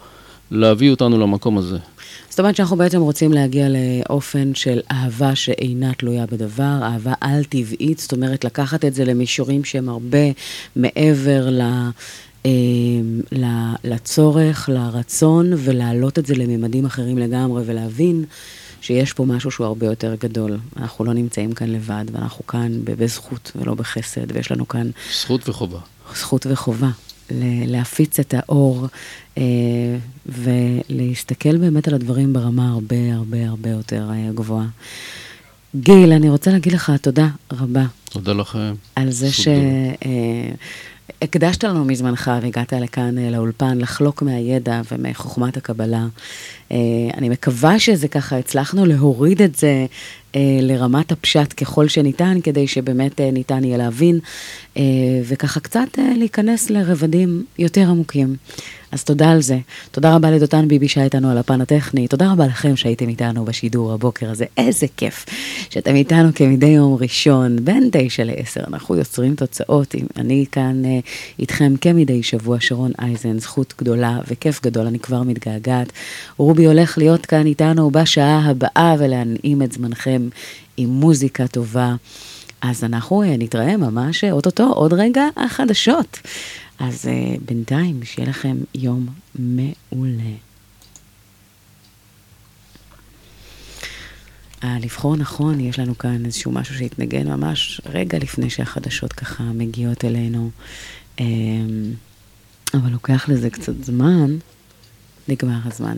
להביא 0.51 0.91
אותנו 0.91 1.19
למקום 1.19 1.57
הזה. 1.57 1.77
זאת 2.29 2.39
אומרת 2.39 2.55
שאנחנו 2.55 2.77
בעצם 2.77 3.01
רוצים 3.01 3.33
להגיע 3.33 3.67
לאופן 3.69 4.55
של 4.55 4.79
אהבה 4.91 5.35
שאינה 5.35 5.93
תלויה 5.93 6.25
בדבר, 6.25 6.79
אהבה 6.81 7.13
על-טבעית, 7.21 7.99
זאת 7.99 8.11
אומרת 8.11 8.45
לקחת 8.45 8.85
את 8.85 8.93
זה 8.93 9.05
למישורים 9.05 9.63
שהם 9.63 9.89
הרבה 9.89 10.27
מעבר 10.75 11.49
ל... 11.49 11.61
אה, 12.45 12.51
לצורך, 13.83 14.69
לרצון, 14.73 15.51
ולהעלות 15.57 16.19
את 16.19 16.25
זה 16.25 16.35
לממדים 16.35 16.85
אחרים 16.85 17.17
לגמרי, 17.17 17.63
ולהבין 17.65 18.25
שיש 18.81 19.13
פה 19.13 19.25
משהו 19.25 19.51
שהוא 19.51 19.67
הרבה 19.67 19.85
יותר 19.85 20.15
גדול. 20.19 20.57
אנחנו 20.77 21.05
לא 21.05 21.13
נמצאים 21.13 21.51
כאן 21.51 21.69
לבד, 21.69 22.05
ואנחנו 22.11 22.47
כאן 22.47 22.71
בזכות 22.83 23.51
ולא 23.55 23.73
בחסד, 23.73 24.35
ויש 24.35 24.51
לנו 24.51 24.67
כאן 24.67 24.89
זכות 25.13 25.49
וחובה. 25.49 25.79
זכות 26.15 26.45
וחובה 26.49 26.89
להפיץ 27.65 28.19
את 28.19 28.33
האור 28.37 28.87
אה, 29.37 29.43
ולהסתכל 30.25 31.57
באמת 31.57 31.87
על 31.87 31.93
הדברים 31.93 32.33
ברמה 32.33 32.69
הרבה 32.69 33.13
הרבה 33.13 33.47
הרבה 33.47 33.69
יותר 33.69 34.09
אה, 34.11 34.31
גבוהה. 34.35 34.67
גיל, 35.75 36.11
אני 36.11 36.29
רוצה 36.29 36.51
להגיד 36.51 36.73
לך 36.73 36.91
תודה 37.01 37.27
רבה 37.51 37.85
תודה 38.09 38.33
לכם. 38.33 38.73
על 38.95 39.11
זה 39.11 39.29
זכות 39.29 39.45
גדולה. 39.45 40.55
שהקדשת 41.19 41.63
לנו 41.63 41.85
מזמנך 41.85 42.31
והגעת 42.41 42.73
לכאן 42.73 43.17
אה, 43.17 43.29
לאולפן 43.29 43.77
לחלוק 43.77 44.21
מהידע 44.21 44.81
ומחוכמת 44.91 45.57
הקבלה. 45.57 46.05
אה, 46.71 46.77
אני 47.17 47.29
מקווה 47.29 47.79
שזה 47.79 48.07
ככה, 48.07 48.37
הצלחנו 48.37 48.85
להוריד 48.85 49.41
את 49.41 49.55
זה 49.55 49.85
לרמת 50.35 51.11
הפשט 51.11 51.53
ככל 51.57 51.87
שניתן, 51.87 52.37
כדי 52.43 52.67
שבאמת 52.67 53.21
אה, 53.21 53.31
ניתן 53.31 53.63
יהיה 53.63 53.77
להבין, 53.77 54.19
אה, 54.77 54.83
וככה 55.27 55.59
קצת 55.59 55.99
אה, 55.99 56.13
להיכנס 56.17 56.69
לרבדים 56.69 57.45
יותר 57.59 57.89
עמוקים. 57.89 58.35
אז 58.91 59.03
תודה 59.03 59.31
על 59.31 59.41
זה. 59.41 59.57
תודה 59.91 60.15
רבה 60.15 60.31
לדותן 60.31 60.67
ביבי 60.67 60.87
שהיה 60.87 61.05
איתנו 61.05 61.31
על 61.31 61.37
הפן 61.37 61.61
הטכני. 61.61 62.07
תודה 62.07 62.31
רבה 62.31 62.47
לכם 62.47 62.75
שהייתם 62.75 63.09
איתנו 63.09 63.45
בשידור 63.45 63.93
הבוקר 63.93 64.29
הזה. 64.29 64.45
איזה 64.57 64.87
כיף 64.97 65.25
שאתם 65.69 65.95
איתנו 65.95 66.29
כמדי 66.35 66.65
יום 66.65 66.97
ראשון, 67.01 67.65
בין 67.65 67.89
תשע 67.91 68.23
לעשר. 68.23 68.61
אנחנו 68.67 68.95
יוצרים 68.95 69.35
תוצאות. 69.35 69.95
אני 70.17 70.45
כאן 70.51 70.85
אה, 70.85 70.99
איתכם 71.39 71.73
כמדי 71.81 72.23
שבוע, 72.23 72.57
שרון 72.59 72.91
אייזן, 73.01 73.39
זכות 73.39 73.73
גדולה 73.77 74.19
וכיף 74.27 74.63
גדול, 74.63 74.87
אני 74.87 74.99
כבר 74.99 75.23
מתגעגעת. 75.23 75.91
רובי 76.37 76.65
הולך 76.65 76.97
להיות 76.97 77.25
כאן 77.25 77.45
איתנו 77.45 77.91
בשעה 77.91 78.45
הבאה 78.49 78.95
ולהנעים 78.99 79.61
את 79.61 79.71
זמנכם 79.71 80.18
עם 80.77 80.89
מוזיקה 80.89 81.47
טובה. 81.47 81.95
אז 82.61 82.83
אנחנו 82.83 83.23
אה, 83.23 83.35
נתראה 83.37 83.77
ממש 83.77 84.23
אה, 84.23 84.31
אוטוטו, 84.31 84.67
עוד 84.73 84.93
רגע 84.93 85.23
החדשות. 85.35 86.19
אז 86.79 87.05
uh, 87.05 87.39
בינתיים, 87.45 87.99
שיהיה 88.03 88.29
לכם 88.29 88.57
יום 88.75 89.07
מעולה. 89.35 90.33
אה, 94.63 94.77
לבחור 94.81 95.15
נכון, 95.15 95.59
יש 95.59 95.79
לנו 95.79 95.97
כאן 95.97 96.25
איזשהו 96.25 96.51
משהו 96.51 96.75
שהתנגן 96.75 97.27
ממש 97.27 97.81
רגע 97.85 98.17
לפני 98.17 98.49
שהחדשות 98.49 99.13
ככה 99.13 99.43
מגיעות 99.43 100.05
אלינו. 100.05 100.49
אבל 102.73 102.89
לוקח 102.91 103.29
לזה 103.29 103.49
קצת 103.49 103.83
זמן, 103.83 104.37
נגמר 105.27 105.59
הזמן. 105.65 105.97